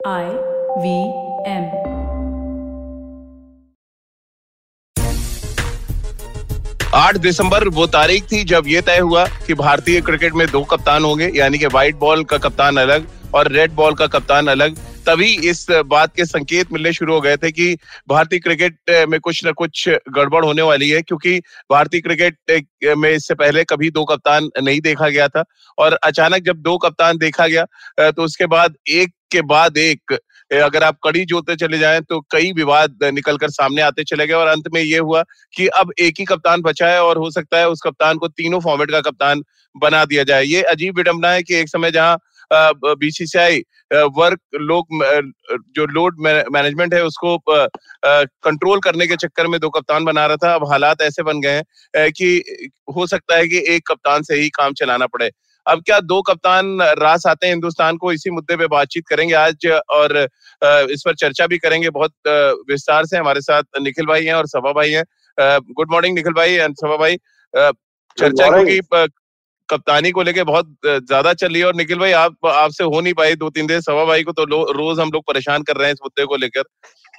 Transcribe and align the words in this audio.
I 0.00 0.26
V 0.80 0.90
M 1.46 1.64
आठ 6.94 7.16
दिसंबर 7.16 7.66
वो 7.68 7.86
तारीख 7.86 8.24
थी 8.32 8.42
जब 8.44 8.66
ये 8.66 8.80
तय 8.80 8.98
हुआ 8.98 9.24
कि 9.46 9.54
भारतीय 9.54 10.00
क्रिकेट 10.00 10.34
में 10.34 10.46
दो 10.50 10.62
कप्तान 10.64 11.04
होंगे, 11.04 11.30
यानी 11.34 11.58
कि 11.58 11.66
व्हाइट 11.66 11.96
बॉल 11.96 12.24
का 12.24 12.38
कप्तान 12.38 12.76
अलग 12.76 13.08
और 13.34 13.52
रेड 13.52 13.72
बॉल 13.72 13.94
का 13.94 14.06
कप्तान 14.08 14.46
अलग। 14.46 14.76
तभी 15.08 15.28
इस 15.48 15.66
बात 15.86 16.14
के 16.16 16.24
संकेत 16.24 16.72
मिलने 16.72 16.92
शुरू 16.92 17.14
हो 17.14 17.20
गए 17.20 17.36
थे 17.36 17.50
कि 17.52 17.76
भारतीय 18.08 18.38
क्रिकेट 18.38 18.90
में 19.08 19.18
कुछ 19.20 19.40
न 19.46 19.52
कुछ 19.52 19.88
गड़बड़ 19.88 20.44
होने 20.44 20.62
वाली 20.62 20.88
है, 20.90 21.00
क्योंकि 21.02 21.38
भारतीय 21.70 22.00
क्रिकेट 22.00 22.94
में 22.96 23.10
इससे 23.10 23.34
पहले 23.34 23.64
कभी 23.64 23.90
दो 23.90 24.04
कप्तान 24.04 24.50
नहीं 24.62 24.80
देखा 24.80 25.08
गया 25.08 25.28
था 25.28 25.44
और 25.78 25.98
अचानक 26.04 26.42
जब 26.42 26.56
दो 26.62 26.76
कप्तान 26.78 27.18
देखा 27.18 27.46
गया 27.46 28.10
तो 28.10 28.24
उसके 28.24 28.46
बाद 28.46 28.76
एक 28.90 29.12
के 29.32 29.42
बाद 29.46 29.78
एक 29.78 30.18
अगर 30.50 30.82
आप 30.82 30.98
कड़ी 31.04 31.24
जोते 31.24 31.56
चले 31.56 31.78
जाएँ 31.78 32.00
तो 32.00 32.20
कई 32.30 32.52
विवाद 32.52 33.04
निकलकर 33.04 33.50
सामने 33.50 33.82
आते 33.82 34.04
चले 34.04 34.26
गए 34.26 34.34
और 34.34 34.46
अंत 34.48 34.68
में 34.74 34.80
ये 34.82 34.98
हुआ 34.98 35.22
कि 35.56 35.66
अब 35.78 35.92
एक 35.98 36.14
ही 36.18 36.24
कप्तान 36.24 36.62
बचा 36.62 36.88
है 36.88 37.02
और 37.02 37.18
हो 37.18 37.30
सकता 37.30 37.58
है 37.58 37.68
उस 37.68 37.80
कप्तान 37.84 38.18
को 38.18 38.28
तीनों 38.30 38.60
फॉर्मेट 38.60 38.90
का 38.90 39.00
कप्तान 39.00 39.42
बना 39.74 40.04
दिया 40.04 40.22
जाए। 40.24 40.44
ये 40.44 40.62
अजीब 40.70 40.96
विडंबना 40.96 41.30
है 41.30 41.42
कि 41.42 41.54
एक 41.54 41.68
समय 41.68 41.90
जहाँ 41.90 42.18
बीसीसीआई 42.52 43.62
वर्क 43.90 44.40
लोग 44.60 44.86
जो 45.74 45.86
लोड 45.88 46.16
मैनेजमेंट 46.20 46.94
है 46.94 47.02
उसको 47.04 47.36
कंट्रोल 47.46 48.80
करने 48.80 49.06
के 49.06 49.16
चक्कर 49.16 49.46
में 49.46 49.58
दो 49.60 49.68
कप्तान 49.70 50.04
बना 50.04 50.26
रहा 50.26 50.36
था। 50.36 50.54
अब 50.54 50.68
हालात 50.70 51.02
ऐसे 51.02 51.22
बन 51.22 51.40
गए 51.40 51.62
हैं 51.94 52.10
कि 52.12 52.42
हो 52.96 53.06
सकता 53.06 53.36
है 53.36 53.46
कि 53.48 53.62
एक 53.74 53.86
कप्तान 53.88 54.22
से 54.22 54.34
ही 54.34 54.48
काम 54.50 54.72
चलाना 54.72 55.06
पड़े। 55.06 55.30
अब 55.66 55.82
क्या 55.86 55.98
दो 56.02 56.20
कप्तान 56.22 56.80
रास 56.98 57.26
आते 57.26 57.46
हैं 57.46 57.54
हिंदुस्तान 57.54 57.96
को? 57.96 58.12
इसी 58.12 58.30
मुद्दे 58.30 58.56
पे 58.56 58.66
बातचीत 58.66 59.06
करेंगे 59.08 59.34
आज 59.34 59.66
और 59.90 60.16
इस 60.90 61.02
पर 61.06 61.14
चर्चा 61.14 61.46
भी 61.46 61.58
करेंगे। 61.58 61.90
बहुत 61.90 62.12
विस्तार 62.70 63.06
से 63.06 63.16
हमारे 63.16 63.40
साथ 63.40 63.80
निखिल 63.80 64.06
भाई 64.06 64.24
हैं 64.24 64.34
और 64.34 64.46
सभा 64.48 64.72
भाई 64.72 64.90
हैं। 64.90 65.04
गुड 65.72 65.92
मॉर्निंग 65.92 66.14
निखिल 66.14 66.32
भाई 66.32 66.52
एंड 66.52 66.74
सभा 66.76 66.96
भाई। 66.96 67.16
चर्चा 68.18 68.48
क्योंकि 68.50 68.80
कप्तानी 69.70 70.10
को 70.10 70.22
लेके 70.22 70.42
बहुत 70.44 70.74
ज़्यादा 70.84 71.32
चल 71.34 71.48
रही 71.48 71.60
है 71.60 71.66
और 71.66 71.74
निखिल 71.74 71.98
भाई 71.98 72.12
आप 72.14 72.46
आपसे 72.46 72.84
हो 72.84 73.00
नहीं 73.00 73.14
पाई 73.14 73.34
दो 73.36 73.50
तीन 73.50 73.66
दिन 73.66 73.80
सभा 73.80 74.04
भाई 74.04 74.22
को 74.22 74.32
तो 74.32 74.44
लो, 74.46 74.62
रोज 74.72 75.00
हम 75.00 75.10
लोग 75.12 75.24
परेशान 75.24 75.62
कर 75.62 75.76
रहे 75.76 75.86
हैं 75.86 75.94
इस 75.94 76.00
मुद्दे 76.02 76.24
को 76.24 76.36
लेकर। 76.36 76.62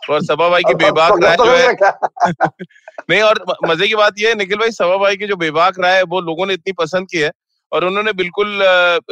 और 0.10 0.24
सभा 0.24 0.50
भाई 0.50 0.64
की 0.64 0.74
बेबाक 0.76 1.20
राय 1.24 1.36
जो 1.38 1.46
है 1.48 1.74
नहीं 3.10 3.22
और 3.22 3.44
मज़े 3.66 3.88
की 3.88 3.96
बात 3.96 4.20
यह 4.20 4.30
है 4.30 4.36
निखिल 4.36 4.58
भाई 4.58 4.72
सभा 4.72 4.98
भाई 4.98 5.16
की 5.16 5.28
जो 5.28 5.36
बेबाक 5.38 5.80
राय 5.80 5.96
है 5.96 6.04
वो 6.06 6.22
लोगों 6.22 6.46
ने 6.46 6.54
इतनी 6.54 6.74
पसंद 6.80 7.08
की 7.12 7.18
है 7.18 7.32
और 7.72 7.86
उन्होंने 7.86 8.14
बिल्कुल 8.14 8.60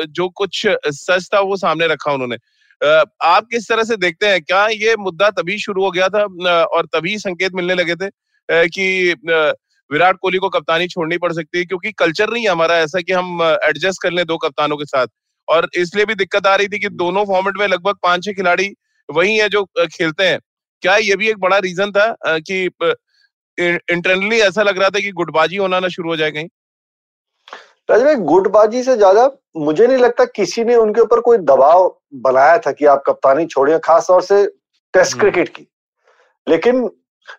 जो 0.10 0.28
कुछ 0.36 0.66
सच 0.68 1.30
था 1.34 1.40
वो 1.42 1.58
सामने 1.58 1.88
रखा 1.88 2.12
उन्होंने। 2.12 2.36
आप 3.26 3.46
किस 3.52 3.68
तरह 3.70 3.84
से 3.84 3.96
देखते 3.98 4.28
हैं? 4.28 4.42
क्या 4.42 4.66
ये 4.68 4.96
मुद्दा 5.00 5.30
तभी 5.32 5.58
शुरू 5.60 5.84
हो 5.84 5.92
गया 5.92 6.08
था 6.10 6.24
और 6.64 6.86
तभी 6.86 7.18
संकेत 7.20 7.56
मिलने 7.56 7.76
लगे 7.76 7.96
थे 7.96 8.10
कि 8.50 9.16
विराट 9.92 10.18
कोहली 10.22 10.38
को 10.38 10.50
कप्तानी 10.50 10.88
छोड़नी 10.88 11.18
पड़ 11.18 11.32
सकती 11.34 11.58
है 11.58 11.66
क्योंकि 11.66 11.92
कल्चर 11.94 12.30
नहीं 12.30 12.44
है 12.44 12.52
हमारा 12.52 12.78
ऐसा 12.80 13.02
कि 13.02 13.14
हम 13.14 13.42
एडजस्ट 13.44 14.02
कर 14.04 14.12
लें 14.12 14.26
दो 14.26 14.38
कप्तानों 14.38 14.78
के 14.78 14.86
साथ। 14.88 15.08
और 15.48 15.70
इसलिए 15.78 16.06
भी 16.06 16.16
दिक्कत 16.16 16.48
आ 16.48 16.56
रही 16.56 16.68
थी 16.68 16.80
कि 16.80 16.90
दोनों 16.98 17.26
फॉर्मेट 17.26 17.58
में 17.58 17.68
लगभग 17.68 17.96
पाँच 18.04 18.24
छह 18.26 18.34
खिलाड़ी 18.34 18.74
वही 19.10 19.36
है 19.38 19.48
जो 19.50 19.64
खेलते 19.76 20.24
हैं। 20.24 20.40
क्या 20.84 20.96
ये 20.98 21.16
भी 21.16 21.30
एक 21.30 21.40
बड़ा 21.40 21.58
रीजन 21.60 21.92
था 21.92 22.16
कि 22.28 22.64
इंटरनली 23.58 24.40
ऐसा 24.42 24.64
लग 24.64 24.80
रहा 24.80 24.90
था 24.90 25.00
कि 25.00 25.12
गुटबाजी 25.14 25.58
होना 25.58 25.80
ना 25.80 25.88
शुरू 25.88 26.10
हो 26.10 26.16
जाए 26.16 26.32
कहीं? 26.32 26.48
राज 27.90 28.04
भाई 28.04 28.16
गुटबाजी 28.26 28.84
से 28.84 28.96
ज़्यादा 28.96 29.30
मुझे 29.58 29.86
नहीं 29.88 29.98
लगता 29.98 30.26
किसी 30.28 30.64
ने 30.64 30.76
उनके 30.76 31.02
ऊपर 31.02 31.20
कोई 31.22 31.38
दबाव 31.40 31.90
बनाया 32.22 32.58
था 32.58 32.72
कि 32.72 32.86
आप 32.86 33.04
कप्तानी 33.08 33.46
छोड़िए 33.46 33.78
खास 33.80 34.08
तौर 34.08 34.22
से 34.24 34.46
टेस्ट 34.94 35.20
क्रिकेट 35.20 35.50
की। 35.50 35.68
लेकिन 36.48 36.90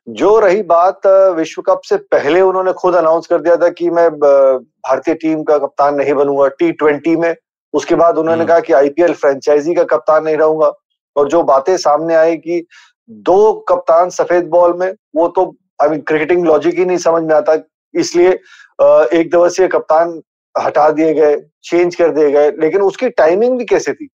जो 0.09 0.39
रही 0.39 0.63
बात 0.65 1.07
विश्व 1.37 1.63
कप 1.63 1.81
से 1.85 1.97
पहले 2.13 2.41
उन्होंने 2.41 2.73
खुद 2.73 2.95
अनाउंस 2.95 3.27
कर 3.27 3.41
दिया 3.41 3.57
था 3.57 3.69
कि 3.71 3.91
मैं 3.91 4.09
भारतीय 4.11 5.15
टीम 5.15 5.43
का 5.43 5.59
कप्तान 5.59 5.95
नहीं 5.95 6.15
बनूँगा 6.15 6.49
टी 6.49 6.71
ट्वेंटी 6.73 7.17
में। 7.17 7.35
उसके 7.75 7.95
बाद 7.95 8.19
उन्होंने 8.19 8.45
कहा 8.47 8.61
कि 8.61 8.73
आईपीएल 8.73 9.13
फ्रेंचाइजी 9.15 9.75
का 9.75 9.85
कप्तान 9.87 10.25
नहीं 10.25 10.37
रहूँगा। 10.37 10.73
और 11.17 11.29
जो 11.29 11.43
बातें 11.43 11.77
सामने 11.77 12.15
आई 12.15 12.37
कि 12.37 12.65
दो 13.09 13.53
कप्तान 13.69 14.11
सफ़ेद 14.11 14.49
बॉल 14.49 14.77
में 14.79 14.93
वो 15.17 15.29
तो 15.29 15.45
आई 15.83 15.89
मीन 15.89 16.01
क्रिकेटिंग 16.01 16.45
लॉजिक 16.47 16.79
ही 16.79 16.85
नहीं 16.85 16.99
समझ 16.99 17.23
में 17.23 17.35
आता। 17.35 17.57
इसलिए 17.95 18.31
एक 18.31 19.29
दिवसीय 19.31 19.69
कप्तान 19.69 20.21
हटा 20.55 20.89
दिए 20.91 21.13
गए 21.15 21.37
चेंज 21.65 21.95
कर 21.95 22.11
दिए 22.11 22.31
गए। 22.31 22.51
लेकिन 22.61 22.83
उसकी 22.83 23.09
टाइमिंग 23.11 23.59
भी 23.59 23.65
कैसे 23.65 23.93
थी? 23.93 24.09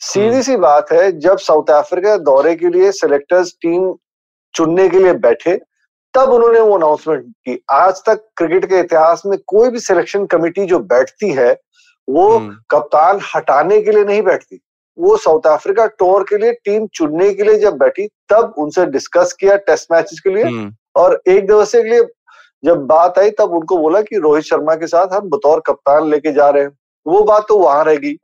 सीधी 0.00 0.42
सी 0.42 0.56
बात 0.56 0.92
है 0.92 1.10
जब 1.20 1.38
साउथ 1.38 1.70
अफ्रीका 1.70 2.16
दौरे 2.18 2.54
के 2.56 2.68
लिए 2.68 2.90
सिलेक्टर्स 2.92 3.52
टीम 3.62 3.92
चुनने 4.54 4.88
के 4.88 4.98
लिए 4.98 5.12
बैठे 5.16 5.56
तब 6.14 6.30
उन्होंने 6.30 6.60
वो 6.60 6.76
अनाउंसमेंट 6.76 7.24
की। 7.24 7.58
आज 7.70 8.02
तक 8.06 8.24
क्रिकेट 8.36 8.64
के 8.64 8.78
इतिहास 8.80 9.22
में 9.26 9.38
कोई 9.46 9.70
भी 9.70 9.80
सिलेक्शन 9.80 10.26
कमेटी 10.26 10.66
जो 10.66 10.78
बैठती 10.86 11.30
है 11.32 11.52
वो 12.08 12.38
कप्तान 12.70 13.20
हटाने 13.34 13.80
के 13.82 13.92
लिए 13.92 14.04
नहीं 14.04 14.22
बैठती। 14.22 14.60
वो 14.98 15.16
साउथ 15.16 15.46
अफ्रीका 15.46 15.86
टूर 15.88 16.22
के 16.28 16.38
लिए 16.38 16.52
टीम 16.64 16.86
चुनने 16.94 17.32
के 17.34 17.42
लिए 17.42 17.58
जब 17.58 17.76
बैठी 17.78 18.06
तब 18.30 18.54
उनसे 18.58 18.86
डिस्कस 18.86 19.32
किया 19.40 19.56
टेस्ट 19.66 19.92
मैचेस 19.92 20.20
के 20.20 20.30
लिए। 20.30 20.70
और 20.96 21.20
एक 21.28 21.46
दिवसीय 21.46 21.82
के 21.82 21.88
लिए 21.88 22.04
जब 22.62 22.86
बात 22.86 23.18
आई 23.18 23.30
तब 23.30 23.52
उनको 23.54 23.78
बोला 23.78 24.00
कि 24.02 24.18
रोहित 24.18 24.44
शर्मा 24.44 24.74
के 24.74 24.86
साथ 24.86 25.12
हम 25.12 25.28
बतौर 25.30 25.60
कप्तान 25.66 26.08
लेके 26.10 26.32
जा 26.32 26.48
रहे 26.50 26.62
हैं। 26.62 26.70
वो 27.06 27.22
बात 27.24 27.44
तो 27.48 27.58
वहाँ 27.58 27.84
रहेगी 27.84 28.16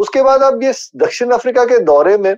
उसके 0.00 0.22
बाद 0.22 0.42
अब 0.42 0.62
ये 0.62 0.72
दक्षिण 0.96 1.30
अफ्रीका 1.30 1.64
के 1.64 1.78
दौरे 1.84 2.16
में 2.18 2.34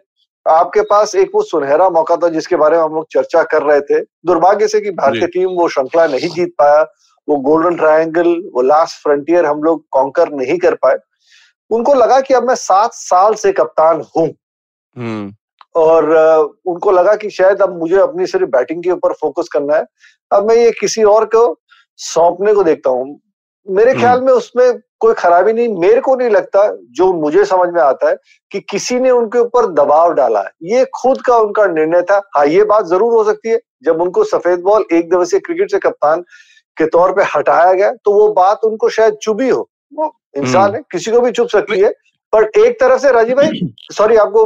आपके 0.49 0.81
पास 0.81 1.15
एक 1.15 1.31
वो 1.34 1.43
सुनहरा 1.43 1.88
मौका 1.88 2.16
था 2.16 2.28
जिसके 2.28 2.56
बारे 2.56 2.77
में 2.77 2.84
हम 2.84 2.94
लोग 2.94 3.06
चर्चा 3.10 3.43
कर 3.43 3.62
रहे 3.62 3.81
थे। 3.81 4.00
दुर्भाग्य 4.00 4.69
से 4.69 4.81
कि 4.81 4.91
भारतीय 4.91 5.27
टीम 5.27 5.49
वो 5.49 5.69
श्रृंखला 5.69 6.06
नहीं 6.06 6.28
जीत 6.28 6.55
पाया 6.59 6.82
वो 7.28 7.37
गोल्डन 7.37 7.77
ट्रायंगल 7.77 8.28
वो 8.55 8.62
लास्ट 8.62 9.03
फ्रंटियर 9.03 9.47
हम 9.47 9.62
लोग 9.62 9.84
कॉन्कर 9.91 10.32
नहीं 10.32 10.59
कर 10.59 10.75
पाए। 10.75 10.97
उनको 11.71 11.94
लगा 11.94 12.21
कि 12.21 12.34
अब 12.34 12.49
मैं 12.49 12.55
सात 12.55 12.91
साल 12.94 13.34
से 13.34 13.53
कप्तान 13.53 14.05
हूँ। 14.16 14.28
हम्म। 14.97 15.32
और 15.77 16.12
उनको 16.66 16.91
लगा 16.91 17.15
कि 17.15 17.31
शायद 17.31 17.62
अब 17.62 17.78
मुझे 17.78 17.97
अपनी 17.97 18.26
सिर्फ़ 18.26 18.47
बैटिंग 18.47 18.82
के 18.82 18.91
ऊपर 18.91 19.12
फोकस 19.12 19.49
करना 19.53 19.76
है। 19.76 19.84
अब 20.32 20.49
मैं 20.49 20.56
ये 20.56 20.71
किसी 20.71 21.03
और 21.03 21.25
को 21.25 21.61
सौंपने 21.97 22.55
को 22.55 22.62
देखता 22.65 22.91
हूँ। 22.91 23.21
मेरे 23.67 23.91
हम्म। 23.91 24.01
ख्याल 24.01 24.21
में 24.21 24.33
उसमें 24.33 24.79
कोई 25.01 25.15
खराबी 25.15 25.53
नहीं 25.53 25.69
मेरे 25.79 26.01
को 26.01 26.15
नहीं 26.17 26.31
लगता 26.31 26.67
जो 26.93 27.13
मुझे 27.15 27.45
समझ 27.45 27.69
में 27.69 27.81
आता 27.83 28.09
है 28.09 28.17
कि 28.53 28.61
किसी 28.63 28.99
ने 29.01 29.11
उनके 29.11 29.39
ऊपर 29.39 29.67
दबाव 29.75 30.13
डाला 30.15 30.41
है 30.41 30.51
ये 30.69 30.85
खुद 30.95 31.21
का 31.23 31.37
उनका 31.39 31.67
निर्णय 31.69 32.03
था 32.03 32.21
हाँ 32.37 32.47
ये 32.47 32.65
बात 32.65 32.87
ज़रूर 32.87 33.13
हो 33.13 33.25
सकती 33.25 33.49
है 33.49 33.59
जब 33.85 34.01
उनको 34.01 34.25
सफ़ेद 34.27 34.61
बॉल 34.61 34.85
एक 34.93 35.11
दिवसीय 35.11 35.41
क्रिकेट 35.41 35.71
से 35.71 35.79
कप्तान 35.79 36.25
के 36.77 36.87
तौर 36.89 37.13
पे 37.13 37.23
हटाया 37.35 37.73
गया 37.73 37.93
तो 37.95 38.13
वो 38.13 38.29
बात 38.35 38.65
उनको 38.65 38.89
शायद 38.91 39.17
चुभी 39.23 39.49
हो 39.49 39.69
वो 39.93 40.13
इंसान 40.37 40.63
हम्म। 40.63 40.75
है 40.75 40.83
किसी 40.93 41.11
को 41.11 41.21
भी 41.21 41.31
चुप 41.33 41.49
सकती 41.49 41.81
है 41.81 41.91
पर 42.33 42.51
एक 42.59 42.81
तरफ़ 42.81 43.01
से 43.01 43.13
राजीव 43.13 43.37
भाई 43.37 43.61
सॉरी 43.93 44.17
आपको 44.19 44.45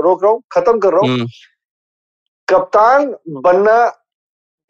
रोक 0.00 0.22
रहा 0.22 0.32
हूँ 0.32 0.42
खत्म 0.52 0.78
कर 0.78 0.92
रहा 0.92 1.00
हूँ 1.00 1.08
हम्म। 1.10 1.26
कप्तान 2.48 3.14
बनना 3.40 3.76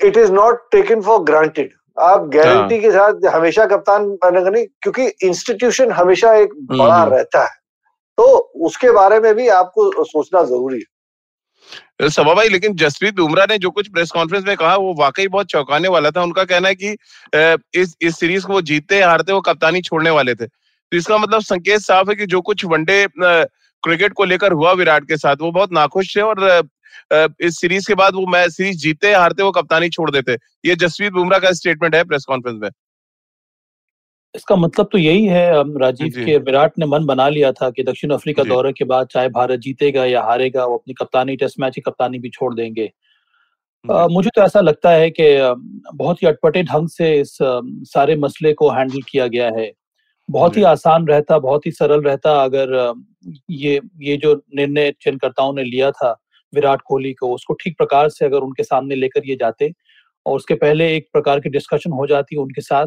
it 0.01 0.17
is 0.17 0.33
not 0.33 0.69
taken 0.71 1.01
for 1.03 1.23
granted 1.25 1.73
आप 1.97 2.25
गारंटी 2.27 2.75
हाँ। 2.75 2.83
के 2.83 2.91
साथ 2.91 3.27
हमेशा 3.35 3.67
कप्तान 3.67 4.09
बनेगा 4.25 4.51
नहीं 4.51 4.67
क्योंकि 4.83 5.07
इंस्टीट्यूशन 5.23 5.93
हमेशा 5.93 6.35
एक 6.35 6.53
हम्म, 6.53 6.79
बड़ा 6.79 6.97
हम्म। 6.97 7.15
रहता 7.15 7.43
है 7.43 7.63
तो 8.19 8.25
उसके 8.67 8.91
बारे 8.91 9.21
में 9.21 9.35
भी 9.35 9.49
आपको 9.51 10.05
सोचना 10.05 10.43
ज़रूरी 10.43 10.79
है 10.79 12.09
सभा 12.09 12.35
भाई 12.35 12.49
लेकिन 12.49 12.75
जसप्रीत 12.77 13.15
बुमराह 13.15 13.47
ने 13.51 13.59
जो 13.59 13.71
कुछ 13.71 13.89
प्रेस 13.89 14.11
कॉन्फ्रेंस 14.11 14.45
में 14.45 14.57
कहा 14.57 14.75
वो 14.77 14.95
वाकई 14.99 15.27
बहुत 15.29 15.47
चौंकाने 15.47 15.89
वाला 15.89 16.11
था 16.11 16.23
उनका 16.23 16.45
कहना 16.45 16.69
है 16.69 16.75
कि 16.75 16.97
इस 17.81 17.97
इस 18.01 18.19
सीरीज़ 18.19 18.47
को 18.47 18.53
वो 18.53 18.61
जीतते 18.63 19.01
हारते 19.03 19.33
वो 19.33 19.41
कप्तानी 19.41 19.81
छोड़ने 19.81 20.11
वाले 20.11 20.35
थे 20.35 20.47
तो 20.47 20.97
इसका 20.97 21.19
मतलब 21.19 21.43
संकेत 21.43 21.81
साफ़ 21.81 22.11
है 22.11 22.17
कि 22.17 22.27
जो 22.27 22.41
कुछ 22.41 22.65
वनडे 22.65 23.05
क्रिकेट 23.85 24.13
को 24.13 24.25
लेकर 24.25 24.53
हुआ 24.53 24.73
विराट 24.73 25.05
के 25.05 25.17
साथ 25.17 25.37
वो 25.41 25.51
बहुत 25.53 25.73
नाखुश 25.73 26.17
थे 26.17 26.21
और 26.21 26.69
इस 27.41 27.61
सीरीज़ 27.61 27.87
के 27.89 27.95
बाद 27.95 28.15
वो 28.15 28.27
मैच 28.29 28.51
सीरीज़ 28.51 28.79
जीते 28.79 29.13
हारते 29.13 29.43
वो 29.43 29.51
कप्तानी 29.53 29.89
छोड़ 29.89 30.11
देते। 30.11 30.37
ये 30.65 30.75
जसवीत 30.77 31.13
बुमराह 31.13 31.41
का 31.41 31.53
स्टेटमेंट 31.53 31.95
है 31.95 32.05
प्रेस 32.05 32.25
कॉन्फ्रेंस 32.29 32.59
में। 32.63 32.69
इसका 34.35 34.57
मतलब 34.57 34.89
तो 34.93 34.99
यही 34.99 35.27
है 35.27 35.79
राजीव 35.79 36.25
के 36.27 36.37
विराट 36.39 36.79
ने 36.79 36.87
मन 36.87 37.05
बना 37.07 37.29
लिया 37.29 37.53
था 37.53 37.71
कि 37.71 37.83
दक्षिण 37.83 38.11
अफ्रीका 38.11 38.45
दौरे 38.45 38.73
के 38.73 38.85
बाद 38.85 39.07
चाहे 39.07 39.29
भारत 39.29 39.61
जीतेगा 39.61 40.05
या 40.05 40.23
हारेगा 40.23 40.65
वो 40.65 40.77
अपनी 40.77 40.95
कप्तानी 40.95 41.37
टेस्ट 41.37 41.61
मैच 41.61 41.75
की 41.75 41.81
कप्तानी 41.81 42.19
भी 42.19 42.31
छोड़ 42.31 42.55
देंगे। 42.55 42.91
आ, 43.85 44.07
मुझे 44.09 44.31
तो 44.37 44.43
ऐसा 44.43 44.61
लगता 44.61 44.91
है 44.91 45.11
कि 45.11 45.25
बहुत 45.95 46.23
ही 46.23 46.29
अटपटे 46.29 46.63
ढंग 46.63 46.89
से 46.89 47.15
इस 47.21 47.37
सारे 47.93 48.17
मसले 48.17 48.53
को 48.53 48.71
हैंडल 48.71 49.03
किया 49.09 49.27
गया 49.27 49.51
है। 49.57 49.73
बहुत 50.29 50.57
ही 50.57 50.63
आसान 50.63 51.07
रहता 51.07 51.39
बहुत 51.39 51.67
ही 51.67 51.71
सरल 51.71 52.03
रहता 52.03 52.43
अगर 52.45 52.95
ये 53.51 53.81
ये 54.03 54.17
जो 54.17 54.35
निर्णय 54.57 54.93
चयनकर्ताओं 55.01 55.53
ने 55.55 55.65
लिया 55.65 55.91
था 55.91 56.17
विराट 56.53 56.81
कोहली 56.81 57.13
को 57.13 57.35
उसको 57.35 57.55
ठीक 57.55 57.77
प्रकार 57.79 58.09
से 58.09 58.25
अगर 58.25 58.39
उनके 58.39 58.63
सामने 58.63 58.95
लेकर 58.95 59.23
ये 59.27 59.37
जाते 59.37 59.73
और 60.27 60.37
उसके 60.37 60.55
पहले 60.55 60.97
एक 60.97 61.09
प्रकार 61.13 61.41
की 61.41 61.49
डिस्कशन 61.49 61.93
हो 61.93 62.07
जाती 62.07 62.37
उनके 62.37 62.61
साथ 62.61 62.87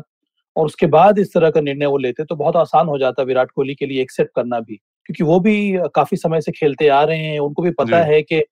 और 0.55 0.65
उसके 0.65 0.87
बाद 0.87 1.19
इस 1.19 1.33
तरह 1.33 1.49
का 1.49 1.61
निर्णय 1.61 1.85
वो 1.85 1.97
लेते 1.97 2.23
तो 2.25 2.35
बहुत 2.35 2.55
आसान 2.55 2.87
हो 2.87 2.97
जाता 2.97 3.23
विराट 3.23 3.51
कोहली 3.51 3.75
के 3.75 3.85
लिए 3.85 4.01
एक्सेप्ट 4.01 4.31
करना 4.35 4.59
भी। 4.59 4.75
क्योंकि 4.75 5.23
वो 5.23 5.39
भी 5.39 5.73
काफ़ी 5.95 6.17
समय 6.17 6.41
से 6.41 6.51
खेलते 6.51 6.87
आ 6.87 7.03
रहे 7.03 7.17
हैं 7.17 7.39
उनको 7.39 7.61
भी 7.61 7.71
पता 7.71 7.97
है 8.03 8.21
कि 8.21 8.43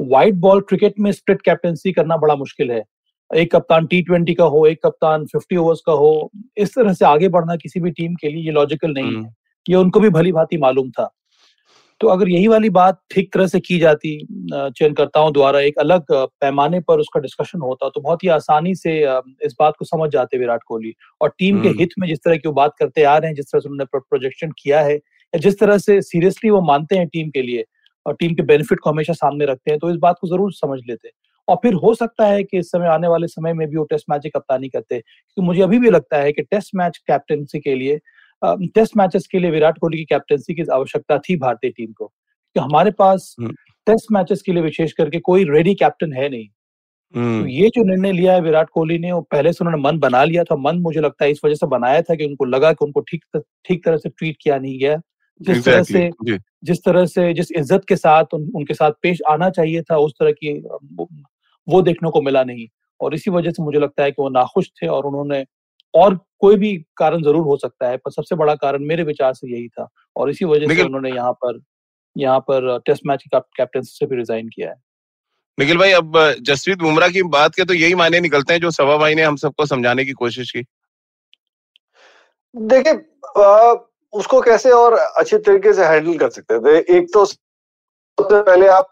व्हाइट 0.00 0.34
बॉल 0.34 0.60
क्रिकेट 0.60 0.94
में 1.00 1.12
स्प्लिट 1.12 1.42
कैप्टनसी 1.42 1.92
करना 1.92 2.16
बड़ा 2.16 2.34
मुश्किल 2.36 2.70
है। 2.70 2.82
एक 3.30 3.50
कप्तान 3.52 3.86
टी 3.86 4.00
ट्वेंटी 4.02 4.34
का 4.34 4.44
हो 4.46 4.66
एक 4.66 4.82
कप्तान 4.82 5.24
फिफ्टी 5.26 5.56
ओवर्स 5.56 5.80
का 5.86 5.92
हो 5.94 6.30
इस 6.58 6.74
तरह 6.74 6.92
से 6.92 7.04
आगे 7.04 7.28
बढ़ना 7.28 7.56
किसी 7.56 7.80
भी 7.80 7.90
टीम 7.92 8.14
के 8.14 8.28
लिए 8.28 8.42
ये 8.42 8.52
लॉजिकल 8.52 8.90
नहीं 8.90 9.04
हम्म। 9.06 9.24
है 9.24 9.32
ये 9.66 9.76
उनको 9.76 10.00
भी 10.00 10.08
भली 10.10 10.32
भांति 10.32 10.56
मालूम 10.58 10.90
था 10.90 11.10
तो 12.00 12.08
अगर 12.08 12.28
यही 12.28 12.48
वाली 12.48 12.68
बात 12.70 12.98
ठीक 13.10 13.32
तरह 13.34 13.46
से 13.46 13.58
की 13.60 13.78
जाती 13.78 14.16
चयनकर्ताओं 14.52 15.32
द्वारा 15.32 15.60
एक 15.62 15.78
अलग 15.78 16.12
पैमाने 16.12 16.80
पर 16.80 17.00
उसका 17.00 17.20
डिस्कशन 17.20 17.60
होता 17.60 17.88
तो 17.88 18.00
बहुत 18.00 18.24
ही 18.24 18.28
आसानी 18.30 18.74
से 18.74 18.98
इस 19.44 19.54
बात 19.60 19.74
को 19.78 19.84
समझ 19.84 20.10
जाते 20.10 20.38
विराट 20.38 20.62
कोहली 20.64 20.92
और 21.20 21.28
टीम 21.30 21.62
के 21.62 21.68
हम्म। 21.68 21.78
हित 21.78 21.90
में 21.98 22.06
जिस 22.08 22.18
तरह 22.18 22.36
की 22.36 22.48
वो 22.48 22.54
बात 22.54 22.74
करते 22.78 23.04
आ 23.04 23.16
रहे 23.16 23.28
हैं 23.28 23.34
जिस 23.34 23.46
तरह 23.46 23.60
से 23.60 23.68
उन्होंने 23.68 23.98
प्रोजेक्शन 24.00 24.50
किया 24.58 24.80
है 24.82 24.94
या 24.94 25.38
जिस 25.40 25.58
तरह 25.60 25.78
से 25.78 26.00
सीरियसली 26.02 26.50
वो 26.50 26.60
मानते 26.62 26.96
हैं 26.96 27.06
टीम 27.08 27.30
के 27.30 27.42
लिए 27.42 27.64
और 28.06 28.14
टीम 28.14 28.34
के 28.34 28.42
बेनिफिट 28.44 28.80
को 28.80 28.90
हमेशा 28.90 29.12
सामने 29.14 29.44
रखते 29.46 29.70
हैं 29.70 29.80
तो 29.80 29.90
इस 29.90 29.96
बात 29.98 30.16
को 30.20 30.28
ज़रूर 30.28 30.52
समझ 30.54 30.80
लेते 30.88 31.08
और 31.48 31.56
फिर 31.62 31.74
हो 31.74 31.94
सकता 31.94 32.26
है 32.26 32.42
कि 32.44 32.58
इस 32.58 32.70
समय 32.70 32.88
आने 32.88 33.08
वाले 33.08 33.26
समय 33.28 33.52
में 33.52 33.66
भी 33.68 33.76
वो 33.76 33.84
टेस्ट 33.84 34.10
मैच 34.10 34.22
की 34.22 34.28
कप्तानी 34.28 34.68
करते। 34.68 34.98
क्योंकि 34.98 35.46
मुझे 35.46 35.62
अभी 35.62 35.78
भी 35.78 35.90
लगता 35.90 36.16
है 36.16 36.32
कि 36.32 36.42
टेस्ट 36.42 36.74
मैच 36.74 36.96
कैप्टनसी 37.06 37.60
के 37.60 37.74
लिए 37.74 38.00
टेस्ट 38.74 38.96
मैचेस 38.96 39.26
के 39.26 39.38
लिए 39.38 39.50
विराट 39.50 39.78
कोहली 39.78 39.98
की 39.98 40.04
कैप्टनसी 40.04 40.54
की 40.54 40.62
आवश्यकता 40.72 41.18
थी 41.18 41.36
भारतीय 41.36 41.70
टीम 41.70 41.92
को। 41.92 42.06
क्योंकि 42.06 42.64
हमारे 42.64 42.90
पास 42.90 43.34
टेस्ट 43.40 44.12
मैचेस 44.12 44.42
के 44.42 44.52
लिए 44.52 44.62
विशेष 44.62 44.92
करके 44.92 45.20
कोई 45.20 45.44
रेडी 45.44 45.74
कैप्टन 45.74 46.12
है 46.12 46.28
नहीं। 46.28 46.48
तो 47.14 47.46
ये 47.46 47.68
जो 47.68 47.82
निर्णय 47.84 48.12
लिया 48.12 48.32
है 48.32 48.40
विराट 48.40 48.68
कोहली 48.70 48.98
ने 48.98 49.12
वो 49.12 49.20
पहले 49.22 49.52
से 49.52 49.64
उन्होंने 49.64 49.82
मन 49.82 49.98
बना 49.98 50.22
लिया 50.24 50.44
था। 50.44 50.56
मन 50.58 50.78
मुझे 50.80 51.00
लगता 51.00 51.24
है 51.24 51.30
इस 51.30 51.40
वजह 51.44 51.54
से 51.54 51.66
बनाया 51.66 52.02
था 52.02 52.14
कि 52.14 52.24
उनको 52.24 52.44
लगा 52.44 52.72
कि 52.72 52.84
उनको 52.84 53.00
ठीक 53.00 53.24
ठीक 53.64 53.84
तरह 53.84 53.96
से 53.96 54.08
ट्रीट 54.08 54.36
किया 54.42 54.58
नहीं 54.58 54.78
गया। 54.78 55.00
जिस 55.40 55.56
exactly. 55.56 55.66
तरह 55.66 55.82
से 55.82 56.38
जिस 56.64 56.84
तरह 56.84 57.06
से 57.06 57.32
जिस 57.34 57.50
इज़्ज़त 57.52 57.84
के 57.88 57.96
साथ 57.96 58.34
उन, 58.34 58.50
उनके 58.54 58.74
साथ 58.74 58.92
पेश 59.02 59.20
आना 59.30 59.50
चाहिए 59.50 59.82
था 59.82 59.96
उस 59.98 60.12
तरह 60.20 60.32
की 60.32 60.52
वो 61.68 61.82
देखने 61.82 62.10
को 62.10 62.20
मिला 62.22 62.42
नहीं। 62.44 62.66
और 63.00 63.14
इसी 63.14 63.30
वजह 63.30 63.50
से 63.50 63.62
मुझे 63.62 63.78
लगता 63.78 64.02
है 64.02 64.10
कि 64.10 64.22
वो 64.22 64.28
नाखुश 64.30 64.70
थे 64.72 64.86
और 64.88 65.06
उन्होंने 65.06 65.44
और 65.94 66.14
कोई 66.40 66.56
भी 66.56 66.76
कारण 66.96 67.22
ज़रूर 67.22 67.44
हो 67.44 67.56
सकता 67.56 67.88
है 67.88 67.96
पर 67.96 68.10
सबसे 68.10 68.36
बड़ा 68.36 68.54
कारण 68.56 68.84
मेरे 68.86 69.02
विचार 69.04 69.34
से 69.34 69.48
यही 69.48 69.68
था 69.68 69.88
और 70.16 70.30
इसी 70.30 70.44
वजह 70.44 70.74
से 70.74 70.82
उन्होंने 70.82 71.10
यहाँ 71.10 71.32
पर 71.34 71.60
यहाँ 72.16 72.38
पर 72.40 72.78
टेस्ट 72.86 73.02
मैच 73.06 73.22
की 73.22 73.38
कैप्टन 73.56 73.82
से 73.82 74.06
भी 74.06 74.16
रिजाइन 74.16 74.48
किया 74.48 74.68
है। 74.70 74.74
निखिल 75.58 75.78
भाई 75.78 75.92
अब 75.92 76.18
जसप्रीत 76.42 76.78
बुमराह 76.78 77.08
की 77.08 77.22
बात 77.30 77.54
के 77.54 77.64
तो 77.64 77.74
यही 77.74 77.94
मायने 77.94 78.20
निकलते 78.20 78.52
हैं 78.52 78.60
जो 78.60 78.70
सवा 78.72 78.96
भाई 78.98 79.14
ने 79.14 79.22
हम 79.22 79.36
सबको 79.36 79.66
समझाने 79.66 80.04
की 80.04 80.12
कोशिश 80.14 80.50
की। 80.50 80.62
देखिए 82.54 82.92
उसको 84.12 84.40
कैसे 84.42 84.70
और 84.72 84.92
अच्छे 84.94 85.38
तरीके 85.38 85.72
से 85.72 85.84
हैंडल 85.84 86.18
कर 86.18 86.30
सकते 86.30 86.58
थे। 86.60 86.78
एक 86.96 87.06
तो 87.14 87.24
सबसे 87.26 88.42
पहले 88.42 88.66
आप 88.68 88.90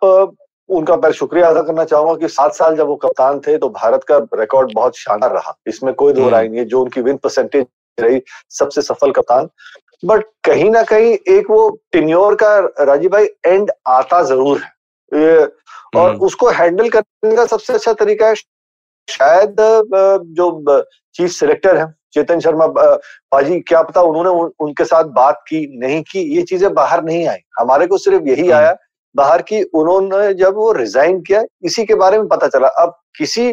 उनका 0.68 0.96
मैं 0.96 1.10
शुक्रिया 1.12 1.48
अदा 1.48 1.62
करना 1.62 1.84
चाहूँगा 1.84 2.14
कि 2.16 2.28
सात 2.28 2.54
साल 2.54 2.76
जब 2.76 2.86
वो 2.86 2.96
कप्तान 2.96 3.40
थे 3.40 3.56
तो 3.58 3.68
भारत 3.70 4.04
का 4.04 4.18
रिकॉर्ड 4.34 4.72
बहुत 4.74 4.98
शानदार 4.98 5.32
रहा 5.32 5.54
इसमें 5.68 5.92
कोई 5.94 6.12
दो 6.12 6.20
हम्म। 6.20 6.32
राय 6.32 6.48
नहीं 6.48 6.58
है 6.58 6.64
जो 6.64 6.80
उनकी 6.80 7.00
विन 7.00 7.16
परसेंटेज 7.16 7.66
रही 7.98 8.20
सबसे 8.50 8.82
सफल 8.82 9.10
कप्तान 9.12 9.48
बट 10.02 10.24
कहीं 10.44 10.70
ना 10.70 10.82
कहीं 10.82 11.12
एक 11.30 11.50
वो 11.50 11.68
टिन्योर 11.92 12.34
का 12.34 12.56
राजीव 12.80 13.10
भाई 13.10 13.26
एंड 13.46 13.70
आता 13.88 14.22
ज़रूर 14.24 14.62
है 15.12 15.36
और 15.94 16.10
हम्म। 16.10 16.24
उसको 16.24 16.48
हैंडल 16.50 16.88
करने 16.88 17.34
का 17.36 17.44
सबसे 17.46 17.72
अच्छा 17.72 17.92
तरीका 17.94 18.28
है 18.28 18.34
शायद 19.08 19.56
जो 20.32 20.84
चीफ 21.16 21.30
सिलेक्टर 21.30 21.76
है 21.76 21.86
चेतन 22.14 22.40
शर्मा 22.40 22.66
पाजी 22.76 23.60
क्या 23.62 23.82
पता 23.82 24.00
उन्होंने 24.02 24.30
उनके 24.60 24.84
साथ 24.84 25.04
बात 25.14 25.42
की 25.48 25.66
नहीं 25.78 26.02
की 26.02 26.22
ये 26.36 26.42
चीज़ें 26.44 26.72
बाहर 26.74 27.02
नहीं 27.04 27.26
आई 27.28 27.38
हमारे 27.58 27.86
को 27.86 27.98
सिर्फ़ 27.98 28.24
यही 28.24 28.42
हम्म। 28.42 28.54
आया 28.54 28.74
बाहर 29.16 29.42
की 29.42 29.62
उन्होंने 29.62 30.32
जब 30.34 30.54
वो 30.54 30.72
रिजाइन 30.72 31.20
किया 31.20 31.42
इसी 31.64 31.84
के 31.84 31.94
बारे 31.94 32.18
में 32.18 32.28
पता 32.28 32.46
चला। 32.46 32.68
अब 32.68 32.94
किसी 33.16 33.50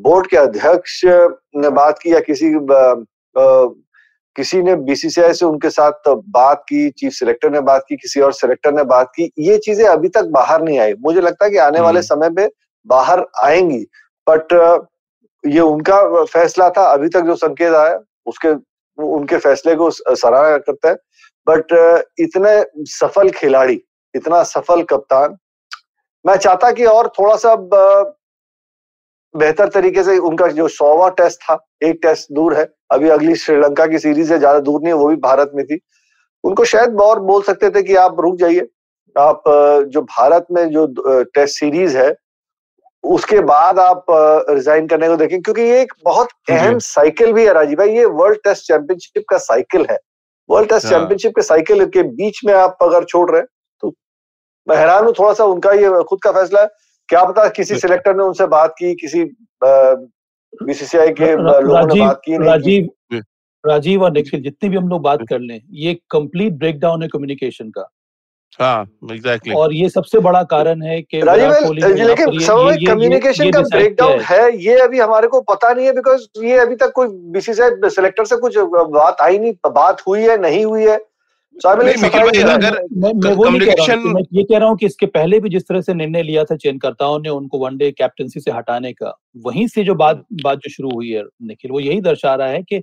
बोर्ड 0.00 0.26
के 0.26 0.36
अध्यक्ष 0.36 1.00
ने 1.04 1.70
बात 1.70 1.98
की 1.98 2.12
या 2.14 2.20
किसी 2.20 2.54
आ, 2.72 2.90
आ, 3.36 3.66
किसी 4.36 4.62
ने 4.62 4.74
बीसीसीआई 4.76 5.32
से 5.32 5.46
उनके 5.46 5.70
साथ 5.70 6.08
बात 6.08 6.62
की 6.68 6.90
चीफ 6.90 7.12
सिलेक्टर 7.12 7.50
ने 7.50 7.60
बात 7.60 7.84
की 7.88 7.96
किसी 7.96 8.20
और 8.20 8.32
सिलेक्टर 8.32 8.72
ने 8.72 8.84
बात 8.84 9.10
की 9.16 9.30
ये 9.38 9.58
चीज़ें 9.58 9.84
अभी 9.88 10.08
तक 10.08 10.24
बाहर 10.24 10.62
नहीं 10.62 10.78
आई। 10.78 10.94
मुझे 11.00 11.20
लगता 11.20 11.44
है 11.44 11.50
कि 11.50 11.56
आने 11.56 11.80
वाले 11.80 12.00
हम्म। 12.00 12.06
समय 12.06 12.30
में 12.30 12.48
बाहर 12.86 13.24
आएँगी 13.42 13.84
बट 14.26 14.52
ये 15.44 15.60
उनका 15.60 16.24
फैसला 16.24 16.70
था। 16.70 16.82
अभी 16.92 17.08
तक 17.08 17.20
जो 17.20 17.34
संकेत 17.36 17.74
आया 17.74 17.98
उसके 18.26 18.48
उनके 18.98 19.36
फैसले 19.36 19.74
को 19.74 19.90
सराहना 19.90 20.58
करता 20.58 20.88
है। 20.88 20.94
बट 21.46 22.04
इतने 22.18 22.64
सफल 22.90 23.30
खिलाड़ी 23.30 23.82
इतना 24.14 24.42
सफल 24.44 24.82
कप्तान। 24.84 25.36
मैं 26.24 26.36
चाहता 26.38 26.70
कि 26.72 26.84
और 26.86 27.08
थोड़ा 27.18 27.36
सा 27.36 27.54
बेहतर 29.34 29.68
तरीके 29.70 30.02
से 30.04 30.16
उनका 30.20 30.46
जो 30.48 30.68
सौवा 30.70 31.08
टेस्ट 31.18 31.40
था 31.40 31.58
एक 31.82 31.98
टेस्ट 32.02 32.32
दूर 32.32 32.54
है। 32.54 32.64
अभी 32.92 33.08
अगली 33.10 33.34
श्रीलंका 33.36 33.86
की 33.86 33.98
सीरीज़ 33.98 34.32
है 34.32 34.38
ज़्यादा 34.38 34.58
दूर 34.60 34.80
नहीं 34.80 34.92
है 34.92 34.98
वो 34.98 35.08
भी 35.08 35.16
भारत 35.18 35.52
में 35.54 35.64
थी। 35.66 35.80
उनको 36.44 36.64
शायद 36.64 37.00
और 37.00 37.20
बोल 37.22 37.42
सकते 37.42 37.70
थे 37.70 37.82
कि 37.82 37.94
आप 37.96 38.20
रुक 38.20 38.36
जाइए। 38.38 38.68
आप 39.16 39.42
जो 39.88 40.02
भारत 40.02 40.46
में 40.52 40.68
जो 40.70 40.86
टेस्ट 41.24 41.58
सीरीज़ 41.58 41.96
है 41.98 42.14
उसके 43.04 43.40
बाद 43.42 43.78
आप 43.78 44.04
रिजाइन 44.50 44.86
करने 44.86 45.08
को 45.08 45.16
देखें 45.16 45.40
क्योंकि 45.42 45.62
ये 45.62 45.80
एक 45.80 45.92
बहुत 46.04 46.28
अहम 46.50 46.78
साइकिल 46.80 47.32
भी 47.32 47.44
है 47.46 47.52
राजीव 47.52 47.78
भाई। 47.78 47.96
ये 47.96 48.04
वर्ल्ड 48.04 48.38
टेस्ट 48.44 48.66
चैंपियनशिप 48.66 49.24
का 49.30 49.38
साइकिल 49.38 49.86
है। 49.90 49.98
वर्ल्ड 50.48 50.68
टेस्ट 50.68 50.88
चैंपियनशिप 50.88 51.32
के 51.36 51.42
साइकिल 51.42 51.84
के 51.86 52.02
बीच 52.02 52.40
में 52.44 52.52
आप 52.54 52.76
अगर 52.82 53.04
छोड़ 53.04 53.30
रहे 53.30 53.42
तो 53.42 53.51
मैं 54.66 54.76
हैरान 54.76 55.04
हूँ 55.04 55.12
थोड़ा 55.18 55.32
सा 55.32 55.44
उनका 55.46 55.72
ये 55.74 56.02
खुद 56.08 56.18
का 56.22 56.32
फैसला 56.32 56.60
है। 56.60 56.68
क्या 57.08 57.24
पता 57.24 57.48
किसी 57.50 57.78
सिलेक्टर 57.78 58.16
ने 58.16 58.22
उनसे 58.24 58.46
बात 58.48 58.74
की 58.78 58.94
किसी 58.96 59.24
बीसीसीआई 59.62 61.10
के 61.12 61.34
लोगों 61.36 61.86
ने 61.86 62.00
बात 62.00 62.20
की 62.24 62.36
राजीव 62.44 62.88
राजीव 63.64 64.02
और 64.04 64.12
निखिल 64.12 64.42
जितनी 64.42 64.68
भी 64.68 64.76
हम 64.76 64.88
लोग 64.88 65.02
बात 65.02 65.20
कर 65.28 65.40
लें 65.40 65.60
ये 65.80 65.94
कंप्लीट 66.10 66.52
ब्रेकडाउन 66.58 67.02
है 67.02 67.08
कम्युनिकेशन 67.08 67.68
का। 67.70 67.88
हाँ 68.60 68.84
exactly. 69.10 69.54
और 69.56 69.72
ये 69.72 69.88
सबसे 69.88 70.18
बड़ा 70.20 70.42
कारण 70.44 70.82
है 70.82 71.00
कि 71.02 71.20
लेकिन 71.20 72.86
कम्युनिकेशन 72.86 73.50
का 73.50 73.60
ब्रेकडाउन 73.60 74.20
है। 74.20 74.56
ये 74.58 74.78
अभी 74.80 74.98
हमारे 75.00 75.28
को 75.28 75.40
पता 75.42 75.72
नहीं 75.72 75.86
है 75.86 75.92
बिकॉज़ 75.92 76.26
ये 76.44 76.58
अभी 76.60 76.76
तक 76.76 76.92
कोई 76.94 77.08
बीसीसीआई 77.32 77.90
सिलेक्टर 77.90 78.24
से 78.24 78.36
कुछ 78.36 78.58
बात 78.58 79.20
आई 79.22 79.38
नहीं 79.38 79.52
बात 79.68 80.02
हुई 80.08 80.22
है 80.22 80.40
नहीं 80.40 80.64
हुई 80.64 80.84
है। 80.84 80.98
मैं 82.96 83.12
हूँ 83.96 84.20
ये 84.32 84.42
कह 84.42 84.58
रहा 84.58 84.68
हूँ 84.68 84.76
कि 84.76 84.86
इसके 84.86 85.06
पहले 85.06 85.40
भी 85.40 85.48
जिस 85.48 85.62
तरह 85.62 85.80
से 85.80 85.94
निर्णय 85.94 86.22
लिया 86.22 86.44
था 86.44 86.56
चयनकर्ताओं 86.56 87.18
ने 87.18 87.28
उनको 87.28 87.58
वनडे 87.58 87.90
कैप्टनसी 87.90 88.40
से 88.40 88.50
हटाने 88.50 88.92
का 88.92 89.18
वहीं 89.36 89.66
से 89.66 89.84
जो 89.84 89.94
बात 89.94 90.24
बात 90.44 90.58
जो 90.58 90.70
शुरू 90.70 90.90
हुई 90.90 91.10
है 91.10 91.22
निखिल 91.42 91.70
वो 91.70 91.80
यही 91.80 92.00
दर्शा 92.00 92.34
रहा 92.34 92.48
है 92.48 92.62
कि 92.62 92.78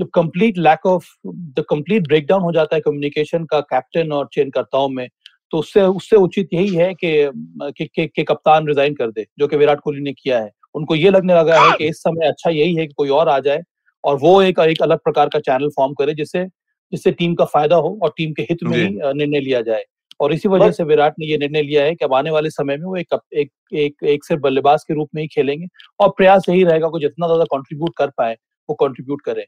जब 0.00 0.08
complete 0.14 0.58
lack 0.58 0.86
of 0.86 1.04
the 1.26 1.64
complete 1.70 2.08
breakdown 2.08 2.42
हो 2.42 2.52
जाता 2.52 2.76
है 2.76 2.80
कम्युनिकेशन 2.80 3.44
का 3.44 3.60
कैप्टन 3.60 4.12
और 4.12 4.28
चयनकर्ताओं 4.32 4.88
में 4.88 5.08
तो 5.50 5.58
उससे 5.58 5.80
उससे 5.80 6.16
उचित 6.16 6.48
यही 6.54 6.74
है 6.74 6.94
कि 6.94 7.30
कि, 7.70 7.84
कि, 7.86 8.06
कि 8.06 8.22
कप्तान 8.24 8.66
रिजाइन 8.66 8.94
कर 8.94 9.10
दे 9.10 9.26
जो 9.38 9.48
कि 9.48 9.56
विराट 9.56 9.80
कोहली 9.80 10.00
ने 10.00 10.12
किया 10.12 10.38
है। 10.38 10.50
उनको 10.74 10.94
ये 10.94 11.10
लगने 11.10 11.34
लगा 11.34 11.60
है 11.60 11.72
कि 11.78 11.88
इस 11.88 11.96
समय 11.96 12.26
अच्छा 12.26 12.50
यही 12.50 12.74
है 12.74 12.86
कि 12.86 12.94
कोई 12.96 13.08
और 13.08 13.28
आ 13.28 13.38
जाए 13.38 13.62
और 14.04 14.16
वो 14.16 14.42
एक 14.42 14.58
एक 14.58 14.82
अलग 14.82 14.98
प्रकार 14.98 15.28
का 15.28 15.38
चैनल 15.38 15.68
फॉर्म 15.68 15.92
करे 15.92 16.14
जिससे 16.14 16.46
जिससे 16.94 17.10
टीम 17.12 17.34
का 17.34 17.44
फ़ायदा 17.46 17.76
हो 17.78 17.98
और 18.02 18.12
टीम 18.16 18.32
के 18.32 18.42
हित 18.42 18.62
में 18.64 18.76
ही 18.76 18.88
निर्णय 19.14 19.40
लिया 19.40 19.60
जाए। 19.62 19.84
और 20.20 20.32
इसी 20.32 20.48
वजह 20.48 20.70
से 20.70 20.84
विराट 20.84 21.14
ने 21.18 21.26
ये 21.26 21.36
निर्णय 21.38 21.62
लिया 21.62 21.84
है 21.84 21.94
कि 21.94 22.04
अब 22.04 22.14
आने 22.14 22.30
वाले 22.30 22.50
समय 22.50 22.76
में 22.76 22.84
वो 22.84 22.96
एक 22.96 23.18
एक 23.34 23.50
एक, 23.74 23.94
एक 24.04 24.24
सिर्फ़ 24.24 24.42
बल्लेबाज 24.42 24.84
के 24.84 24.94
रूप 24.94 25.08
में 25.14 25.22
ही 25.22 25.28
खेलेंगे 25.28 25.66
और 26.00 26.08
प्रयास 26.16 26.44
यही 26.48 26.62
रहेगा 26.64 26.88
कि 26.88 27.00
जितना 27.00 27.26
ज़्यादा 27.26 27.44
कंट्रीब्यूट 27.52 27.94
कर 27.98 28.10
पाए 28.18 28.36
वो 28.68 28.74
कंट्रीब्यूट 28.76 29.22
करें। 29.22 29.44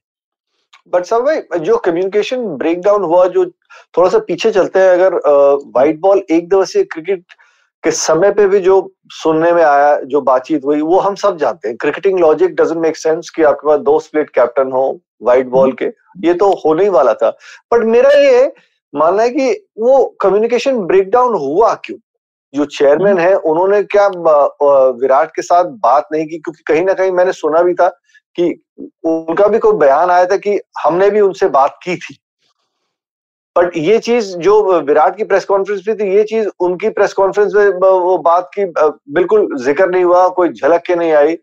बट 0.92 1.04
सब 1.04 1.22
भाई 1.22 1.58
जो 1.60 1.76
कम्युनिकेशन 1.84 2.44
ब्रेकडाउन 2.56 3.04
हुआ 3.04 3.26
जो 3.28 3.44
थोड़ा 3.96 4.08
सा 4.10 4.18
पीछे 4.26 4.50
चलते 4.52 4.78
हैं 4.78 4.88
अगर 4.90 5.14
व्हाइट 5.14 6.00
बॉल 6.00 6.22
एक 6.30 6.48
दिवसीय 6.48 6.84
क्रिकेट 6.84 7.24
के 7.84 7.90
समय 7.92 8.32
पे 8.32 8.46
भी 8.48 8.60
जो 8.60 8.76
सुनने 9.12 9.52
में 9.52 9.62
आया 9.62 9.98
जो 10.04 10.20
बातचीत 10.22 10.64
हुई 10.64 10.80
वो 10.82 10.98
हम 11.00 11.14
सब 11.16 11.36
जानते 11.38 11.68
हैं। 11.68 11.76
Cricketing 11.76 12.18
logic 12.20 12.54
doesn't 12.54 12.80
make 12.80 12.96
sense 12.96 13.30
कि 13.30 13.42
आपके 13.44 13.68
पास 13.68 13.80
दो 13.80 13.98
स्प्लिट 14.00 14.30
कैप्टन 14.30 14.72
हो 14.72 14.88
व्हाइट 15.20 15.46
बॉल 15.48 15.72
के 15.72 15.86
ये 16.24 16.34
तो 16.34 16.50
होने 16.64 16.82
ही 16.82 16.88
वाला 16.90 17.14
था। 17.14 17.30
बट 17.72 17.84
मेरा 17.84 18.10
ये 18.12 18.50
मानना 18.94 19.22
है 19.22 19.30
कि 19.30 19.50
वो 19.78 20.04
कम्युनिकेशन 20.20 20.78
ब्रेकडाउन 20.86 21.34
हुआ 21.36 21.72
क्यों? 21.84 21.98
जो 22.54 22.64
चेयरमैन 22.66 23.18
है 23.18 23.34
उन्होंने 23.36 23.82
क्या 23.84 24.06
विराट 24.92 25.30
के 25.30 25.42
साथ 25.42 25.64
बात 25.82 26.08
नहीं 26.12 26.26
की? 26.26 26.38
क्योंकि 26.38 26.62
कहीं 26.66 26.84
ना 26.84 26.92
कहीं 26.94 27.10
मैंने 27.12 27.32
सुना 27.32 27.62
भी 27.62 27.74
था 27.74 27.88
कि 28.38 28.52
उनका 29.06 29.46
भी 29.48 29.58
कोई 29.58 29.72
बयान 29.78 30.10
आया 30.10 30.24
था 30.26 30.36
कि 30.36 30.60
हमने 30.78 31.10
भी 31.10 31.20
उनसे 31.20 31.48
बात 31.50 31.78
की 31.82 31.96
थी। 31.96 32.16
बट 33.56 33.76
ये 33.76 33.98
चीज़ 33.98 34.36
जो 34.38 34.80
विराट 34.80 35.16
की 35.16 35.24
प्रेस 35.24 35.44
कॉन्फ्रेंस 35.44 35.84
में 35.88 35.96
थी 35.98 36.10
ये 36.14 36.22
चीज़ 36.24 36.48
उनकी 36.60 36.88
प्रेस 36.90 37.12
कॉन्फ्रेंस 37.12 37.52
में 37.54 37.68
वो 37.80 38.16
बात 38.18 38.50
की 38.58 38.64
बिल्कुल 39.14 39.48
ज़िक्र 39.64 39.88
नहीं 39.90 40.04
हुआ 40.04 40.26
कोई 40.30 40.48
झलक 40.48 40.82
के 40.86 40.94
नहीं 40.94 41.12
आई। 41.12 41.36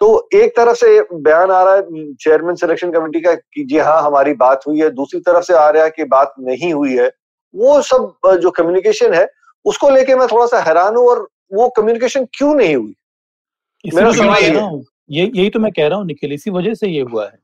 तो 0.00 0.28
एक 0.34 0.56
तरफ़ 0.56 0.76
से 0.76 1.00
बयान 1.14 1.50
आ 1.50 1.62
रहा 1.62 1.74
है 1.74 2.12
चेयरमैन 2.14 2.54
सिलेक्शन 2.56 2.90
कमेटी 2.92 3.20
का 3.20 3.34
कि 3.34 3.64
जी 3.64 3.78
हाँ 3.78 4.02
हमारी 4.02 4.32
बात 4.34 4.66
हुई 4.66 4.80
है। 4.80 4.90
दूसरी 4.90 5.20
तरफ़ 5.20 5.44
से 5.44 5.54
आ 5.54 5.68
रहा 5.70 5.84
है 5.84 5.90
कि 5.90 6.04
बात 6.06 6.34
नहीं 6.40 6.72
हुई 6.72 6.96
है। 6.96 7.08
वो 7.54 7.80
सब 7.82 8.36
जो 8.42 8.50
कम्युनिकेशन 8.50 9.14
है 9.14 9.26
उसको 9.64 9.90
लेके 9.90 10.14
मैं 10.14 10.26
थोड़ा 10.26 10.46
सा 10.46 10.60
हैरान 10.62 10.96
हूँ 10.96 11.08
और 11.08 11.26
वो 11.52 11.68
कम्युनिकेशन 11.76 12.24
क्यों 12.32 12.54
नहीं 12.54 12.74
हुई? 12.76 12.94
मेरा 13.84 14.12
सवाल 14.12 14.42
ये 14.42 14.60
ये 15.10 15.30
यही 15.34 15.50
तो 15.50 15.58
मैं 15.58 15.70
कह 15.72 15.86
रहा 15.88 15.98
हूँ 15.98 16.06
निखिल 16.06 16.32
इसी 16.32 16.50
वजह 16.50 16.74
से 16.74 16.88
ये 16.88 17.00
हुआ 17.02 17.24
है 17.24 17.38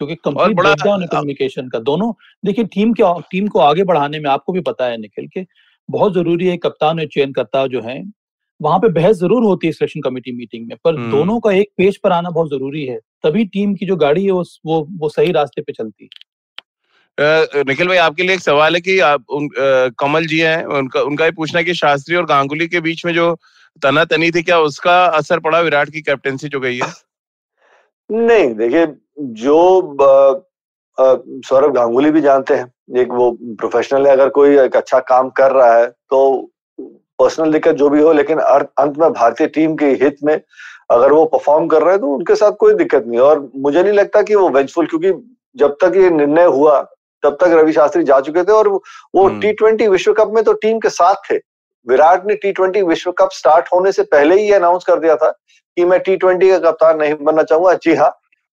क्योंकि 0.00 0.14
कंप्लीट 0.14 0.56
ब्रेकडाउन 0.56 1.02
है 1.02 1.06
कम्युनिकेशन 1.06 1.68
का। 1.68 1.78
दोनों 1.80 2.12
देखिए 2.44 2.64
टीम 2.64 2.92
के 2.92 3.12
टीम 3.30 3.46
को 3.48 3.60
आगे 3.60 3.84
बढ़ाने 3.84 4.18
में 4.18 4.30
आपको 4.30 4.52
भी 4.52 4.60
पता 4.60 4.86
है 4.86 4.96
निखिल 4.96 5.28
के 5.28 5.46
बहुत 5.88 6.14
ज़रूरी 6.14 6.46
है 6.46 6.56
कप्तान 6.56 7.00
और 7.00 7.06
चयन 7.06 7.32
करता 7.32 7.66
जो 7.66 7.80
है 7.80 8.02
वहाँ 8.60 8.78
पे 8.78 8.88
बहस 8.90 9.16
ज़रूर 9.16 9.44
होती 9.44 9.66
है 9.66 9.72
सिलेक्शन 9.72 10.00
कमेटी 10.00 10.32
मीटिंग 10.32 10.66
में 10.68 10.76
पर 10.84 10.94
हम्म। 10.94 11.10
दोनों 11.10 11.38
का 11.40 11.52
एक 11.52 11.68
पेज 11.76 11.96
पर 11.96 12.12
आना 12.12 12.30
बहुत 12.30 12.50
ज़रूरी 12.50 12.84
है। 12.86 12.98
तभी 13.24 13.44
टीम 13.46 13.74
की 13.74 13.86
जो 13.86 13.96
गाड़ी 13.96 14.24
है 14.24 14.30
वो 14.30 14.44
वो, 14.66 14.86
वो 14.98 15.08
सही 15.08 15.32
रास्ते 15.32 15.62
पे 15.62 15.72
चलती 15.72 16.04
है। 16.04 17.64
निखिल 17.64 17.88
भाई 17.88 17.96
आपके 17.96 18.22
लिए 18.22 18.34
एक 18.34 18.40
सवाल 18.40 18.74
है 18.74 18.80
कि 18.80 18.98
आप 19.00 19.24
उन, 19.30 19.44
आ, 19.44 19.88
कमल 19.98 20.26
जी 20.26 20.38
हैं 20.40 20.64
उनका 20.64 21.02
उनका 21.02 21.24
ये 21.24 21.30
पूछना 21.32 21.58
है 21.58 21.64
कि 21.64 21.74
शास्त्री 21.74 22.16
और 22.16 22.24
गांगुली 22.26 22.68
के 22.68 22.80
बीच 22.80 23.04
में 23.06 23.12
जो 23.14 23.34
तना 23.82 24.04
तनी 24.04 24.30
थी 24.30 24.42
क्या 24.42 24.58
उसका 24.60 25.04
असर 25.16 25.40
पड़ा 25.40 25.60
विराट 25.60 25.90
की 25.90 26.00
कैप्टेंसी 26.00 26.48
जो 26.48 26.60
गई 26.60 26.76
है? 26.76 26.92
नहीं 28.10 28.54
देखिए 28.54 28.86
जो 29.40 29.56
सौरभ 30.98 31.72
गांगुली 31.74 32.10
भी 32.10 32.20
जानते 32.20 32.54
हैं 32.54 33.00
एक 33.00 33.08
वो 33.12 33.30
प्रोफेशनल 33.60 34.06
है 34.06 34.12
अगर 34.12 34.28
कोई 34.28 34.58
एक 34.58 34.76
अच्छा 34.76 34.98
काम 35.08 35.28
कर 35.30 35.52
रहा 35.52 35.74
है 35.74 35.86
तो 36.10 36.20
पर्सनल 37.18 37.52
दिक्कत 37.52 37.74
जो 37.74 37.88
भी 37.90 38.02
हो 38.02 38.12
लेकिन 38.12 38.38
अंत 38.38 38.98
में 38.98 39.12
भारतीय 39.12 39.46
टीम 39.46 39.76
के 39.76 39.86
हित 40.02 40.16
में 40.24 40.40
अगर 40.90 41.12
वो 41.12 41.24
परफॉर्म 41.26 41.66
कर 41.66 41.82
रहे 41.82 41.92
हैं 41.92 42.00
तो 42.00 42.14
उनके 42.14 42.34
साथ 42.34 42.52
कोई 42.60 42.74
दिक्कत 42.74 43.04
नहीं 43.06 43.20
और 43.20 43.50
मुझे 43.56 43.82
नहीं 43.82 43.92
लगता 43.92 44.22
कि 44.22 44.34
वो 44.34 44.48
वेंचफुल 44.48 44.86
क्योंकि 44.86 45.12
जब 45.56 45.76
तक 45.82 45.96
ये 45.96 46.10
निर्णय 46.10 46.44
हुआ 46.56 46.80
तब 47.22 47.36
तक 47.40 47.52
रवि 47.52 47.72
शास्त्री 47.72 48.02
जा 48.04 48.20
चुके 48.20 48.42
थे 48.44 48.52
और 48.52 48.68
वो 48.68 49.28
टी 49.40 49.52
ट्वेंटी 49.52 49.86
विश्व 49.88 50.12
कप 50.14 50.32
में 50.34 50.42
तो 50.44 50.52
टीम 50.54 50.78
के 50.78 50.88
साथ 50.90 51.30
थे। 51.30 51.36
विराट 51.86 52.26
ने 52.26 52.34
टी 52.34 52.52
ट्वेंटी 52.52 52.82
विश्व 52.82 53.10
कप 53.18 53.28
स्टार्ट 53.32 53.68
होने 53.72 53.92
से 53.92 54.02
पहले 54.12 54.40
ही 54.40 54.52
अनाउंस 54.52 54.84
कर 54.84 54.98
दिया 55.00 55.16
था 55.16 55.30
कि 55.30 55.84
मैं 55.84 55.98
टी 56.00 56.16
ट्वेंटी 56.16 56.50
का 56.50 56.58
कप्तान 56.60 56.98
नहीं 56.98 57.14
बनना 57.20 57.42
चाहूँगा। 57.42 57.72
जी 57.74 57.94
हाँ 57.94 58.10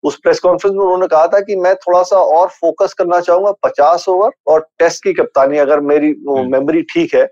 उस 0.04 0.18
प्रेस 0.22 0.40
कॉन्फ्रेंस 0.40 0.74
में 0.74 0.84
उन्होंने 0.84 1.06
कहा 1.06 1.26
था 1.26 1.40
कि 1.40 1.56
मैं 1.56 1.74
थोड़ा 1.76 2.02
सा 2.02 2.16
और 2.16 2.48
फोकस 2.50 2.94
करना 2.98 3.20
चाहूँगा 3.20 3.52
पचास 3.62 4.08
ओवर 4.08 4.30
और 4.46 4.66
टेस्ट 4.78 5.02
की 5.04 5.12
कप्तानी 5.12 5.58
अगर 5.58 5.80
मेरी 5.82 6.14
मेमोरी 6.28 6.82
ठीक 6.92 7.14
है 7.14 7.24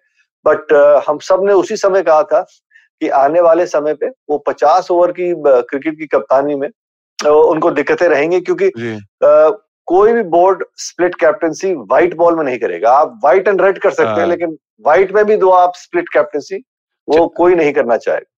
बट 0.46 0.72
हम 1.08 1.18
सबने 1.18 1.52
उसी 1.52 1.76
समय 1.76 2.02
कहा 2.02 2.22
था 2.22 2.40
कि 3.00 3.08
आने 3.08 3.40
वाले 3.40 3.66
समय 3.66 3.94
पे 3.94 4.08
वो 4.30 4.38
पचास 4.38 4.90
ओवर 4.90 5.12
की 5.12 5.32
क्रिकेट 5.38 5.98
की 5.98 6.06
कप्तानी 6.06 6.54
में 6.54 6.68
उनको 7.18 7.70
दिक्कतें 7.70 8.06
रहेंगी 8.08 8.40
क्योंकि 8.40 8.70
कोई 9.88 10.12
भी 10.12 10.22
board 10.22 10.64
split 10.76 11.14
captaincy 11.14 11.72
white 11.74 12.14
ball 12.16 12.36
में 12.36 12.44
नहीं 12.44 12.58
करेगा। 12.58 12.92
आप 12.92 13.18
व्हाइट 13.24 13.48
एंड 13.48 13.60
रेड 13.62 13.78
कर 13.78 13.90
सकते 13.90 14.10
हैं 14.10 14.18
हाँ। 14.18 14.26
लेकिन 14.26 14.56
व्हाइट 14.84 15.12
में 15.12 15.24
भी 15.24 15.36
दो 15.36 15.50
आप 15.50 15.72
स्प्लिट 15.76 16.08
कैप्टनसी 16.12 16.56
वो 17.08 17.26
कोई 17.36 17.54
नहीं 17.54 17.72
करना 17.72 17.96
चाहेगा। 17.96 18.32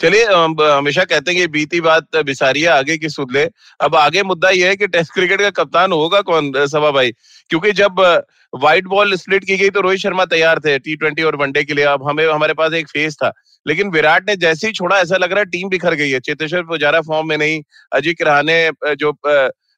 चलिए 0.00 0.24
हमेशा 0.24 1.04
कहते 1.04 1.30
हैं 1.30 1.40
कि 1.40 1.46
बीती 1.52 1.80
बात 1.80 2.16
बिसारिए 2.26 2.66
आगे 2.68 2.96
की 2.98 3.08
सुध 3.08 3.32
ले। 3.32 3.44
अब 3.80 3.94
आगे 3.96 4.22
मुद्दा 4.22 4.50
यह 4.50 4.68
है 4.68 4.76
कि 4.76 4.86
टेस्ट 4.86 5.12
क्रिकेट 5.14 5.40
का 5.40 5.50
कप्तान 5.62 5.92
होगा 5.92 6.20
कौन 6.28 6.52
सभा 6.66 6.90
भाई? 6.90 7.12
क्योंकि 7.50 7.72
जब 7.72 8.00
व्हाइट 8.52 8.84
बॉल 8.88 9.14
स्प्लिट 9.16 9.44
की 9.44 9.56
गई 9.56 9.70
तो 9.70 9.80
रोहित 9.80 10.00
शर्मा 10.00 10.24
तैयार 10.24 10.58
थे 10.58 10.78
टी 10.78 10.94
ट्वेंटी 10.96 11.22
और 11.22 11.36
वनडे 11.36 11.62
के 11.64 11.74
लिए। 11.74 11.84
अब 11.84 12.08
हमें, 12.08 12.26
हमारे 12.26 12.54
पास 12.54 12.72
एक 12.72 12.88
फेस 12.88 13.16
था। 13.22 13.32
लेकिन 13.66 13.90
विराट 13.90 14.28
ने 14.28 14.36
जैसे 14.36 14.66
ही 14.66 14.72
छोड़ा, 14.72 14.98
ऐसा 14.98 15.16
लग 15.16 15.30
रहा 15.30 15.38
है 15.40 15.46
टीम 15.46 15.68
बिखर 15.68 15.94
गई 15.94 16.10
है। 16.10 16.20
चेतेश्वर 16.20 16.62
पुजारा 16.64 17.00
फॉर्म 17.00 17.28
में 17.28 17.36
नहीं 17.38 17.60
अजय 17.92 18.12
किराने 18.14 18.70
जो 18.94 19.10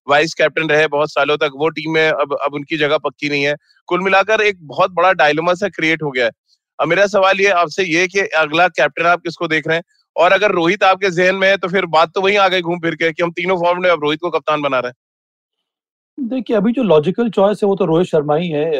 वाइस 0.07 0.35
कैप्टन 0.35 0.69
रहे 0.69 0.87
बहुत 0.89 1.11
सालों 1.13 1.37
तक, 1.37 1.51
वो 1.57 1.69
टीम 1.71 1.93
में 1.95 2.09
अब 2.09 2.37
अब 2.45 2.55
उनकी 2.55 2.77
जगह 2.77 2.99
पक्की 2.99 3.29
नहीं 3.29 3.45
है। 3.45 3.55
कुल 3.89 4.01
मिलाकर 4.01 4.41
एक 4.41 4.59
बहुत 4.67 4.91
बड़ा 4.93 5.13
डायलोमा 5.15 5.55
सा 5.55 5.69
क्रिएट 5.69 6.03
हो 6.03 6.11
गया 6.11 6.25
है। 6.25 6.31
अब 6.79 6.89
मेरा 6.89 7.07
सवाल 7.07 7.41
ये 7.41 7.49
आपसे 7.55 7.85
ये 7.85 8.07
कि 8.09 8.21
अगला 8.21 8.67
कैप्टन 8.71 9.07
आप 9.07 9.21
किसको 9.21 9.49
देख 9.49 9.67
रहे 9.69 9.77
हैं? 9.77 9.83
और 10.17 10.33
अगर 10.33 10.51
रोहित 10.51 10.83
आपके 10.83 11.11
जहन 11.11 11.35
में 11.35 11.49
है 11.49 11.57
तो 11.57 11.69
फिर 11.69 11.87
बात 11.87 12.13
तो 12.15 12.21
वही 12.21 12.37
आ 12.37 12.49
गई 12.49 12.61
घूम 12.61 12.79
फिर 12.79 12.95
के 12.95 13.13
कि 13.13 13.23
हम 13.23 13.31
तीनों 13.31 13.57
फॉर्म 13.57 13.83
में 13.83 13.91
अब 13.91 14.03
रोहित 14.03 14.21
को 14.21 14.31
कप्तान 14.31 14.63
बना 14.63 14.81
रहे 14.81 14.91
हैं। 14.91 16.29
देखिए 16.29 16.57
अभी 16.57 16.73
जो 16.73 16.83
लॉजिकल 16.83 17.31
चॉइस 17.31 17.63
है 17.63 17.69
वो 17.69 17.77
तो 17.77 17.85
रोहित 17.85 18.07
शर्मा 18.07 18.37
ही 18.37 18.49
है 18.49 18.71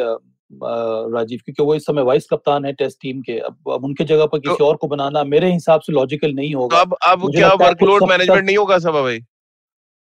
राजीव 0.53 1.39
क्योंकि 1.45 1.63
वो 1.63 1.75
इस 1.75 1.85
समय 1.85 2.01
वाइस 2.01 2.27
कप्तान 2.31 2.65
है 2.65 2.73
टेस्ट 2.73 2.97
टीम 3.01 3.21
के। 3.21 3.37
अब 3.39 3.57
अब 3.71 3.83
उनके 3.85 4.03
जगह 4.03 4.25
पर 4.25 4.39
किसी 4.39 4.55
तो, 4.59 4.65
और 4.65 4.75
को 4.75 4.87
बनाना 4.87 5.23
मेरे 5.23 5.51
हिसाब 5.53 5.81
से 5.81 5.93
लॉजिकल 5.93 6.33
नहीं 6.33 6.53
होगा। 6.55 6.77
अब 6.77 6.95
अब 7.03 7.31
क्या 7.31 7.53
वर्कलोड 7.53 8.03
मैनेजमेंट 8.09 8.45
नहीं 8.45 8.57
होगा 8.57 8.77
सब 8.79 8.91
भाई 8.91 9.19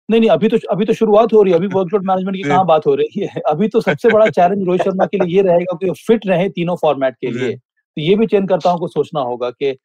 नहीं 0.09 0.19
नहीं 0.21 0.29
अभी 0.29 0.47
तो 0.47 0.57
अभी 0.71 0.85
तो 0.85 0.93
शुरुआत 0.93 1.33
हो 1.33 1.43
रही 1.43 1.53
है। 1.53 1.59
अभी 1.59 1.67
वर्कलोड 1.67 2.05
मैनेजमेंट 2.05 2.37
की 2.37 2.43
कहाँ 2.49 2.65
बात 2.65 2.85
हो 2.85 2.95
रही 2.95 3.19
है? 3.19 3.41
अभी 3.47 3.67
तो 3.67 3.81
सबसे 3.81 4.09
बड़ा 4.09 4.27
चैलेंज 4.29 4.63
रोहित 4.65 4.81
शर्मा 4.81 5.05
के 5.05 5.25
लिए 5.25 5.35
ये 5.35 5.41
रहेगा 5.41 5.77
कि 5.83 5.91
फिट 5.91 6.27
रहे 6.27 6.49
तीनों 6.49 6.75
फॉर्मेट 6.75 7.13
के 7.13 7.31
लिए। 7.31 7.55
तो 7.55 8.01
ये 8.01 8.15
भी 8.15 8.27
चयनकर्ताओं 8.27 8.77
को 8.77 8.87
सोचना 8.87 9.21
होगा 9.21 9.49
कि 9.49 9.77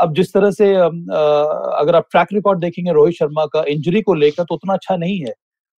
अब 0.00 0.14
जिस 0.14 0.32
तरह 0.32 0.50
से 0.50 0.74
अगर 0.74 1.96
आप 1.96 2.06
ट्रैक 2.10 2.28
रिकॉर्ड 2.32 2.60
देखेंगे 2.60 2.92
रोहित 2.92 3.14
शर्मा 3.14 3.44
का 3.46 3.64
इंजरी 3.68 4.00
को 4.02 4.14
लेकर 4.14 4.44
तो 4.44 4.54
उतना 4.54 4.74
अच्छा 4.74 4.96
नहीं 4.96 5.18
है। 5.20 5.32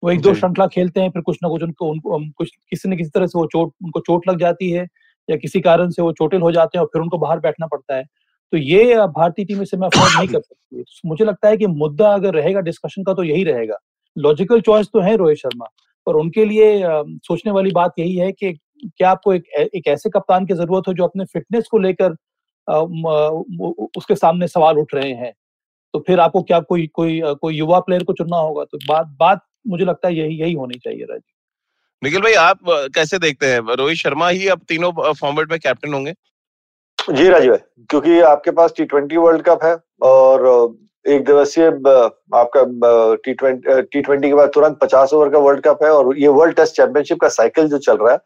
वो 0.02 0.10
एक 0.10 0.20
दो 0.20 0.34
श्रृंखला 0.34 0.66
खेलते 0.68 1.00
हैं 1.00 1.10
फिर 1.10 1.22
कुछ 1.22 1.38
ना 1.42 1.48
कुछ 1.48 1.62
उनको 1.62 1.90
उनको 1.90 2.18
कुछ 2.38 2.50
किसी 2.70 2.88
न 2.88 2.96
किसी 2.96 3.10
तरह 3.10 3.26
से 3.26 3.38
वो 3.38 3.46
चोट 3.46 3.72
उनको 3.84 4.00
चोट 4.00 4.28
लग 4.28 4.38
जाती 4.40 4.70
है 4.70 4.86
या 5.28 5.36
किसी 5.36 5.60
कारण 5.60 5.90
से 5.90 6.02
वो 6.02 6.12
चोटिल 6.12 6.40
हो 6.40 6.52
जाते 6.52 6.78
हैं 6.78 6.82
और 6.82 6.88
फिर 6.92 7.02
उनको 7.02 7.18
बाहर 7.18 7.40
बैठना 7.40 7.66
पड़ता 7.66 7.96
है। 7.96 8.04
तो 8.52 8.56
ये 8.56 8.96
भारतीय 9.08 9.44
टीम 9.44 9.62
से 9.64 9.76
मैं 9.76 9.86
अफोर्ड 9.86 10.18
नहीं 10.18 10.28
कर 10.28 10.40
सकती 10.40 10.82
तो 10.82 11.08
मुझे 11.08 11.24
लगता 11.24 11.48
है 11.48 11.56
कि 11.56 11.66
मुद्दा 11.66 12.12
अगर 12.14 12.34
रहेगा 12.34 12.60
डिस्कशन 12.60 13.02
का 13.02 13.14
तो 13.14 13.22
यही 13.24 13.44
रहेगा। 13.44 13.76
लॉजिकल 14.16 14.60
चॉइस 14.60 14.86
तो 14.92 15.00
है 15.00 15.16
रोहित 15.16 15.38
शर्मा 15.38 15.66
पर 16.06 16.14
उनके 16.14 16.44
लिए 16.44 16.80
सोचने 17.26 17.52
वाली 17.52 17.70
बात 17.72 17.98
यही 17.98 18.16
है 18.16 18.32
कि 18.32 18.52
क्या 18.86 19.10
आपको 19.10 19.32
एक 19.34 19.48
एक 19.74 19.86
ऐसे 19.88 20.10
कप्तान 20.10 20.46
की 20.46 20.54
ज़रूरत 20.54 20.88
हो 20.88 20.92
जो 20.94 21.04
अपने 21.04 21.24
फिटनेस 21.24 21.68
को 21.70 21.78
लेकर 21.78 22.14
उसके 22.68 24.14
सामने 24.14 24.48
सवाल 24.48 24.78
उठ 24.78 24.94
रहे 24.94 25.12
हैं। 25.12 25.32
तो 25.94 26.04
फिर 26.06 26.20
आपको 26.20 26.42
क्या 26.42 26.58
कोई 26.60 26.86
कोई 26.94 27.20
कोई 27.40 27.54
युवा 27.54 27.78
प्लेयर 27.80 28.04
को 28.04 28.12
चुनना 28.12 28.36
होगा? 28.36 28.64
तो 28.64 28.78
बात 28.88 29.06
बात 29.20 29.40
मुझे 29.68 29.84
लगता 29.84 30.08
है 30.08 30.14
यही 30.14 30.40
यही 30.40 30.52
होनी 30.54 30.78
चाहिए 30.78 31.04
राजीव 31.04 31.22
निखिल 32.02 32.20
भाई 32.22 32.32
आप 32.34 32.58
कैसे 32.94 33.18
देखते 33.18 33.46
हैं? 33.46 33.60
रोहित 33.76 33.96
शर्मा 33.98 34.28
ही 34.28 34.46
अब 34.48 34.60
तीनों 34.68 34.92
फॉर्मेट 35.12 35.50
में 35.50 35.58
कैप्टन 35.60 35.94
होंगे? 35.94 36.14
जी 36.98 37.28
राजीव 37.28 37.50
भाई 37.50 37.84
क्योंकि 37.90 38.20
आपके 38.20 38.50
पास 38.50 38.72
टी 38.76 38.84
ट्वेंटी 38.84 39.16
वर्ल्ड 39.16 39.42
कप 39.42 39.64
है 39.64 39.76
और 40.02 40.46
एक 41.06 41.24
दिवसीय 41.24 41.66
आपका 41.66 42.62
टी 43.24 43.34
ट्वेंटी 43.34 43.82
टी 43.82 44.00
ट्वेंटी 44.00 44.28
के 44.28 44.34
बाद 44.34 44.50
तुरंत 44.54 44.78
पचास 44.82 45.12
ओवर 45.12 45.28
का 45.30 45.38
वर्ल्ड 45.38 45.62
कप 45.64 45.82
है 45.82 45.90
और 45.90 46.18
ये 46.18 46.28
वर्ल्ड 46.38 46.56
टेस्ट 46.56 46.76
चैंपियनशिप 46.76 47.20
का 47.20 47.28
साइकिल 47.28 47.68
जो 47.68 47.78
चल 47.78 47.96
रहा 47.96 48.12
है 48.12 48.18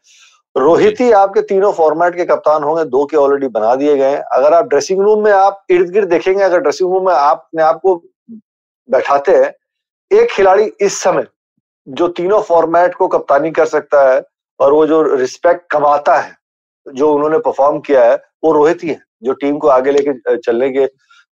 रोहित 0.55 0.99
ही 0.99 1.11
आपके 1.11 1.41
तीनों 1.41 1.71
फॉर्मेट 1.73 2.15
के 2.15 2.25
कप्तान 2.25 2.63
होंगे, 2.63 2.83
दो 2.83 3.05
के 3.05 3.17
ऑलरेडी 3.17 3.47
बना 3.47 3.73
दिए 3.75 3.95
गए 3.97 4.09
हैं। 4.11 4.21
अगर 4.33 4.53
आप 4.53 4.65
ड्रेसिंग 4.65 5.01
रूम 5.01 5.23
में 5.23 5.31
आप 5.31 5.65
इर्द 5.69 5.89
गिर्द 5.89 6.09
देखेंगे, 6.09 6.43
अगर 6.43 6.59
ड्रेसिंग 6.59 6.93
रूम 6.93 7.05
में 7.05 7.13
आपने 7.13 7.63
आपको 7.63 7.95
बैठाते 8.89 9.35
हैं, 9.35 9.53
एक 10.11 10.29
खिलाड़ी 10.31 10.71
इस 10.81 10.99
समय 11.01 11.25
जो 11.87 12.07
तीनों 12.07 12.41
फॉर्मेट 12.41 12.95
को 12.95 13.07
कप्तानी 13.07 13.51
कर 13.51 13.65
सकता 13.65 14.01
है 14.11 14.21
और 14.59 14.73
वो 14.73 14.85
जो 14.87 15.01
रिस्पेक्ट 15.15 15.69
कमाता 15.71 16.15
है, 16.15 16.31
जो 16.85 17.11
उन्होंने 17.13 17.37
परफॉर्म 17.37 17.79
किया 17.79 18.03
है, 18.03 18.15
वो 18.43 18.51
रोहित 18.51 18.83
ही 18.83 18.89
है, 18.89 18.99
जो 19.23 19.33
टीम 19.33 19.57
को 19.57 19.67
आगे 19.67 19.91
लेके 19.91 20.37
चलने 20.37 20.69
के, 20.69 20.87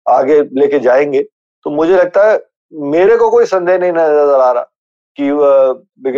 आगे 0.05 0.41
लेके 0.53 0.79
जाएँगे। 0.79 1.21
तो 1.65 1.69
मुझे 1.69 1.93
लगता 1.93 2.27
है, 2.31 2.39
मेरे 2.73 3.17
को 3.17 3.29
कोई 3.29 3.45
संदेह 3.45 3.77
नहीं 3.77 3.91
नज़र 3.91 4.39
आ 4.39 4.51
रहा 4.51 4.63
कि 5.17 5.29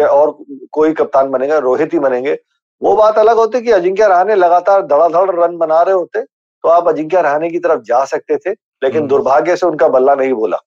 और 0.05 0.37
कोई 0.71 0.93
कप्तान 0.93 1.29
बनेगा, 1.31 1.57
रोहित 1.57 1.93
ही 1.93 1.99
बनेंगे। 1.99 2.37
वो 2.83 2.95
बात 2.95 3.17
अलग 3.17 3.35
होती 3.35 3.61
कि 3.61 3.71
अजिंक्य 3.71 4.07
रहाने 4.07 4.35
लगातार 4.35 4.81
धड़ाधड़ 4.81 5.43
रन 5.43 5.57
बना 5.57 5.81
रहे 5.81 5.95
होते 5.95 6.21
तो 6.21 6.69
आप 6.69 6.87
अजिंक्य 6.87 7.21
रहाने 7.21 7.49
की 7.49 7.59
तरफ़ 7.59 7.81
जा 7.81 8.05
सकते 8.05 8.37
थे 8.37 8.51
लेकिन 8.51 8.97
हम्म। 8.97 9.07
दुर्भाग्य 9.07 9.55
से 9.55 9.67
उनका 9.67 9.87
बल्ला 9.87 10.15
नहीं 10.15 10.33
बोला। 10.33 10.57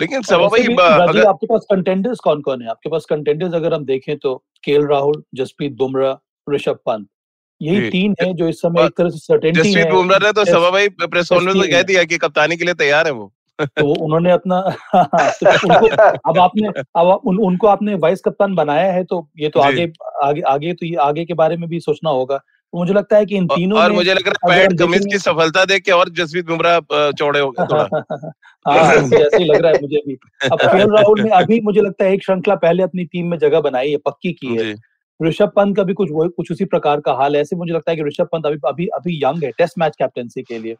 लेकिन 0.00 0.22
सब 0.22 0.36
भाई 0.36 0.62
अगर... 0.62 1.26
आपके 1.26 1.46
पास 1.46 1.66
कंटेंडर्स 1.70 2.18
कौन 2.18 2.40
कौन 2.40 2.62
है? 2.62 2.68
आपके 2.68 2.90
पास 2.90 3.04
कंटेंडर्स 3.10 3.54
अगर 3.54 3.74
हम 3.74 3.84
देखें 3.84 4.16
तो 4.18 4.44
केएल 4.64 4.86
राहुल 4.86 5.22
जसप्रीत 5.34 5.72
बुमराह 5.72 6.14
ऋषभ 6.54 6.78
पंत 6.86 7.08
यही 7.62 7.90
तीन 7.90 8.14
है 8.22 8.34
जो 8.34 8.48
इस 8.48 8.56
समय 8.56 8.84
एक 8.84 8.96
तरह 8.96 9.10
से 9.10 9.18
सर्टेनिटी 9.18 9.68
है 9.68 9.74
जसप्रीत 9.74 9.94
बुमराह 9.94 10.18
ने 10.18 10.32
तो 10.32 10.44
सभा 10.44 10.70
भाई 10.70 10.88
प्रेस 10.88 11.28
कॉन्फ्रेंस 11.28 11.56
में 11.56 11.70
कह 11.70 11.82
दिया 11.82 12.04
कि 12.04 12.18
कप्तानी 12.18 12.56
के 12.56 12.64
लिए 12.64 12.74
तैयार 12.74 13.06
है 13.06 13.12
वो। 13.12 13.32
तो 13.60 14.04
उन्होंने 14.04 14.30
अपना 14.30 14.60
तो 14.94 15.50
उनको 15.50 15.86
अब 16.30 16.38
आपने 16.38 16.68
अब 16.96 17.20
उन, 17.24 17.38
उनको 17.38 17.66
आपने 17.66 17.94
वाइस 17.94 18.20
कप्तान 18.20 18.54
बनाया 18.54 18.92
है 18.92 19.04
तो 19.04 19.28
ये 19.38 19.48
तो 19.48 19.60
आगे 19.60 19.92
आगे 20.22 20.40
आगे 20.40 20.72
तो 20.72 20.86
ये 20.86 20.94
आगे 20.94 21.24
के 21.24 21.34
बारे 21.34 21.56
में 21.56 21.68
भी 21.68 21.80
सोचना 21.80 22.10
होगा। 22.10 22.36
तो 22.36 22.78
मुझे 22.78 22.94
लगता 22.94 23.16
है 23.16 23.26
कि 23.26 23.36
इन 23.36 23.46
तीनों 23.46 23.78
और 23.78 23.92
मुझे 23.92 24.14
लग 24.14 24.28
रहा 24.28 24.52
है 24.52 24.68
पैट 24.68 24.78
कमिंस 24.78 25.04
की 25.04 25.18
सफलता 25.18 25.64
देख 25.64 25.82
के 25.82 25.92
और 25.92 26.08
जसप्रीत 26.08 26.46
बुमराह 26.46 27.10
चौड़े 27.10 27.40
हो 27.40 27.50
गए 27.50 27.66
थोड़ा। 27.66 27.84
हाँ 28.68 28.94
ऐसे 28.94 29.44
लग 29.44 29.60
रहा 29.62 29.72
है 29.72 29.78
मुझे 29.82 30.02
भी। 30.08 30.18
अब 30.52 30.58
के 30.62 30.96
राहुल 30.96 31.20
ने 31.20 31.30
अभी 31.30 31.60
मुझे 31.60 31.80
लगता 31.80 32.04
है 32.04 32.12
एक 32.12 32.24
श्रृंखला 32.24 32.54
पहले 32.54 32.82
अपनी 32.82 33.04
टीम 33.04 33.26
में 33.26 33.38
जगह 33.38 33.60
बनाई 33.60 33.90
है 33.90 33.96
पक्की 33.96 34.32
की 34.32 34.56
है। 34.56 34.74
ऋषभ 35.22 35.52
पंत 35.56 35.76
का 35.76 35.82
भी 35.82 35.94
कुछ 35.94 36.08
कुछ 36.12 36.52
उसी 36.52 36.64
प्रकार 36.64 37.00
का 37.00 37.12
हाल 37.12 37.36
है 37.36 37.40
ऐसे 37.42 37.56
मुझे 37.56 37.72
लगता 37.72 37.90
है 37.90 37.96
कि 37.96 38.02
ऋषभ 38.02 38.28
पंत 38.32 38.46
अभी 38.46 38.58
अभी 38.64 38.86
अभी 38.86 39.20
यंग 39.24 39.44
है 39.44 39.50
टेस्ट 39.50 39.74
मैच 39.78 39.96
कैप्टनसी 39.98 40.42
के 40.42 40.58
लिए। 40.58 40.76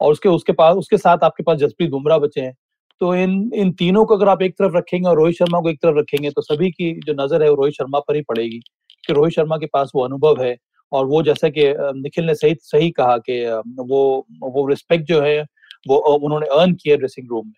और 0.00 0.12
उसके 0.12 0.28
उसके 0.28 0.52
पास, 0.52 0.76
उसके 0.76 0.98
साथ 0.98 1.24
आपके 1.24 1.42
पास 1.42 1.58
जसप्रीत 1.58 1.90
बुमराह 1.90 2.18
बचे 2.18 2.40
हैं। 2.40 2.54
तो 3.00 3.14
इन 3.16 3.50
इन 3.54 3.72
तीनों 3.74 4.04
को 4.04 4.16
अगर 4.16 4.28
आप 4.28 4.42
एक 4.42 4.54
तरफ़ 4.58 4.76
रखेंगे 4.76 5.08
और 5.08 5.16
रोहित 5.16 5.36
शर्मा 5.36 5.60
को 5.60 5.70
एक 5.70 5.78
तरफ़ 5.82 5.98
रखेंगे 5.98 6.30
तो 6.30 6.42
सभी 6.42 6.70
की 6.70 6.92
जो 7.06 7.12
नज़र 7.14 7.42
है 7.42 7.48
वो 7.50 7.56
रोहित 7.56 7.74
शर्मा 7.74 7.98
पर 8.00 8.16
ही 8.16 8.22
पड़ेगी 8.22 8.58
कि 9.04 9.12
रोहित 9.12 9.34
शर्मा 9.34 9.56
के 9.58 9.66
पास 9.66 9.92
वो 9.94 10.04
अनुभव 10.04 10.42
है 10.42 10.56
और 10.92 11.06
वो 11.06 11.22
जैसा 11.22 11.48
कि 11.48 11.72
निखिल 12.00 12.24
ने 12.24 12.34
सही 12.34 12.54
सही 12.62 12.90
कहा 12.90 13.16
कि 13.20 13.44
वो 13.80 14.02
वो 14.44 14.66
रिस्पेक्ट 14.68 15.06
जो 15.08 15.20
है, 15.22 15.40
वो 15.88 15.96
उन्होंने 15.96 16.46
अर्न 16.60 16.74
किया 16.74 16.96
ड्रेसिंग 16.96 17.28
रूम 17.30 17.46
में। 17.46 17.52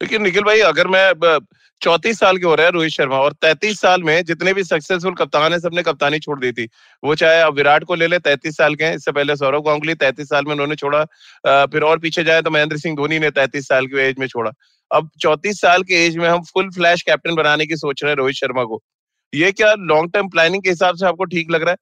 लेकिन 0.00 0.22
निखिल 0.22 0.42
भाई, 0.42 0.60
अगर 0.62 0.88
मैं 0.88 1.38
चौतीस 1.82 2.18
साल 2.18 2.36
के 2.38 2.46
हो 2.46 2.54
रहे 2.54 2.66
हैं 2.66 2.72
रोहित 2.72 2.92
शर्मा 2.92 3.18
और 3.18 3.32
तैतीस 3.32 3.80
साल 3.80 4.02
में 4.02 4.24
जितने 4.24 4.52
भी 4.54 4.62
सक्सेसफुल 4.64 5.14
कप्तान 5.14 5.52
है, 5.52 5.58
सबने 5.60 5.82
कप्तानी 5.82 6.18
छोड़ 6.18 6.38
दी 6.40 6.52
थी। 6.52 6.68
वो 7.02 7.14
चाहे 7.14 7.40
अब 7.42 7.54
विराट 7.54 7.84
को 7.84 7.94
ले 7.94 8.06
ले, 8.06 8.18
तैतीस 8.18 8.56
साल 8.56 8.74
के 8.74 8.92
इससे 8.94 9.12
पहले 9.12 9.36
सौरव 9.36 9.60
गांगुली 9.62 9.94
तैतीस 9.96 10.28
साल 10.28 10.44
में 10.44 10.52
उन्होंने 10.52 10.74
छोड़ा। 10.76 11.04
फिर 11.66 11.82
और 11.82 11.98
पीछे 11.98 12.24
जाए 12.24 12.42
तो 12.42 12.50
महेंद्र 12.50 12.76
सिंह 12.76 12.96
धोनी 12.96 13.18
ने 13.18 13.30
तैतीस 13.32 13.68
साल 13.68 13.86
की 13.86 14.00
एज 14.00 14.18
में 14.18 14.26
छोड़ा। 14.26 14.52
अब 14.90 15.10
चौतीस 15.20 15.60
साल 15.60 15.82
के 15.82 16.04
एज 16.06 16.16
में 16.16 16.28
हम 16.28 16.42
फुल 16.44 16.70
फ्लैश 16.70 17.02
कैप्टन 17.02 17.34
बनाने 17.34 17.66
की 17.66 17.76
सोच 17.76 18.02
रहे 18.02 18.10
हैं 18.10 18.16
रोहित 18.16 18.36
शर्मा 18.36 18.64
को। 18.64 18.82
ये 19.32 19.52
क्या 19.52 19.74
लॉन्ग 19.74 20.12
टर्म 20.12 20.28
प्लानिंग 20.28 20.62
के 20.62 20.70
हिसाब 20.70 20.96
से 20.96 21.06
आपको 21.06 21.24
ठीक 21.26 21.50
लग 21.50 21.62
रहा 21.62 21.70
है? 21.70 21.76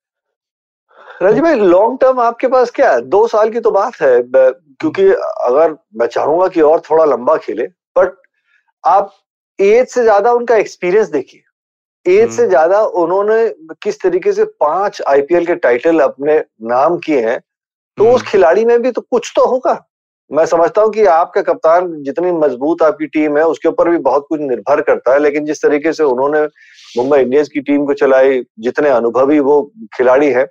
राज़ी 1.22 1.40
भाई 1.40 1.54
लॉन्ग 1.56 1.98
टर्म 2.00 2.20
आपके 2.20 2.48
पास 2.48 2.70
क्या 2.70 2.92
है? 2.92 3.00
दो 3.02 3.26
साल 3.28 3.50
की 3.50 3.60
तो 3.60 3.70
बात 3.70 4.00
है। 4.02 4.20
क्योंकि 4.24 5.02
अगर 5.02 5.76
मैं 5.96 6.06
चाहूँगा 6.06 6.48
कि 6.48 6.60
और 6.60 6.80
थोड़ा 6.90 7.04
लंबा 7.04 7.36
खेले 7.36 7.66
आप 8.84 9.12
एज 9.58 9.86
से 9.88 10.02
ज़्यादा 10.02 10.32
उनका 10.32 10.56
एक्सपीरियंस 10.56 11.08
देखिए 11.08 11.42
एज 12.06 12.30
से 12.30 12.42
हम्म। 12.42 12.48
ज़्यादा 12.48 12.80
उन्होंने 12.96 13.48
किस 13.82 14.00
तरीके 14.00 14.32
से 14.32 14.44
पाँच 14.60 15.00
आईपीएल 15.08 15.46
के 15.46 15.54
टाइटल 15.56 16.00
अपने 16.00 16.38
नाम 16.64 16.98
किए 16.98 17.20
हैं 17.20 17.40
तो 17.98 18.04
उस 18.04 18.20
हम्म। 18.20 18.30
खिलाड़ी 18.30 18.64
में 18.64 18.80
भी 18.82 18.90
तो 18.90 19.00
कुछ 19.02 19.32
तो 19.36 19.46
होगा 19.46 19.82
मैं 20.30 20.44
समझता 20.46 20.82
हूँ 20.82 20.90
कि 20.92 21.04
आपका 21.06 21.42
कप्तान 21.42 21.92
जितनी 22.02 22.30
मज़बूत 22.32 22.82
आपकी 22.82 23.06
टीम 23.06 23.36
है 23.38 23.44
उसके 23.46 23.68
ऊपर 23.68 23.88
भी 23.90 23.98
बहुत 24.00 24.26
कुछ 24.28 24.40
निर्भर 24.40 24.80
करता 24.82 25.12
है 25.12 25.18
लेकिन 25.20 25.44
जिस 25.46 25.62
तरीके 25.62 25.92
से 25.92 26.04
उन्होंने 26.04 26.42
मुंबई 26.94 27.18
इंडियंस 27.20 27.48
की 27.48 27.60
टीम 27.60 27.84
को 27.86 27.94
चलाई 27.94 28.42
जितने 28.60 28.88
अनुभवी 28.90 29.38
वो 29.40 29.60
खिलाड़ी 29.94 30.30
है 30.32 30.46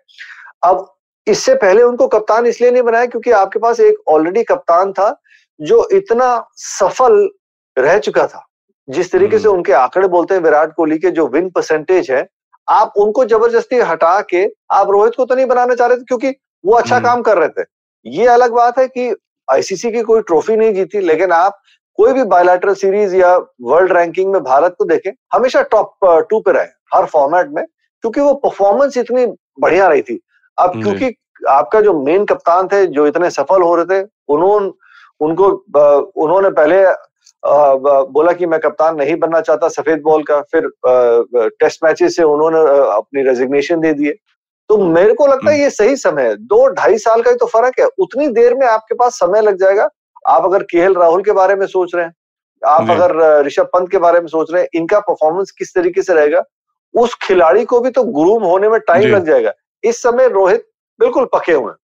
अब 0.63 0.87
इससे 1.27 1.55
पहले 1.55 1.83
उनको 1.83 2.07
कप्तान 2.07 2.45
इसलिए 2.45 2.71
नहीं 2.71 2.83
बनाया 2.83 3.05
क्योंकि 3.05 3.31
आपके 3.33 3.59
पास 3.59 3.79
एक 3.79 4.09
ऑलरेडी 4.09 4.43
कप्तान 4.43 4.91
था 4.93 5.15
जो 5.59 5.87
इतना 5.93 6.29
सफल 6.57 7.27
रह 7.77 7.97
चुका 7.99 8.25
था 8.27 8.45
जिस 8.87 9.11
तरीके 9.11 9.39
से 9.39 9.47
हम्म। 9.47 9.57
उनके 9.57 9.73
आंकड़े 9.73 10.07
बोलते 10.07 10.33
हैं 10.33 10.41
विराट 10.41 10.73
कोहली 10.73 10.97
के 10.97 11.11
जो 11.11 11.27
विन 11.27 11.49
परसेंटेज 11.49 12.11
है 12.11 12.27
आप 12.67 12.93
उनको 12.97 13.25
ज़बरदस्ती 13.25 13.79
हटा 13.81 14.19
के 14.29 14.45
आप 14.71 14.89
रोहित 14.89 15.15
को 15.17 15.25
तो 15.25 15.35
नहीं 15.35 15.45
बनाना 15.45 15.75
चाह 15.75 15.87
रहे 15.87 15.97
थे 15.97 16.03
क्योंकि 16.03 16.33
वो 16.63 16.73
अच्छा 16.73 16.95
हम्म। 16.95 17.05
काम 17.05 17.21
कर 17.21 17.37
रहे 17.37 17.49
थे 17.51 17.65
ये 18.05 18.27
अलग 18.27 18.51
बात 18.53 18.79
है 18.79 18.87
कि 18.87 19.13
आईसीसी 19.47 19.91
की 19.91 20.01
कोई 20.01 20.21
ट्रॉफी 20.21 20.55
नहीं 20.55 20.73
जीती 20.73 20.99
लेकिन 21.01 21.31
आप 21.31 21.59
कोई 21.99 22.13
भी 22.13 22.23
बायोलैटरल 22.25 22.73
सीरीज़ 22.75 23.15
या 23.15 23.35
वर्ल्ड 23.63 23.91
रैंकिंग 23.91 24.31
में 24.33 24.41
भारत 24.43 24.75
को 24.77 24.85
देखें 24.85 25.11
हमेशा 25.33 25.61
टॉप 25.71 26.05
टू 26.29 26.39
पे 26.39 26.51
रहे 26.51 26.67
हर 26.93 27.05
फॉर्मेट 27.05 27.49
में 27.49 27.63
क्योंकि 27.63 28.21
वो 28.21 28.33
परफॉर्मेंस 28.43 28.97
इतनी 28.97 29.25
बढ़िया 29.59 29.87
रही 29.87 30.01
थी 30.01 30.19
अब 30.57 30.81
क्योंकि 30.83 31.13
आपका 31.49 31.81
जो 31.81 31.93
मेन 31.99 32.25
कप्तान 32.25 32.67
थे 32.67 32.85
जो 32.87 33.05
इतने 33.07 33.29
सफल 33.31 33.61
हो 33.61 33.75
रहे 33.75 33.85
थे 33.93 34.05
उन्होंने 34.29 34.71
उनको 35.21 35.49
उन्होंने 36.17 36.49
पहले 36.51 36.83
बोला 37.45 38.31
कि 38.31 38.45
मैं 38.45 38.59
कप्तान 38.59 38.95
नहीं 38.95 39.15
बनना 39.15 39.41
चाहता 39.41 39.67
सफ़ेद 39.67 40.01
बॉल 40.01 40.23
का 40.23 40.41
फिर 40.51 40.69
टेस्ट 41.59 41.83
मैचेस 41.83 42.15
से 42.15 42.23
उन्होंने 42.23 42.59
अपनी 42.91 43.23
रेजिग्नेशन 43.23 43.79
दे 43.79 43.93
दिए। 43.93 44.15
तो 44.69 44.77
मेरे 44.77 45.13
को 45.13 45.27
लगता 45.27 45.49
है 45.49 45.55
हम्म। 45.55 45.63
ये 45.63 45.69
सही 45.69 45.95
समय 45.95 46.23
है। 46.23 46.35
दो 46.35 46.67
ढाई 46.67 46.97
साल 46.97 47.21
का 47.21 47.31
ही 47.31 47.37
तो 47.37 47.45
फ़र्क 47.45 47.79
है। 47.79 47.85
उतनी 47.99 48.27
देर 48.27 48.53
में 48.55 48.67
आपके 48.67 48.95
पास 48.95 49.13
समय 49.13 49.41
लग 49.41 49.57
जाएगा। 49.57 49.89
आप 50.27 50.45
अगर 50.45 50.63
के 50.63 50.93
राहुल 50.93 51.23
के 51.23 51.31
बारे 51.31 51.55
में 51.55 51.65
सोच 51.67 51.95
रहे 51.95 52.05
हैं 52.05 52.13
आप 52.61 52.89
अगर 52.89 53.45
ऋषभ 53.45 53.69
पंत 53.73 53.89
के 53.91 53.97
बारे 53.97 54.19
में 54.19 54.27
सोच 54.27 54.51
रहे 54.53 54.61
हैं 54.61 54.69
इनका 54.73 54.99
परफॉर्मेंस 54.99 55.51
किस 55.51 55.73
तरीके 55.75 56.01
से 56.01 56.13
रहेगा 56.13 56.43
उस 56.93 57.15
खिलाड़ी 57.21 57.65
को 57.65 57.79
भी 57.79 57.89
तो 57.89 58.03
ग्रूम 58.03 58.43
होने 58.43 58.69
में 58.69 58.79
टाइम 58.79 59.07
लग 59.09 59.25
जाएगा। 59.25 59.51
इस 59.83 60.01
समय 60.01 60.27
रोहित 60.27 60.65
बिल्कुल 60.99 61.25
पके 61.25 61.51
हुए 61.51 61.71
हैं। 61.71 61.77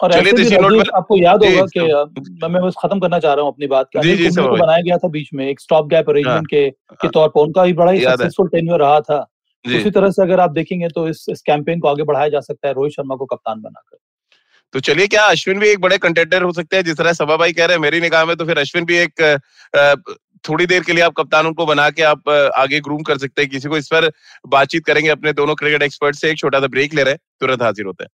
और 0.00 0.12
ऐसे 0.12 0.32
भी 0.32 0.78
आपको 0.80 1.16
याद 1.18 1.44
होगा 1.44 1.64
कि 1.68 2.48
मैं 2.48 2.62
बस 2.62 2.74
खत्म 2.82 2.98
करना 3.00 3.18
चाह 3.18 3.34
रहा 3.34 3.44
हूँ 3.44 3.52
अपनी 3.52 3.66
बात। 3.66 3.88
को 3.96 4.56
बनाया 4.56 4.82
गया 4.82 4.96
था 4.96 5.08
बीच 5.10 5.28
में 5.34 5.46
एक 5.48 5.60
स्टॉप 5.60 5.88
गैप 5.88 6.10
अरेंजमेंट 6.10 6.46
के 6.46 6.68
के 6.70 7.08
तौर 7.08 7.28
पर। 7.28 7.40
उनका 7.40 7.64
भी 7.64 7.72
बड़ा 7.74 7.92
ही 7.92 8.00
सक्सेसफुल 8.00 8.48
टेन्योर 8.48 8.80
रहा 8.80 9.00
था। 9.00 9.18
उसी 9.64 9.90
तरह 9.90 10.10
से 10.10 10.22
अगर 10.22 10.40
आप 10.40 10.50
देखेंगे 10.52 10.88
तो 10.88 11.08
इस 11.08 11.24
इस 11.30 11.40
कैंपेन 11.42 11.80
को 11.80 11.88
आगे 11.88 12.02
बढ़ाया 12.04 12.28
जा 12.28 12.40
सकता 12.42 12.68
है 12.68 12.74
रोहित 12.74 12.92
शर्मा 12.92 13.16
को 13.16 13.24
कप्तान 13.26 13.60
बनाकर। 13.60 13.98
तो 14.74 14.80
चलिए 14.82 15.06
क्या 15.06 15.22
अश्विन 15.24 15.58
भी 15.58 15.68
एक 15.68 15.80
बड़े 15.80 15.98
कंटेंडर 15.98 16.42
हो 16.42 16.52
सकते 16.52 16.76
हैं? 16.76 16.84
जिस 16.84 16.96
तरह 16.98 17.12
सभा 17.14 17.36
भाई 17.36 17.52
कह 17.52 17.64
रहे 17.64 17.76
हैं 17.76 17.82
मेरी 17.82 18.00
निगाह 18.00 18.24
में 18.24 18.36
तो 18.36 18.44
फिर 18.44 18.58
अश्विन 18.58 18.84
भी 18.84 18.96
एक 18.98 19.40
थोड़ी 20.44 20.66
देर 20.66 20.82
के 20.82 20.92
लिए 20.92 21.02
आप 21.02 21.12
कप्तान 21.16 21.46
उनको 21.46 21.66
बना 21.66 21.88
के 21.90 22.02
आप 22.04 22.28
आगे 22.56 22.80
ग्रूम 22.80 23.02
कर 23.02 23.18
सकते 23.18 23.42
हैं। 23.42 23.50
किसी 23.50 23.68
को 23.68 23.76
इस 23.76 23.86
पर 23.88 24.10
बातचीत 24.48 24.84
करेंगे 24.84 25.10
अपने 25.10 25.32
दोनों 25.32 25.54
क्रिकेट 25.54 25.82
एक्सपर्ट 25.82 26.16
से। 26.16 26.30
एक 26.30 26.38
छोटा 26.38 26.60
सा 26.60 26.66
ब्रेक 26.66 26.94
ले 26.94 27.02
रहे 27.02 27.12
हैं। 27.12 27.20
तुरंत 27.40 27.62
हाजिर 27.62 27.86
होते 27.86 28.04
हैं। 28.04 28.10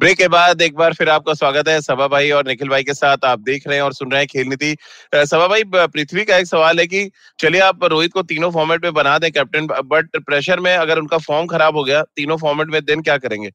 ब्रेक 0.00 0.16
के 0.18 0.26
बाद 0.28 0.62
एक 0.62 0.76
बार 0.76 0.92
फिर 0.94 1.08
आपका 1.08 1.32
स्वागत 1.34 1.68
है 1.68 1.80
सभा 1.80 2.06
भाई 2.08 2.30
और 2.30 2.46
निखिल 2.46 2.68
भाई 2.68 2.82
के 2.82 2.92
साथ। 2.94 3.24
आप 3.24 3.40
देख 3.40 3.66
रहे 3.66 3.76
हैं 3.76 3.82
और 3.84 3.92
सुन 3.92 4.10
रहे 4.10 4.20
हैं 4.20 4.28
खेल 4.28 4.46
नीति। 4.48 4.76
सभा 5.14 5.48
भाई 5.48 5.62
पृथ्वी 5.66 6.24
का 6.24 6.36
एक 6.36 6.46
सवाल 6.46 6.78
है 6.78 6.86
कि 6.86 7.10
चलिए 7.38 7.60
आप 7.60 7.84
रोहित 7.84 8.12
को 8.12 8.22
तीनों 8.22 8.50
फॉर्मेट 8.50 8.84
में 8.84 8.94
बना 8.94 9.18
दें 9.18 9.30
कैप्टन 9.32 9.66
बट 9.66 10.16
प्रेशर 10.16 10.60
में 10.60 10.74
अगर 10.76 10.98
उनका 10.98 11.18
फॉर्म 11.18 11.46
खराब 11.46 11.76
हो 11.76 11.84
गया 11.84 12.02
तीनों 12.16 12.36
फॉर्मेट 12.36 12.68
में 12.68 12.80
देन 12.82 13.02
क्या 13.02 13.16
करेंगे? 13.16 13.50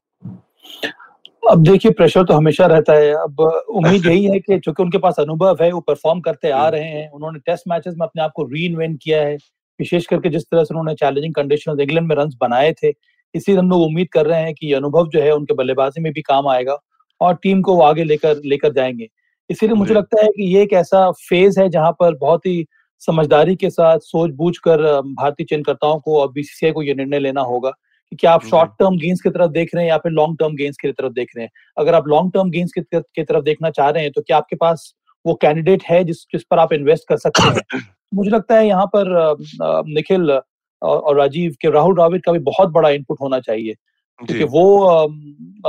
अब 1.42 1.62
देखिए 1.62 1.92
प्रेशर 1.92 2.24
तो 2.24 2.34
हमेशा 2.34 2.66
रहता 2.66 2.92
है। 2.92 3.10
अब 3.14 3.40
उम्मीद 3.40 4.06
यही 4.06 4.24
है 4.24 4.38
कि 4.38 4.58
चूँकि 4.58 4.82
उनके 4.82 4.98
पास 4.98 5.16
अनुभव 5.20 5.62
है 5.62 5.70
वो 5.72 5.80
परफॉर्म 5.80 6.20
करते 6.20 6.50
आ 6.50 6.60
हम्म। 6.60 6.74
रहे 6.74 6.84
हैं 6.84 7.10
उन्होंने 7.10 7.38
टेस्ट 7.46 7.64
मैचेस 7.68 7.94
में 7.98 8.06
अपने 8.06 8.22
आप 8.22 8.32
को 8.36 8.44
री 8.44 8.68
किया 8.96 9.22
है। 9.22 9.36
विशेष 9.80 10.06
करके 10.06 10.28
जिस 10.28 10.42
तरह 10.42 10.64
से 10.64 10.74
उन्होंने 10.74 10.94
चैलेंजिंग 10.94 11.34
कंडीशन 11.34 11.80
इंग्लैंड 11.80 12.08
में 12.08 12.16
रन 12.16 12.30
बनाए 12.40 12.72
थे 12.72 12.92
इसलिए 13.36 13.58
हम 13.58 13.70
लोग 13.70 13.82
उम्मीद 13.82 14.08
कर 14.12 14.26
रहे 14.26 14.40
हैं 14.42 14.54
कि 14.54 14.72
अनुभव 14.72 15.08
जो 15.08 15.20
है 15.20 15.30
उनके 15.32 15.54
बल्लेबाजी 15.54 16.02
में 16.02 16.12
भी 16.12 16.22
काम 16.22 16.48
आएगा 16.48 16.78
और 17.20 17.34
टीम 17.34 17.62
को 17.62 17.74
वो 17.76 17.82
आगे 17.82 18.04
लेकर 18.04 18.40
लेकर 18.44 18.72
जाएँगे। 18.72 19.08
इसीलिए 19.50 19.76
मुझे 19.76 19.94
लगता 19.94 20.22
है 20.24 20.28
कि 20.28 20.54
ये 20.54 20.62
एक 20.62 20.72
ऐसा 20.72 21.10
फ़ेज़ 21.28 21.60
है 21.60 21.68
जहाँ 21.68 21.92
पर 21.92 22.14
बहुत 22.14 22.46
ही 22.46 22.64
समझदारी 23.02 23.56
के 23.56 23.70
साथ 23.70 23.98
सोच 23.98 24.30
बूझ 24.30 24.56
कर 24.58 24.82
भारतीय 25.02 25.46
चयनकर्ताओं 25.50 25.98
को 26.00 26.20
और 26.20 26.32
बीसीसीआई 26.32 26.72
को 26.72 26.82
ये 26.82 26.94
निर्णय 26.94 27.18
लेना 27.18 27.40
होगा 27.40 27.70
कि 28.12 28.16
क्या 28.16 28.32
आप 28.32 28.44
शॉर्ट 28.44 28.70
टर्म 28.70 28.96
गेम्स 28.98 29.20
की 29.20 29.30
तरफ़ 29.30 29.50
देख 29.50 29.74
रहे 29.74 29.84
हैं 29.84 29.90
या 29.90 29.98
फिर 29.98 30.12
लॉन्ग 30.12 30.36
टर्म 30.38 30.54
गेम्स 30.54 30.76
की 30.76 30.92
तरफ़ 30.92 31.12
देख 31.12 31.30
रहे 31.36 31.44
हैं। 31.44 31.50
अगर 31.78 31.94
आप 31.94 32.08
लॉन्ग 32.08 32.32
टर्म 32.34 32.50
गेम्स 32.50 32.72
की 32.72 33.22
तरफ़ 33.22 33.42
देखना 33.44 33.70
चाह 33.70 33.88
रहे 33.90 34.02
हैं 34.02 34.12
तो 34.12 34.22
क्या 34.22 34.36
आपके 34.36 34.56
पास 34.56 34.92
वो 35.24 35.34
कैंडिडेट 35.34 35.82
है 35.82 36.02
जिस 36.04 36.16
जिस 36.32 36.42
पर 36.50 36.58
आप 36.58 36.72
इन्वेस्ट 36.72 37.08
कर 37.08 37.16
सकते 37.16 37.42
हैं? 37.42 37.82
मुझे 38.14 38.30
लगता 38.30 38.54
है 38.54 38.66
यहाँ 38.66 38.86
पर 38.96 39.36
निखिल 39.88 40.30
और 40.86 41.16
राजीव 41.16 41.54
के 41.60 41.70
राहुल 41.70 41.94
द्राविड 41.94 42.24
का 42.24 42.32
भी 42.32 42.38
बहुत 42.48 42.70
बड़ा 42.70 42.90
इनपुट 42.90 43.20
होना 43.20 43.40
चाहिए। 43.40 43.74
क्योंकि 44.20 44.44
वो 44.44 44.64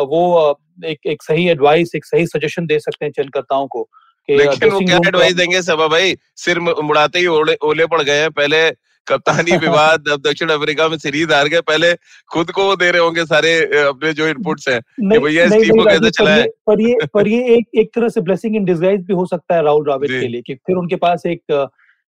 वो 0.07 0.59
एक 0.85 0.99
एक 1.05 1.23
सही 1.23 1.47
एडवाइस 1.49 1.91
एक 1.95 2.05
सही 2.05 2.25
सजेशन 2.27 2.65
दे 2.65 2.79
सकते 2.79 3.05
हैं 3.05 3.11
चयनकर्ताओं 3.11 3.67
को 3.67 3.87
लेकिन 4.29 4.69
वो 4.69 4.79
क्या 4.79 4.97
एडवाइस 5.07 5.33
देंगे? 5.35 5.61
सबा 5.61 5.87
भाई 5.87 6.15
सिर 6.35 6.59
मुड़ाते 6.59 7.19
ही 7.19 7.25
ओले 7.27 7.55
ओले 7.63 7.85
पड़ 7.85 8.01
गए 8.01 8.29
पहले 8.29 8.69
कप्तानी 9.07 9.57
विवाद 9.57 10.07
अब 10.11 10.21
दक्षिण 10.21 10.49
अफ्रीका 10.49 10.87
में 10.89 10.97
सीरीज़ 10.97 11.33
हार 11.33 11.47
गए। 11.47 11.61
पहले 11.61 11.93
खुद 12.31 12.51
को 12.51 12.63
वो 12.63 12.75
दे 12.75 12.89
रहे 12.91 13.01
होंगे 13.01 13.25
सारे 13.25 13.53
अपने 13.83 14.11
जो 14.13 14.27
इनपुट्स 14.27 14.67
हैं 14.69 14.81
कि 14.81 15.19
भैया 15.19 15.45
इस 15.45 15.53
टीम 15.53 15.77
को 15.77 15.85
कैसे 15.85 16.09
चलाएँ? 16.11 16.45
पर 16.67 16.81
ये 16.81 16.95
पर 17.13 17.27
ये 17.27 17.43
एक 17.57 17.79
एक 17.79 17.91
तरह 17.95 18.09
से 18.09 18.21
ब्लेसिंग 18.21 18.55
इन 18.55 18.65
डिसगाइज 18.65 19.05
भी 19.05 19.13
हो 19.13 19.25
सकता 19.25 19.55
है 19.55 19.63
राहुल 19.63 19.83
द्राविड 19.83 20.19
के 20.19 20.27
लिए 20.27 20.41
कि 20.47 20.55
फिर 20.55 20.75
उनके 20.75 20.95
पास 20.95 21.25
एक 21.25 21.41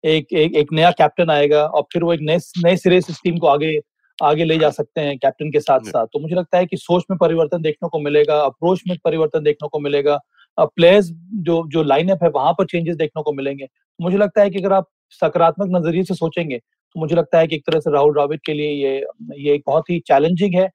एक 0.03 0.33
एक 0.33 0.55
एक 0.55 0.71
नया 0.73 0.91
कैप्टन 0.93 1.29
आएगा 1.29 1.63
और 1.65 1.81
फिर 1.93 2.03
वो 2.03 2.13
एक 2.13 2.19
नए 2.21 2.37
नए 2.63 2.75
सिरे 2.77 3.01
से 3.01 3.13
टीम 3.23 3.37
को 3.37 3.47
आगे 3.47 3.79
आगे 4.19 4.45
ले 4.45 4.57
जा 4.59 4.69
सकते 4.69 5.01
हैं 5.01 5.17
कैप्टन 5.17 5.51
के 5.51 5.59
साथ 5.59 5.79
साथ। 5.85 6.05
तो 6.05 6.19
मुझे 6.19 6.35
लगता 6.35 6.57
है 6.57 6.65
कि 6.65 6.77
सोच 6.77 7.03
में 7.11 7.17
परिवर्तन 7.19 7.61
देखने 7.61 7.89
को 7.89 7.99
मिलेगा 7.99 8.39
अप्रोच 8.41 8.81
में 8.87 8.97
परिवर्तन 9.05 9.43
देखने 9.43 9.67
को 9.69 9.79
मिलेगा 9.79 10.19
प्लेयर्स 10.57 11.09
जो 11.43 11.63
जो 11.69 11.83
लाइनअप 11.83 12.23
है 12.23 12.29
वहाँ 12.29 12.53
पर 12.53 12.65
चेंजेस 12.65 12.95
देखने 12.95 13.23
को 13.23 13.33
मिलेंगे। 13.33 13.67
मुझे 13.99 14.17
लगता 14.17 14.41
है 14.41 14.49
कि 14.49 14.59
अगर 14.59 14.73
आप 14.73 14.87
सकारात्मक 15.21 15.69
नज़रिए 15.75 16.03
से 16.03 16.13
सोचेंगे 16.15 16.57
तो 16.57 16.99
मुझे 16.99 17.15
लगता 17.15 17.39
है 17.39 17.47
कि 17.47 17.55
एक 17.55 17.65
तरह 17.67 17.79
से 17.79 17.91
राहुल 17.91 18.13
द्राविड 18.13 18.39
के 18.45 18.53
लिए 18.53 18.71
ये 18.85 18.97
ये 19.39 19.53
एक 19.55 19.63
बहुत 19.67 19.89
ही 19.89 19.99
चैलेंजिंग 20.07 20.55
है 20.55 20.67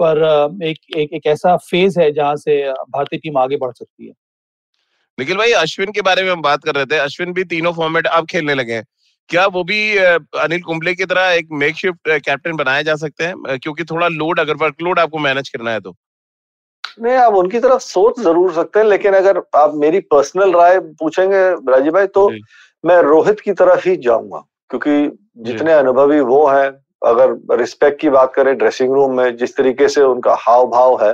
पर 0.00 0.18
एक 0.64 0.78
एक, 0.96 1.12
एक 1.12 1.26
ऐसा 1.26 1.56
फ़ेज़ 1.62 2.00
है 2.00 2.10
जहाँ 2.12 2.36
से 2.36 2.62
भारतीय 2.70 3.18
टीम 3.18 3.38
आगे 3.38 3.56
बढ़ 3.56 3.72
सकती 3.72 4.06
है। 4.06 4.12
निखिल 5.18 5.36
भाई 5.36 5.52
अश्विन 5.54 5.92
के 5.92 6.02
बारे 6.02 6.22
में 6.22 6.30
हम 6.30 6.42
बात 6.42 6.64
कर 6.64 6.74
रहे 6.74 6.86
थे। 6.86 6.98
अश्विन 6.98 7.32
भी 7.32 7.44
तीनों 7.46 7.72
फॉर्मेट 7.72 8.06
अब 8.08 8.26
खेलने 8.26 8.54
लगे 8.54 8.72
हैं। 8.72 8.84
क्या 9.30 9.46
वो 9.46 9.62
भी 9.64 9.80
अनिल 9.96 10.60
कुंबले 10.62 10.94
की 10.94 11.04
तरह 11.04 11.30
एक 11.30 11.48
मेक 11.52 11.76
शिफ्ट 11.76 12.08
कैप्टन 12.08 12.56
बनाए 12.56 12.84
जा 12.84 12.94
सकते 12.96 13.24
हैं? 13.24 13.58
क्योंकि 13.58 13.84
थोड़ा 13.84 14.08
लोड 14.08 14.40
अगर 14.40 14.54
वर्कलोड 14.56 14.98
आपको 14.98 15.18
मैनेज 15.18 15.48
करना 15.48 15.70
है 15.70 15.80
तो। 15.80 15.94
नहीं 17.02 17.16
आप 17.16 17.34
उनकी 17.34 17.58
तरफ़ 17.60 17.82
सोच 17.82 18.20
ज़रूर 18.20 18.52
सकते 18.52 18.78
हैं 18.78 18.86
लेकिन 18.86 19.14
अगर 19.14 19.42
आप 19.56 19.74
मेरी 19.76 20.00
पर्सनल 20.12 20.52
राय 20.52 20.78
पूछेंगे 21.00 21.42
राजीव 21.72 21.92
भाई 21.92 22.06
तो 22.06 22.28
मैं 22.84 23.00
रोहित 23.02 23.40
की 23.40 23.52
तरफ़ 23.52 23.88
ही 23.88 23.96
जाऊँगा 23.96 24.38
क्योंकि 24.70 25.18
जितने 25.42 25.72
अनुभवी 25.72 26.20
वो 26.22 26.46
हैं 26.46 26.68
अगर 27.06 27.36
रिस्पेक्ट 27.58 28.00
की 28.00 28.10
बात 28.10 28.32
करें 28.34 28.56
ड्रेसिंग 28.58 28.94
रूम 28.94 29.16
में 29.16 29.36
जिस 29.36 29.56
तरीके 29.56 29.88
से 29.88 30.02
उनका 30.04 30.36
हाव 30.40 30.66
भाव 30.70 31.02
है 31.04 31.12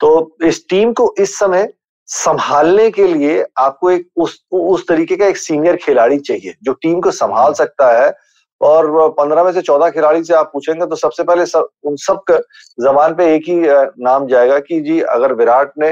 तो 0.00 0.10
इस 0.44 0.64
टीम 0.68 0.92
को 0.92 1.14
इस 1.18 1.38
समय 1.38 1.68
संभालने 2.10 2.90
के 2.90 3.06
लिए 3.06 3.44
आपको 3.58 3.90
एक 3.90 4.08
उस 4.16 4.38
उस 4.52 4.86
तरीके 4.88 5.16
का 5.16 5.26
एक 5.26 5.36
सीनियर 5.36 5.76
खिलाड़ी 5.76 6.18
चाहिए 6.18 6.54
जो 6.62 6.72
टीम 6.72 7.00
को 7.00 7.10
संभाल। 7.10 7.52
सकता 7.52 7.90
है 7.98 8.12
और 8.60 8.88
पंद्रह 9.10 9.44
में 9.44 9.52
से 9.52 9.60
चौदह 9.62 9.90
खिलाड़ी 9.90 10.24
से 10.24 10.34
आप 10.34 10.50
पूछेंगे 10.52 10.86
तो 10.86 10.96
सबसे 10.96 11.22
पहले 11.22 11.46
सब 11.46 11.68
उन 11.84 11.96
सब 11.96 12.32
जबान 12.80 13.14
पे 13.14 13.34
एक 13.34 13.42
ही 13.48 13.60
नाम 14.04 14.26
जाएगा 14.26 14.58
कि 14.58 14.80
जी 14.80 15.00
अगर 15.10 15.32
विराट 15.32 15.72
ने 15.78 15.90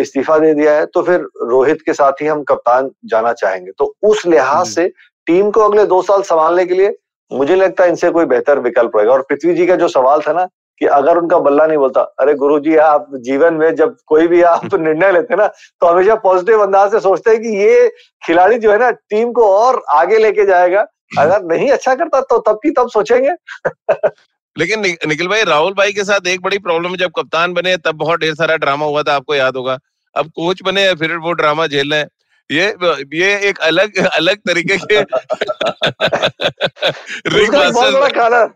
इस्तीफा 0.00 0.38
दे 0.38 0.54
दिया 0.54 0.76
है 0.76 0.86
तो 0.86 1.02
फिर 1.02 1.26
रोहित 1.42 1.82
के 1.82 1.92
साथ 1.92 2.22
ही 2.22 2.26
हम 2.26 2.42
कप्तान 2.42 2.90
जाना 3.06 3.32
चाहेंगे 3.32 3.72
तो 3.78 3.94
उस 4.02 4.26
लिहाज 4.26 4.56
हम्म। 4.56 4.64
से 4.64 4.88
टीम 5.26 5.50
को 5.50 5.60
अगले 5.60 5.84
दो 5.86 6.00
साल 6.02 6.22
संभालने 6.22 6.64
के 6.64 6.74
लिए 6.74 6.96
मुझे 7.30 7.56
लगता 7.56 7.84
है 7.84 7.90
इनसे 7.90 8.10
कोई 8.10 8.24
बेहतर 8.26 8.58
विकल्प 8.58 8.96
रहेगा 8.96 9.12
और 9.12 9.22
पृथ्वी 9.22 9.54
जी 9.54 9.66
का 9.66 9.76
जो 9.76 9.88
सवाल 9.88 10.20
था 10.20 10.32
ना 10.32 10.46
कि 10.80 10.86
अगर 10.86 11.18
उनका 11.18 11.38
बल्ला 11.38 11.66
नहीं 11.66 11.78
बोलता 11.78 12.00
अरे 12.00 12.34
गुरु 12.34 12.60
जी 12.60 12.76
आप 12.76 13.06
जीवन 13.14 13.54
में 13.54 13.74
जब 13.74 13.96
कोई 14.06 14.26
भी 14.26 14.42
आप 14.42 14.74
निर्णय 14.74 15.12
लेते 15.12 15.34
हैं 15.34 15.38
ना 15.38 15.46
तो 15.46 15.86
हमेशा 15.86 16.14
पॉजिटिव 16.14 16.62
अंदाज 16.62 16.90
से 16.90 17.00
सोचते 17.00 17.30
हैं 17.30 17.40
कि 17.40 17.48
ये 17.48 17.88
खिलाड़ी 18.26 18.58
जो 18.58 18.72
है 18.72 18.78
ना 18.78 18.90
टीम 18.90 19.32
को 19.32 19.46
और 19.56 19.82
आगे 19.90 20.18
लेके 20.18 20.46
जाएगा। 20.46 20.86
अगर 21.18 21.42
नहीं 21.42 21.70
अच्छा 21.70 21.94
करता 21.94 22.20
तो 22.20 22.38
तब 22.38 22.56
की 22.56 22.70
तब 22.70 22.88
सोचेंगे। 22.88 23.30
लेकिन 24.58 24.80
निखिल 25.08 25.28
भाई 25.28 25.42
राहुल 25.42 25.72
भाई 25.72 25.92
के 25.92 26.04
साथ 26.04 26.26
एक 26.26 26.42
बड़ी 26.42 26.58
प्रॉब्लम 26.58 26.96
जब 26.96 27.10
कप्तान 27.18 27.52
बने 27.54 27.76
तब 27.76 27.94
बहुत 27.94 28.20
ढेर 28.20 28.34
सारा 28.34 28.56
ड्रामा 28.56 28.86
हुआ 28.86 29.02
था 29.02 29.14
आपको 29.14 29.34
याद 29.34 29.56
होगा। 29.56 29.78
अब 30.16 30.26
कोच 30.26 30.62
बने 30.62 30.94
फिर 30.94 31.16
वो 31.16 31.32
ड्रामा 31.32 31.66
झेल 31.66 31.90
रहे 31.90 32.00
हैं। 32.00 32.08
ये 32.50 32.74
ये 33.14 33.48
एक 33.48 33.58
अलग 33.58 34.06
अलग 34.06 34.36
तरीके 34.36 34.76
के 34.76 35.02
बहुत 37.70 37.94
बड़ा 37.94 38.08
कारण 38.08 38.48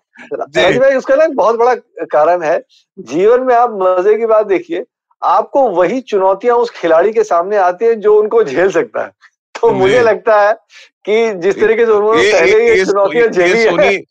भाई 0.79 0.95
उसका 0.95 1.15
ना 1.15 1.27
बहुत 1.27 1.57
बड़ा 1.57 1.75
कारण 2.05 2.43
है। 2.43 2.63
जीवन 2.99 3.41
में 3.41 3.55
आप 3.55 3.79
मज़े 3.83 4.17
की 4.17 4.27
बात 4.27 4.47
देखिए 4.47 4.85
आपको 5.23 5.71
वही 5.71 6.01
चुनौतियाँ 6.01 6.57
उस 6.57 6.71
खिलाड़ी 6.71 7.13
के 7.13 7.25
सामने 7.25 7.57
आती 7.57 7.85
है 7.85 7.95
जो 7.95 8.21
उनको 8.21 8.45
झेल 8.45 8.71
सकता 8.71 9.03
है। 9.03 9.13
तो 9.61 9.71
मुझे 9.71 10.03
लगता 10.03 10.41
है 10.41 10.57
कि 11.05 11.35
जिस 11.35 11.61
तरीके 11.61 11.87
से 11.87 11.93
उन्होंने 11.93 12.33
पहले 12.33 12.79
ये 12.79 12.85
चुनौतियाँ 12.85 13.29
झेली 13.29 13.59
है 13.59 14.03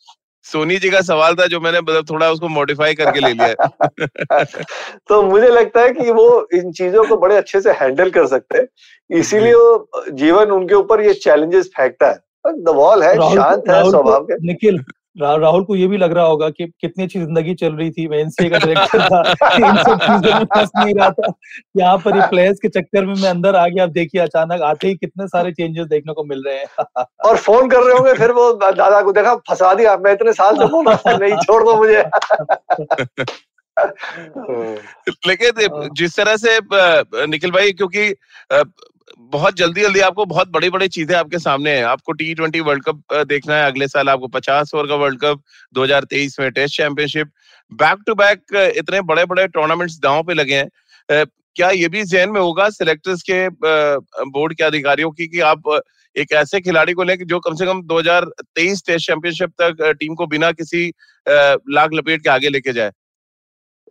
सोनी 0.44 0.78
जी 0.78 0.90
का 0.90 1.02
सवाल 1.02 1.36
था 1.36 1.46
जो 1.46 1.60
मैंने 1.60 1.82
मतलब 1.82 2.10
थोड़ा 2.10 2.32
उसको 2.32 2.48
मॉडिफाई 2.48 2.94
करके 2.94 3.20
ले 3.20 3.34
लिया 3.34 3.68
तो 5.08 5.22
मुझे 5.24 5.48
लगता 5.48 5.82
है 5.82 5.92
कि 5.92 6.12
वो 6.12 6.48
इन 6.54 6.72
चीज़ों 6.72 7.04
को 7.04 7.18
बड़े 7.18 7.36
अच्छे 7.36 7.62
से 7.62 7.72
हैंडल 7.72 8.10
कर 8.10 8.28
सकते 8.28 8.58
हैं। 8.58 8.68
इसीलिए 9.20 9.54
वो 9.54 9.90
जीवन 10.12 10.52
उनके 10.52 10.76
ऊपर 10.76 11.02
ये 11.02 11.14
चैलेंजेस 11.14 11.70
फेंकता 11.78 12.08
है। 12.08 12.20
द 12.48 12.70
वॉल 12.70 13.04
है 13.04 13.16
शांत 13.16 13.64
है 13.70 13.90
स्वभाव 13.90 14.24
के। 14.24 14.48
निखिल 14.48 14.84
रा, 15.16 15.36
राहुल 15.36 15.64
को 15.64 15.76
ये 15.76 15.88
भी 15.88 15.98
लग 15.98 16.14
रहा 16.14 16.26
होगा 16.26 16.50
कि 16.50 16.66
कितनी 16.82 17.04
अच्छी 17.04 17.20
ज़िंदगी 17.20 17.54
चल 17.56 17.74
रही 17.74 17.92
थी 17.92 18.08
मैं 18.08 18.18
एनसीए 18.18 18.50
का 18.50 18.58
डायरेक्टर 18.58 19.02
था 19.02 19.20
इन 19.58 19.78
सब 19.84 20.00
चीज़ों 20.00 20.40
में 20.40 20.46
फंस 20.46 20.70
नहीं 20.78 20.94
रहा 20.94 21.10
था। 21.10 21.32
यहाँ 21.78 21.98
पर 21.98 22.16
ही 22.16 22.22
प्लेयर्स 22.30 22.60
के 22.60 22.70
चक्कर 22.70 23.06
में 23.06 23.14
मैं 23.14 23.30
अंदर 23.30 23.56
आ 23.56 23.68
गया 23.68 23.84
आप 23.84 23.90
देखिए 23.90 24.22
अचानक 24.22 24.62
आते 24.62 24.88
ही 24.88 24.96
कितने 24.96 25.28
सारे 25.28 25.52
चेंजेस 25.52 25.88
देखने 25.88 26.14
को 26.14 26.24
मिल 26.24 26.44
रहे 26.48 26.58
हैं। 26.58 26.66
और 27.26 27.38
फ़ोन 27.38 27.70
कर 27.70 27.84
रहे 27.84 27.98
होंगे 27.98 28.14
फिर 28.14 28.32
वो 28.32 28.52
दादा 28.54 29.02
को 29.02 29.12
देखा 29.12 29.36
फंसा 29.50 29.74
दिया 29.74 29.96
मैं 29.98 30.14
इतने 30.14 30.34
साल 30.34 30.56
से 30.56 31.18
नहीं 31.18 31.36
छोड़ 31.38 31.64
दो 31.64 31.76
मुझे। 31.78 32.04
लेकिन 35.28 35.90
जिस 35.94 36.16
तरह 36.18 36.36
से 36.38 36.60
निखिल 37.28 37.52
भाई 37.52 37.72
क्योंकि 37.72 38.10
बहुत 39.20 39.56
जल्दी 39.56 39.82
जल्दी 39.82 40.00
आपको 40.02 40.26
बहुत 40.26 40.50
बड़ी 40.52 40.70
बड़ी 40.70 40.88
चीज़ें 40.90 41.16
आपके 41.16 41.40
सामने 41.40 41.72
हैं। 41.72 41.84
आपको 41.86 42.12
टी 42.14 42.34
ट्वेंटी 42.34 42.60
वर्ल्ड 42.62 42.84
कप 42.84 43.14
देखना 43.28 43.56
है 43.56 43.66
अगले 43.66 43.88
साल 43.88 44.10
आपको 44.10 44.28
पचास 44.30 44.74
ओवर 44.76 44.88
का 44.88 44.96
वर्ल्ड 44.96 45.20
कप 45.22 45.42
2023 45.76 46.40
में 46.40 46.52
test 46.52 46.78
championship. 46.78 47.32
Back 47.72 48.04
to 48.08 48.16
back 48.16 48.56
इतने 48.78 49.02
बड़े 49.04 49.26
बड़े 49.26 49.48
टूर्नामेंट्स 49.50 50.00
दांव 50.00 50.24
पे 50.24 50.34
लगे 50.34 50.56
हैं। 50.56 51.26
क्या 51.56 51.70
ये 51.72 51.88
भी 51.88 52.04
जहन 52.06 52.30
में 52.30 52.40
होगा 52.42 52.70
सिलेक्टर्स 52.72 53.22
के 53.30 53.48
बोर्ड 53.50 54.54
के 54.54 54.64
अधिकारियों 54.64 55.12
की 55.12 55.28
कि 55.28 55.40
आप 55.42 55.82
एक 56.16 56.32
ऐसे 56.34 56.60
खिलाड़ी 56.62 56.94
को 56.94 57.04
लेकर 57.04 57.26
जो 57.26 57.40
कम 57.40 57.56
से 57.56 57.66
कम 57.66 57.82
2023 57.84 58.86
टेस्ट 58.88 59.08
चैंपियनशिप 59.08 59.50
तक 59.62 59.96
टीम 60.00 60.16
को 60.16 60.28
बिना 60.28 60.52
किसी 60.54 60.88
लाग 61.28 61.94
लपेट 61.94 62.22
के 62.24 62.30
आगे 62.30 62.50
लेके 62.50 62.74
जाए? 62.74 62.92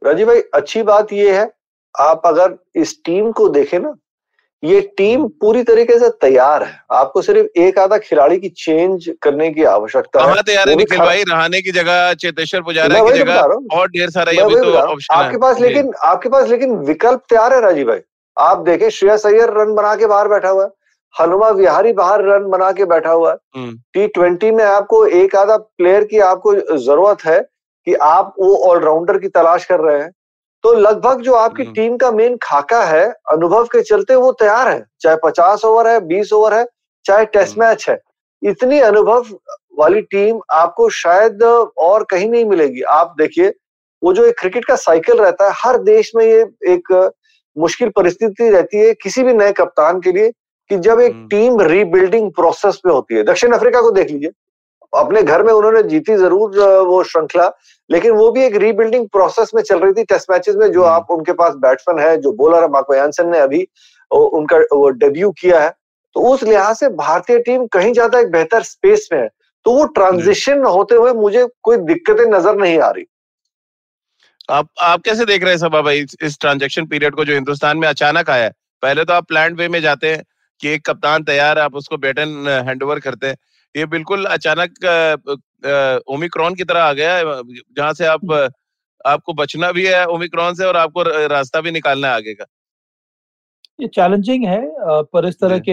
राजीव 0.03 0.27
भाई, 0.27 0.41
अच्छी 0.55 0.83
बात 0.85 1.13
ये 1.13 1.33
है, 1.33 1.51
आप 1.95 2.23
अगर 2.27 2.57
इस 2.77 2.97
टीम 3.05 3.31
को 3.33 3.49
देखें 3.51 3.79
ना 3.79 3.95
ये 4.63 4.81
टीम। 4.97 5.27
पूरी 5.41 5.63
तरीके 5.63 5.99
से 5.99 6.09
तैयार 6.21 6.63
है। 6.63 6.79
आपको 6.93 7.23
सिर्फ़ 7.23 7.61
एक 7.61 7.79
आधा 7.79 7.97
खिलाड़ी 7.99 8.39
की 8.39 8.49
चेंज 8.49 9.11
करने 9.23 9.51
की 9.51 9.65
आवश्यकता 9.67 10.25
है। 10.25 10.43
तैयार 10.43 10.69
है 10.69 10.75
निखिल 10.77 10.99
भाई? 10.99 11.23
रहाने 11.23 11.61
की 11.61 11.71
जगह 11.73 12.13
चेतेश्वर 12.15 12.61
पुजारा 12.63 13.01
की 13.01 13.11
तो 13.11 13.17
जगह 13.17 13.79
और 13.79 13.89
ढेर 13.89 14.11
सारा 14.11 14.33
ये 14.33 14.43
तो 14.53 14.73
ऑप्शन 14.73 15.15
आपके 15.15 15.39
पास 15.39 15.61
लेकिन 15.61 15.93
आपके 16.05 16.29
पास 16.29 16.49
लेकिन 16.51 16.77
विकल्प 16.87 17.23
तैयार 17.31 17.55
है 17.55 17.61
राजीव 17.61 17.89
भाई। 17.89 18.01
आप 18.37 18.59
देखें 18.67 18.89
श्रेयस 18.91 19.27
अय्यर 19.27 19.51
रन 19.59 19.75
बना 19.75 19.95
के 19.97 20.07
बाहर 20.07 20.29
बैठा 20.29 20.49
हुआ 20.49 20.65
है। 20.65 20.71
हनुमा 21.15 21.49
विहारी 21.51 21.93
बाहर 21.93 22.23
रन 22.25 22.49
बना 22.51 22.71
के 22.73 22.85
बैठा 22.87 23.11
हुआ 23.11 23.31
है। 23.31 23.37
T 23.37 23.61
hmm. 24.01 24.07
ट्वेंटी 24.15 24.51
में 24.51 24.65
आपको 24.65 25.05
एक 25.07 25.37
आधा 25.37 25.57
प्लेयर 25.57 26.05
की 26.05 26.19
आपको 26.27 26.55
ज़रूरत 26.79 27.25
है 27.25 27.41
कि 27.87 27.95
आप 27.95 28.35
वो 28.39 28.57
ऑलराउंडर 28.71 29.19
की 29.19 29.29
तलाश 29.29 29.65
कर 29.65 29.81
रहे 29.81 29.99
हैं। 29.99 30.11
तो 30.65 30.73
लगभग 30.73 31.21
जो 31.21 31.35
आपकी 31.35 31.63
हम्म। 31.63 31.75
टीम 31.75 31.97
का 31.97 32.11
मेन 32.13 32.37
खाका 32.43 32.83
है 32.85 33.05
अनुभव 33.33 33.65
के 33.67 33.83
चलते 33.83 34.15
वो 34.17 34.33
तैयार 34.35 34.69
है 34.69 34.85
चाहे 35.01 35.17
पचास 35.25 35.65
ओवर 35.65 35.89
है 35.89 35.99
बीस 36.07 36.33
ओवर 36.33 36.55
है 36.55 36.67
चाहे 37.07 37.25
टेस्ट 37.29 37.59
मैच 37.59 37.89
हम्म। 37.89 37.99
है 38.45 38.51
इतनी 38.51 38.79
अनुभव 38.83 39.25
वाली 39.79 40.01
टीम 40.11 40.41
आपको 40.53 40.89
शायद 40.93 41.43
और 41.43 42.05
कहीं 42.05 42.29
नहीं 42.29 42.45
मिलेगी 42.45 42.83
आप 42.93 43.15
देखिए 43.19 43.53
वो 44.03 44.13
जो 44.13 44.25
एक 44.25 44.39
क्रिकेट 44.39 44.65
का 44.65 44.77
साइकिल 44.77 45.19
रहता 45.19 45.47
है 45.47 45.55
हर 45.57 45.79
देश 45.83 46.13
में 46.17 46.25
ये 46.25 46.41
एक 46.69 46.93
मुश्किल 47.57 47.89
परिस्थिति 47.97 48.49
रहती 48.51 48.79
है 48.79 48.93
किसी 48.95 49.23
भी 49.23 49.35
नए 49.35 49.53
कप्तान 49.53 50.01
के 50.01 50.13
लिए 50.13 50.31
कि 50.71 50.77
जब 50.79 51.01
एक 51.01 51.27
टीम 51.31 51.61
रीबिल्डिंग 51.63 52.31
प्रोसेस 52.33 52.81
में 52.87 52.93
होती 52.93 53.15
है 53.15 53.23
दक्षिण 53.25 53.53
अफ्रीका 53.53 53.81
को 53.81 53.91
देख 53.91 54.11
लीजिए 54.11 54.31
अपने 54.93 55.23
घर 55.23 55.43
में 55.43 55.53
उन्होंने 55.53 55.83
जीती 55.83 56.17
ज़रूर 56.17 56.59
वो 56.85 57.03
श्रृंखला 57.05 57.49
लेकिन 57.93 58.13
वो 58.13 58.31
भी 58.33 58.43
एक 58.43 58.55
रीबिल्डिंग 58.57 59.09
प्रोसेस 59.09 59.51
में 59.55 59.63
चल 59.63 59.79
रही 59.79 59.93
थी 59.93 60.05
टेस्ट 60.05 60.31
मैचेस 60.31 60.57
में 60.57 60.71
जो 60.73 60.83
हम्म। 60.83 60.95
आप 60.95 61.11
उनके 61.11 61.33
पास 61.33 61.55
बैट्समैन 61.63 61.99
है 61.99 62.17
जो 62.17 62.33
बॉलर 62.33 62.63
है 62.63 62.69
मार्को 62.71 62.95
यानसन 62.95 63.29
ने 63.29 63.39
अभी 63.41 63.67
उनका 64.11 64.57
वो 64.73 64.89
डेब्यू 64.97 65.31
किया 65.41 65.61
है। 65.61 65.71
तो 66.17 66.21
उस 66.33 66.43
लिहाज 66.43 66.77
से 66.77 66.89
भारतीय 66.97 67.39
टीम 67.41 67.67
कहीं 67.67 67.93
ज़्यादा 67.93 68.19
एक 68.19 68.31
बेहतर 68.31 68.63
स्पेस 68.63 69.09
में 69.13 69.21
है। 69.21 69.29
तो 69.67 69.73
वो 69.73 69.85
ट्रांजिशन 69.95 70.65
होते 70.65 70.95
हुए 70.95 71.13
मुझे 71.15 71.47
कोई 71.63 71.77
दिक्कतें 71.79 72.25
नज़र 72.31 72.57
नहीं 72.57 72.79
आ 72.79 72.91
रही। 72.91 73.05
आप 74.51 74.69
आप 74.83 75.03
कैसे 75.03 75.25
देख 75.25 75.43
रहे 75.43 75.53
हैं 75.53 75.59
सब 75.59 75.81
भाई 75.85 76.05
इस 76.23 76.39
ट्रांजेक्शन 76.41 76.87
पीरियड 76.87 77.15
को 77.15 77.25
जो 77.25 77.35
हिंदुस्तान 77.35 77.79
में 77.79 77.89
अचानक 77.89 78.31
आया 78.31 78.45
है? 78.45 78.53
पहले 78.83 79.05
तो 79.05 79.13
आप 79.13 79.27
प्लान 79.29 79.55
वे 79.55 79.69
में 79.69 79.81
जाते 79.83 80.11
हैं 80.13 80.23
कि 80.61 80.69
एक 80.69 80.85
कप्तान 80.87 81.25
तैयार 81.25 81.59
है 81.59 81.65
आप 81.65 81.75
उसको 81.75 81.97
बैटन 81.99 82.49
हैंड 82.67 82.83
ओवर 82.83 83.01
करते 83.01 83.27
हैं। 83.27 83.37
ये 83.75 83.85
बिल्कुल 83.87 84.25
अचानक 84.27 86.03
ओमिक्रॉन 86.09 86.55
की 86.55 86.65
तरह 86.65 86.81
आ 86.81 86.93
गया 86.93 87.15
है 87.17 87.25
जहाँ 87.77 87.93
से 87.93 88.07
आप 88.07 88.33
आपको 89.05 89.33
बचना 89.35 89.71
भी 89.73 89.87
है 89.87 90.05
ओमिक्रॉन 90.07 90.55
से 90.55 90.65
और 90.65 90.77
आपको 90.77 91.03
रास्ता 91.29 91.61
भी 91.61 91.71
निकालना 91.71 92.09
है 92.09 92.15
आगे 92.15 92.35
का। 92.35 92.47
ये 93.81 93.87
चैलेंजिंग 93.89 94.45
है 94.45 94.61
पर 95.05 95.27
इस 95.29 95.39
तरह 95.41 95.59
के 95.59 95.73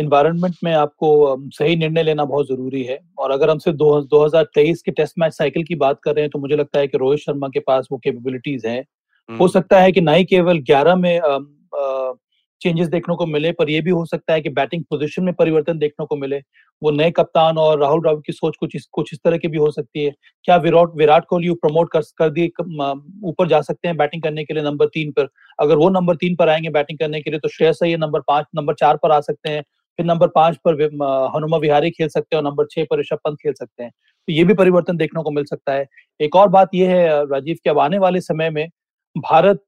एनवायरनमेंट 0.00 0.54
में 0.64 0.72
आपको 0.72 1.10
सही 1.50 1.76
निर्णय 1.76 2.02
लेना 2.02 2.24
बहुत 2.24 2.48
ज़रूरी 2.48 2.82
है 2.82 2.98
और 3.18 3.30
अगर 3.30 3.50
हम 3.50 3.58
सिर्फ़ 3.58 3.76
दो, 3.78 4.00
2023 4.02 4.82
के 4.82 4.90
टेस्ट 4.90 5.14
मैच 5.18 5.32
साइकिल 5.32 5.64
की 5.64 5.74
बात 5.74 5.98
कर 6.02 6.14
रहे 6.14 6.22
हैं 6.22 6.30
तो 6.30 6.38
मुझे 6.38 6.56
लगता 6.56 6.78
है 6.78 6.88
कि 6.88 6.98
रोहित 6.98 7.20
शर्मा 7.20 7.48
के 7.48 7.60
पास 7.60 7.88
वो 7.92 7.98
कैपेबिलिटीज 7.98 8.66
हैं। 8.66 8.84
हो 9.28 9.48
सकता 9.48 9.80
है 9.80 9.92
कि 9.92 10.00
ना 10.00 10.12
ही 10.12 10.24
केवल 10.24 10.58
11 10.60 10.96
में 10.96 11.20
चेंजेस 12.62 12.88
देखने 12.88 13.14
को 13.16 13.26
मिले, 13.26 13.52
पर 13.52 13.70
यह 13.70 13.82
भी 13.82 13.90
हो 13.90 14.04
सकता 14.06 14.32
है 14.34 14.40
कि 14.40 14.48
बैटिंग 14.50 14.84
पोजीशन 14.90 15.24
में 15.24 15.32
परिवर्तन 15.34 15.78
देखने 15.78 16.06
को 16.06 16.16
मिले। 16.16 16.38
वो 16.82 16.90
नए 16.90 17.10
कप्तान 17.10 17.58
और 17.58 17.80
राहुल 17.80 18.00
द्रविड़ 18.00 18.20
की 18.26 18.32
सोच 18.32 18.56
कुछ 18.60 18.76
इस 18.76 18.86
कुछ 18.92 19.12
इस 19.12 19.18
तरह 19.24 19.38
की 19.38 19.48
भी 19.48 19.58
हो 19.58 19.70
सकती 19.70 20.04
है। 20.04 20.12
क्या 20.44 20.56
विराट 20.58 20.96
विराट 20.96 21.24
कोहली 21.28 21.50
प्रमोट 21.62 21.90
कर 21.92 22.02
कर 22.18 22.30
दिए 22.30 22.50
ऊपर 23.24 23.48
जा 23.48 23.60
सकते 23.60 23.88
हैं 23.88 23.96
बैटिंग 23.96 24.22
करने 24.22 24.44
के 24.44 24.54
लिए 24.54 24.62
नंबर 24.62 24.86
तीन 24.88 25.10
पर? 25.12 25.28
अगर 25.58 25.76
वो 25.76 25.88
नंबर 25.90 26.16
तीन 26.16 26.36
पर 26.36 26.48
आएँगे 26.48 26.70
बैटिंग 26.70 26.98
करने 26.98 27.20
के 27.22 27.30
लिए 27.30 27.40
तो 27.40 27.48
श्रेयस 27.48 27.78
अय्यर 27.82 27.98
नंबर 27.98 28.20
पाँच 28.20 28.46
नंबर 28.56 28.74
चार 28.74 28.96
पर 28.96 29.12
आ 29.12 29.20
सकते 29.20 29.50
हैं। 29.50 29.62
फिर 29.98 30.06
नंबर 30.06 30.28
पाँच 30.28 30.56
पर 30.66 30.82
हनुमा 31.36 31.56
विहारी 31.58 31.90
खेल 31.90 32.08
सकते 32.08 32.36
हैं 32.36 32.42
और 32.42 32.48
नंबर 32.50 32.66
छह 32.70 32.84
पर 32.90 33.00
ऋषभ 33.00 33.18
पंत 33.24 33.36
खेल 33.42 33.52
सकते 33.52 33.82
हैं। 33.82 33.90
तो 34.28 34.32
ये 34.32 34.44
भी 34.44 34.54
परिवर्तन 34.54 34.96
देखने 34.96 35.22
को 35.22 35.30
मिल 35.30 35.44
सकता 35.44 35.72
है। 35.72 35.86
एक 36.20 36.36
और 36.36 36.48
बात 36.48 36.74
यह 36.74 36.90
है, 36.90 37.24
राजीव, 37.26 37.56
की 37.64 37.70
अब 37.70 37.78
आने 37.78 37.98
वाले 37.98 38.20
समय 38.20 38.50
में 38.50 38.66
भारत 39.16 39.62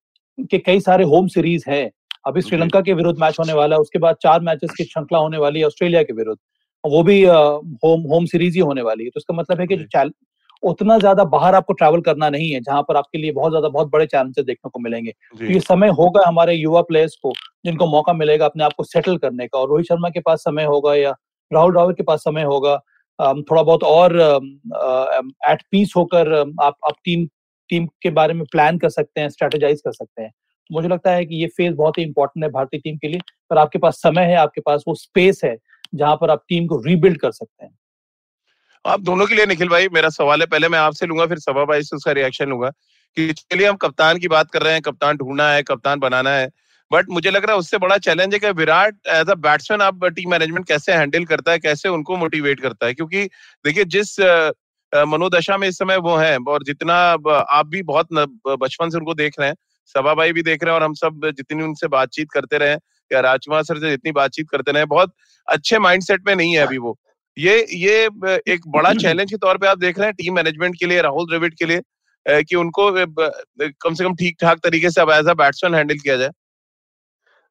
के 0.50 0.58
कई 0.58 0.80
सारे 0.80 1.04
होम 1.04 1.26
सीरीज़ 1.28 1.64
हैं। 1.68 1.90
अभी 2.26 2.40
श्रीलंका 2.42 2.80
के 2.80 2.92
विरुद्ध 2.94 3.18
मैच 3.20 3.36
होने 3.40 3.52
वाला 3.52 3.76
है 3.76 3.80
उसके 3.80 3.98
बाद 3.98 4.16
चार 4.22 4.40
मैचेस 4.42 4.70
की 4.76 4.84
श्रृंखला 4.84 5.18
होने 5.18 5.38
वाली 5.38 5.60
है 5.60 5.66
ऑस्ट्रेलिया 5.66 6.02
के 6.02 6.12
विरुद्ध। 6.14 6.38
वो 6.84 7.02
भी 7.02 7.22
होम 7.24 8.00
होम 8.10 8.24
सीरीज़ 8.26 8.54
ही 8.54 8.60
होने 8.60 8.82
वाली 8.82 9.04
है। 9.04 9.10
तो 9.10 9.20
इसका 9.20 9.34
मतलब 9.34 9.60
है 9.60 9.66
कि 9.66 10.10
उतना 10.62 10.96
ज़्यादा 10.98 11.24
बाहर 11.26 11.54
आपको 11.54 11.72
ट्रैवल 11.72 12.00
करना 12.00 12.28
नहीं 12.30 12.50
है 12.52 12.60
जहाँ 12.62 12.82
पर 12.82 12.96
आपके 12.96 13.18
लिए 13.18 13.32
बहुत 13.32 13.52
ज़्यादा 13.52 13.68
बहुत 13.68 13.90
बड़े 13.90 14.06
चैलेंजेस 14.06 14.44
देखने 14.44 14.70
को 14.70 14.80
मिलेंगे। 14.80 15.10
तो 15.38 15.44
ये 15.44 15.60
समय 15.62 15.88
होगा 15.98 16.22
हमारे 16.26 16.54
युवा 16.54 16.82
प्लेयर्स 16.82 17.16
को 17.22 17.32
जिनको 17.66 17.86
मौका 17.88 18.12
मिलेगा 18.14 18.46
अपने 18.46 18.64
आप 18.64 18.72
को 18.76 18.84
सेटल 18.84 19.16
करने 19.18 19.46
का। 19.46 19.58
और 19.58 19.68
रोहित 19.68 19.86
शर्मा 19.86 20.08
के 20.10 20.20
पास 20.20 20.40
समय 20.40 20.64
होगा 20.66 20.94
या 20.94 21.14
राहुल 21.50 21.72
द्राविड 21.72 21.96
के 21.96 22.02
पास 22.02 22.20
समय 22.20 22.42
होगा 22.44 22.76
थोड़ा 23.18 23.62
बहुत 23.62 23.82
और 23.84 24.16
एट 25.50 25.62
पीस 25.70 25.92
होकर 25.96 26.32
आप 26.34 26.74
आप 26.86 26.94
टीम 27.04 27.26
टीम 27.70 27.86
के 28.02 28.10
बारे 28.12 28.34
में 28.34 28.44
प्लान 28.52 28.78
कर 28.78 28.88
सकते 28.90 29.20
हैं 29.20 29.28
स्ट्रेटेजाइज 29.30 29.80
कर 29.80 29.92
सकते 29.92 30.22
हैं। 30.22 30.30
मुझे 30.70 30.88
लगता 30.88 31.10
है 31.10 31.24
कि 31.26 31.36
ये 31.36 31.46
फ़ेज़ 31.48 31.74
बहुत 31.74 31.98
ही 31.98 32.02
इंपॉर्टेंट 32.02 32.44
है 32.44 32.50
भारतीय 32.50 32.80
टीम 32.80 32.96
के 32.96 33.08
लिए, 33.08 33.20
पर 33.50 33.58
आपके 33.58 33.78
पास 33.78 33.96
समय 33.96 34.24
है, 34.24 34.36
आपके 34.36 34.60
पास 34.60 34.84
वो 34.88 34.94
स्पेस 34.96 35.40
है, 35.44 35.56
जहाँ 35.94 36.16
पर 36.16 36.30
आप 36.30 36.44
टीम 36.48 36.66
को 36.66 36.80
रीबिल्ड 36.86 37.20
कर 37.20 37.30
सकते 37.32 37.64
हैं। 37.64 37.72
आप 38.84 39.00
दोनों 39.00 39.26
के 39.26 39.34
लिए 39.34 39.46
निखिल 39.46 39.68
भाई, 39.68 39.88
मेरा 39.88 40.08
सवाल 40.10 40.40
है, 40.40 40.46
पहले 40.46 40.68
मैं 40.68 40.78
आपसे 40.78 41.06
लूँगा, 41.06 41.26
फिर 41.26 41.38
सभा 41.38 41.64
भाई 41.64 41.82
से 41.82 41.96
उसका 41.96 42.12
रिएक्शन 42.12 42.48
लूँगा 42.48 42.70
कि 43.16 43.32
चलिए 43.32 43.66
हम 43.66 43.76
कप्तान 43.78 44.18
की 44.18 44.28
बात 44.28 44.50
कर 44.50 44.62
रहे 44.62 44.72
हैं, 44.72 44.82
कप्तान 44.82 45.16
ढूंढना 45.16 45.50
है, 45.50 45.62
कप्तान 45.64 45.98
बनाना 46.00 46.30
है 46.32 46.48
बट 46.90 47.06
मुझे 47.10 47.30
लग 47.30 47.44
रहा 47.44 47.52
है 47.52 47.58
उससे 47.58 47.78
बड़ा 47.78 47.96
चैलेंज 47.98 48.34
है 48.34 48.38
कि 48.40 48.50
विराट 48.52 48.96
एज 49.10 49.30
अ 49.30 49.34
बैट्समैन 49.36 49.80
आप 49.82 50.04
टीम 50.06 50.30
मैनेजमेंट 50.30 50.66
कैसे 50.68 50.92
हैंडल 50.92 51.24
करता 51.24 51.52
है, 51.52 51.58
कैसे 51.58 51.88
उनको 51.88 52.16
मोटिवेट 52.16 52.60
करता 52.60 52.86
है? 52.86 52.94
क्योंकि 52.94 53.24
देखिए, 53.64 53.84
जिस 53.86 54.20
मनोदशा 54.92 55.56
में 55.56 55.66
इस 55.68 55.78
समय 55.78 55.96
वो 55.98 56.16
है, 56.16 56.36
और 56.38 56.62
जितना 56.64 56.94
आप 56.94 57.66
भी 57.66 57.82
बहुत 57.84 58.08
बचपन 58.48 58.90
से 58.90 58.98
उनको 58.98 59.14
देख 59.14 59.40
रहे 59.40 59.48
हैं 59.48 59.56
सभा 59.86 60.14
भाई 60.14 60.32
भी 60.32 60.42
देख 60.42 60.64
रहे 60.64 60.72
हैं 60.72 60.80
और 60.80 60.84
हम 60.84 60.94
सब 60.94 61.30
जितनी 61.36 61.62
उनसे 61.62 61.88
बातचीत 61.88 62.30
करते 62.30 62.58
रहे 62.58 62.74
या 63.10 63.20
राजकुमार 63.20 63.62
सर 63.62 63.78
से 63.78 63.90
जितनी 63.90 64.12
बातचीत 64.12 64.46
करते 64.50 64.72
रहे 64.72 64.84
बहुत 64.84 65.12
अच्छे 65.48 65.78
माइंडसेट 65.78 66.22
में 66.26 66.34
नहीं 66.34 66.56
है 66.56 66.66
अभी 66.66 66.78
वो। 66.78 66.96
ये 67.36 67.56
ये 67.72 68.04
एक 68.52 68.68
बड़ा 68.68 68.92
चैलेंज 69.02 69.30
के 69.30 69.36
तौर 69.36 69.58
पे 69.58 69.66
आप 69.66 69.78
देख 69.78 69.98
रहे 69.98 70.08
हैं 70.08 70.14
टीम 70.14 70.34
मैनेजमेंट 70.34 70.74
के 70.80 70.86
लिए 70.86 71.02
राहुल 71.02 71.26
द्रविड़ 71.26 71.52
के 71.54 71.66
लिए 71.66 72.42
कि 72.42 72.56
उनको 72.56 72.90
कम 72.96 73.94
से 73.94 74.04
कम 74.04 74.14
ठीक 74.14 74.36
ठाक 74.40 74.58
तरीके 74.64 74.90
से 74.90 75.00
अब 75.00 75.10
एज 75.10 75.28
अ 75.28 75.34
बैट्समैन 75.34 75.74
हैंडल 75.74 75.98
किया 75.98 76.16
जाए। 76.16 76.30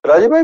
राजीव 0.03 0.29
भाई 0.29 0.43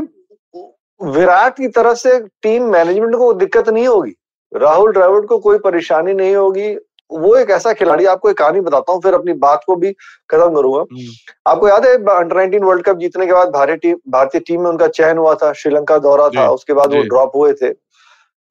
विराट 1.00 1.56
की 1.56 1.68
तरफ़ 1.68 1.98
से 1.98 2.18
टीम 2.42 2.70
मैनेजमेंट 2.72 3.14
को 3.16 3.32
दिक्कत 3.34 3.68
नहीं 3.68 3.86
होगी। 3.86 4.12
राहुल 4.52 4.92
द्रविड़ 4.92 5.24
को 5.26 5.38
कोई 5.38 5.58
परेशानी 5.58 6.12
नहीं 6.14 6.34
होगी। 6.34 6.74
वो 7.12 7.34
एक 7.36 7.50
ऐसा 7.50 7.72
खिलाड़ी 7.72 8.04
आपको 8.06 8.30
एक 8.30 8.36
कहानी 8.38 8.60
बताता 8.60 8.92
हूँ 8.92 9.00
फिर 9.02 9.14
अपनी 9.14 9.32
बात 9.38 9.62
को 9.66 9.76
भी 9.76 9.92
खत्म 10.30 10.54
करूँगा। 10.54 10.80
हम्म। 10.80 11.12
आपको 11.46 11.68
याद 11.68 11.86
है 11.86 11.94
अंडर 11.94 12.36
नाइनटीन 12.36 12.64
वर्ल्ड 12.64 12.84
कप 12.84 12.96
जीतने 12.96 13.26
के 13.26 13.32
बाद 13.32 13.48
भारतीय 13.48 13.76
टीम 13.76 13.96
भारतीय 14.12 14.40
टीम 14.40 14.62
में 14.62 14.70
उनका 14.70 14.88
चयन 14.88 15.18
हुआ 15.18 15.34
था 15.34 15.52
श्रीलंका 15.52 15.98
दौरा 15.98 16.28
था 16.28 16.48
उसके 16.50 16.72
बाद 16.72 16.94
वो 16.94 17.02
ड्रॉप 17.04 17.36
हुए 17.36 17.52
थे। 17.52 17.70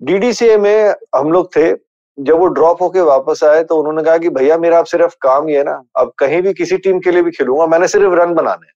डीडीसीए 0.01 0.57
में 0.57 0.93
हम 1.15 1.31
लोग 1.31 1.55
थे 1.55 1.71
जब 2.17 2.39
वो 2.39 2.47
ड्रॉप 2.47 2.81
होके 2.81 3.01
वापस 3.01 3.43
आए 3.43 3.63
तो 3.63 3.75
उन्होंने 3.75 4.03
कहा 4.03 4.17
कि 4.17 4.29
भैया 4.29 4.57
मेरा 4.57 4.79
अब 4.79 4.85
सिर्फ़ 4.85 5.15
काम 5.21 5.47
ही 5.47 5.53
है 5.55 5.63
ना 5.63 5.81
अब 5.97 6.11
कहीं 6.19 6.41
भी 6.41 6.53
किसी 6.53 6.77
टीम 6.77 6.99
के 6.99 7.11
लिए 7.11 7.21
भी 7.21 7.31
खेलूँगा 7.31 7.67
मैंने 7.67 7.87
सिर्फ़ 7.87 8.13
रन 8.13 8.33
बनाने 8.33 8.71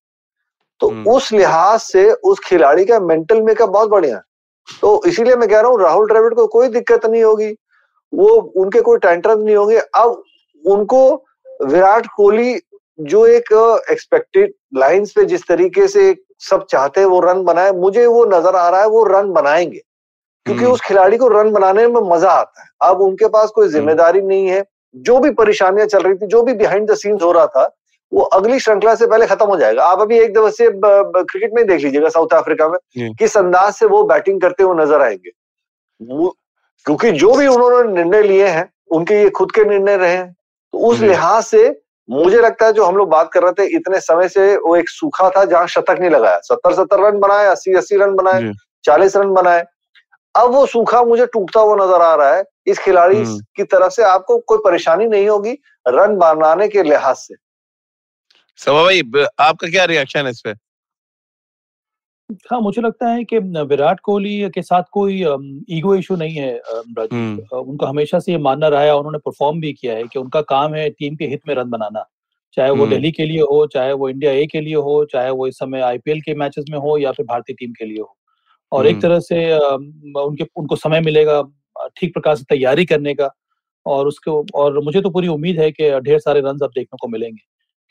तो 0.82 0.90
हम्म। 0.90 1.10
उस 1.10 1.32
लिहाज 1.34 1.80
से 1.80 2.12
उस 2.12 2.40
खिलाड़ी 2.46 2.86
का 2.86 3.00
मेंटल 3.00 3.42
मेकअप 3.42 3.70
बहुत 3.70 3.90
बढ़िया 3.90 4.16
है। 4.16 4.22
तो 4.82 5.02
इसीलिए 5.08 5.36
मैं 5.36 5.48
कह 5.50 5.60
रहा 5.60 5.72
हूँ 5.72 5.82
राहुल 5.82 6.08
द्रविड़ 6.08 6.34
को 6.34 6.48
कोई 6.48 6.68
दिक्कत 6.68 7.06
नहीं 7.06 7.24
होगी। 7.24 7.50
वो 8.14 8.28
उनके 8.56 8.82
कोई 8.82 8.98
टेंटर 8.98 9.38
नहीं 9.38 9.56
होंगे। 9.56 9.78
अब 9.78 10.24
उनको 10.64 11.14
विराट 11.66 12.08
कोहली 12.16 12.60
जो 13.00 13.26
एक 13.28 13.52
एक्सपेक्टेड 13.92 14.54
लाइंस 14.76 15.12
पे 15.12 15.26
जिस 15.26 15.48
तरीके 15.48 15.88
से 15.88 16.16
सब 16.42 16.66
चाहते 16.70 17.02
हैं 17.02 17.08
वो 17.08 17.20
रन 17.20 17.44
बनाए 17.44 17.72
मुझे 17.74 18.06
वो 18.08 18.26
नज़र 18.26 18.56
आ 18.56 18.68
रहा 18.70 18.82
है 18.82 18.88
वो 18.90 19.04
रन 19.06 19.32
बनाएँगे। 19.34 19.82
क्योंकि 20.46 20.64
हम्म। 20.64 20.74
उस 20.74 20.82
खिलाड़ी 20.82 21.18
को 21.18 21.28
रन 21.30 21.52
बनाने 21.52 21.88
में 21.88 22.02
मज़ा 22.06 22.32
आता 22.32 22.62
है। 22.62 22.68
अब 22.82 23.02
उनके 23.02 23.28
पास 23.28 23.50
कोई 23.50 23.66
हम्म। 23.66 23.74
ज़िम्मेदारी 23.74 24.22
नहीं 24.22 24.48
है। 24.48 24.64
जो 24.96 25.20
भी 25.20 25.30
परेशानियाँ 25.34 25.88
चल 25.88 26.02
रही 26.02 26.16
थी 26.16 26.28
जो 26.28 26.42
भी 26.44 26.54
बिहाइंड 26.54 26.90
द 26.92 26.96
सीन्स 26.96 27.22
हो 27.24 27.32
रहा 27.32 27.46
था 27.48 27.70
वो 28.12 28.22
अगली 28.34 28.60
श्रृंखला 28.60 28.94
से 28.96 29.08
पहले 29.08 29.26
खत्म 29.26 29.46
हो 29.46 29.56
जाएगा। 29.58 29.84
आप 29.84 30.00
अभी 30.02 30.20
एक 30.20 30.34
दिवसीय 30.34 30.70
क्रिकेट 30.76 31.54
में 31.54 31.66
देख 31.68 31.82
लीजिएगा 31.82 32.10
साउथ 32.10 32.34
अफ्रीका 32.34 32.68
में। 32.70 33.14
किस 33.16 33.38
अंदाज 33.38 33.74
से 33.74 33.86
वो 33.86 34.04
बैटिंग 34.04 34.42
करते 34.42 34.64
हुए 34.64 34.84
नज़र 34.84 35.02
आएँगे। 35.02 35.32
क्योंकि 36.86 37.12
जो 37.12 37.34
भी 37.36 37.48
उन्होंने 37.48 37.92
निर्णय 37.94 38.24
लिए 38.24 38.48
हैं 38.48 38.72
उनके 38.92 39.22
ये 39.22 39.30
खुद 39.30 39.52
के 39.52 39.64
निर्णय 39.64 39.98
रहे 39.98 40.16
हैं। 40.16 40.32
तो 40.74 40.80
उस 40.80 41.00
लिहाज 41.00 41.44
से 41.44 41.68
मुझे 42.10 42.40
लगता 42.42 42.66
है 42.66 42.74
जो 42.74 42.86
हम 42.86 42.98
लोग 42.98 43.10
बात 43.10 43.30
कर 43.34 43.44
रहे 43.44 43.52
थे 43.54 43.66
इतने 43.76 44.00
समय 44.00 44.30
से 44.30 44.56
वो 44.58 44.76
एक 44.76 44.90
सूखा 44.90 45.30
था 45.30 45.44
जहाँ 45.46 45.68
शतक 45.68 45.98
नहीं 46.00 46.10
लगाया। 46.10 46.40
सत्तर 46.40 46.74
सत्तर 46.74 47.00
रन 47.00 47.20
बनाए 47.20 47.46
अस्सी 47.46 47.74
अस्सी 47.74 47.98
रन 47.98 48.16
बनाए 48.16 48.52
चालीस 48.86 49.16
रन 49.16 49.34
बनाए। 49.34 49.64
अब 50.36 50.52
वो 50.52 50.66
सूखा 50.66 51.04
मुझे 51.04 51.26
टूटता 51.26 51.60
हुआ 51.60 51.76
नज़र 51.76 52.02
आ 52.02 52.16
रहा 52.16 52.36
है। 52.36 52.44
इस 52.68 52.80
खिलाड़ी 52.80 53.18
हम्म। 53.18 53.40
की 53.56 53.64
तरफ़ 53.64 53.94
से 53.94 54.04
आपको 54.04 54.38
कोई 54.38 54.58
परेशानी 54.66 55.08
नहीं 55.08 55.28
होगी 55.30 55.52
रन 55.88 56.16
बनाने 56.18 56.68
के 56.68 56.84
लिहाज 56.84 57.16
से। 57.16 57.36
सवा 58.60 58.84
भाई 58.84 59.02
आपका 59.40 59.70
क्या 59.70 59.86
रिएक्शन 59.86 60.26
है 60.26 60.32
इस 60.32 60.42
पे? 60.42 60.54
हाँ 62.52 62.60
मुझे 62.62 62.82
लगता 62.82 63.10
है 63.10 63.24
कि 63.24 63.40
विराट 63.40 64.00
कोहली 64.00 64.50
के 64.50 64.62
साथ 64.62 64.84
कोई 64.92 65.20
ईगो 65.78 65.96
इशू 65.96 66.16
नहीं 66.16 66.36
है। 66.36 66.58
उनका 66.58 67.88
हमेशा 67.88 68.20
से 68.20 68.32
ये 68.32 68.38
मानना 68.38 68.68
रहा 68.68 68.82
है 68.82 68.96
उन्होंने 68.96 69.18
परफॉर्म 69.18 69.60
भी 69.62 69.72
किया 69.74 69.96
है 69.96 70.04
कि 70.04 70.20
उनका 70.20 70.42
काम 70.42 70.74
है 70.76 70.90
टीम 70.90 71.16
के 71.16 71.28
हित 71.28 71.42
में 71.48 71.56
रन 71.56 71.70
बनाना 71.70 72.06
चाहे 72.58 72.72
वो। 72.72 72.88
दिल्ली 72.88 73.12
के 73.12 73.26
लिए 73.26 73.42
हो 73.42 73.66
चाहे 73.68 73.94
वो 73.94 74.10
इंडिया 74.10 74.32
ए 74.32 74.46
के 74.46 74.62
लिए 74.62 74.76
हो 74.76 75.04
चाहे 75.06 75.30
वो 75.30 75.48
इस 75.48 75.58
समय 75.58 75.82
आईपीएल 75.82 76.22
के 76.22 76.36
मैचेस 76.36 76.66
में 76.70 76.78
हो 76.80 76.98
या 76.98 77.12
फिर 77.12 77.26
भारतीय 77.26 77.56
टीम 77.60 77.72
के 77.72 77.86
लिए 77.86 78.00
हो 78.00 78.16
और 78.72 78.88
एक। 78.88 79.02
तरह 79.02 79.20
से 79.20 79.46
उनके 79.58 80.46
उनको 80.56 80.76
समय 80.76 81.02
मिलेगा 81.02 81.42
ठीक 81.98 82.14
प्रकार 82.14 82.36
से 82.36 82.44
तैयारी 82.50 82.86
करने 82.86 83.14
का 83.14 83.30
और 83.86 84.08
उसको 84.08 84.46
और 84.56 84.80
मुझे 84.84 85.02
तो 85.02 85.10
पूरी 85.10 85.28
उम्मीद 85.28 85.60
है 85.60 85.72
कि 85.72 85.90
ढेर 86.00 86.20
सारे 86.20 86.40
रन 86.40 86.60
अब 86.64 86.72
देखने 86.76 86.98
को 87.02 87.08
मिलेंगे 87.08 87.42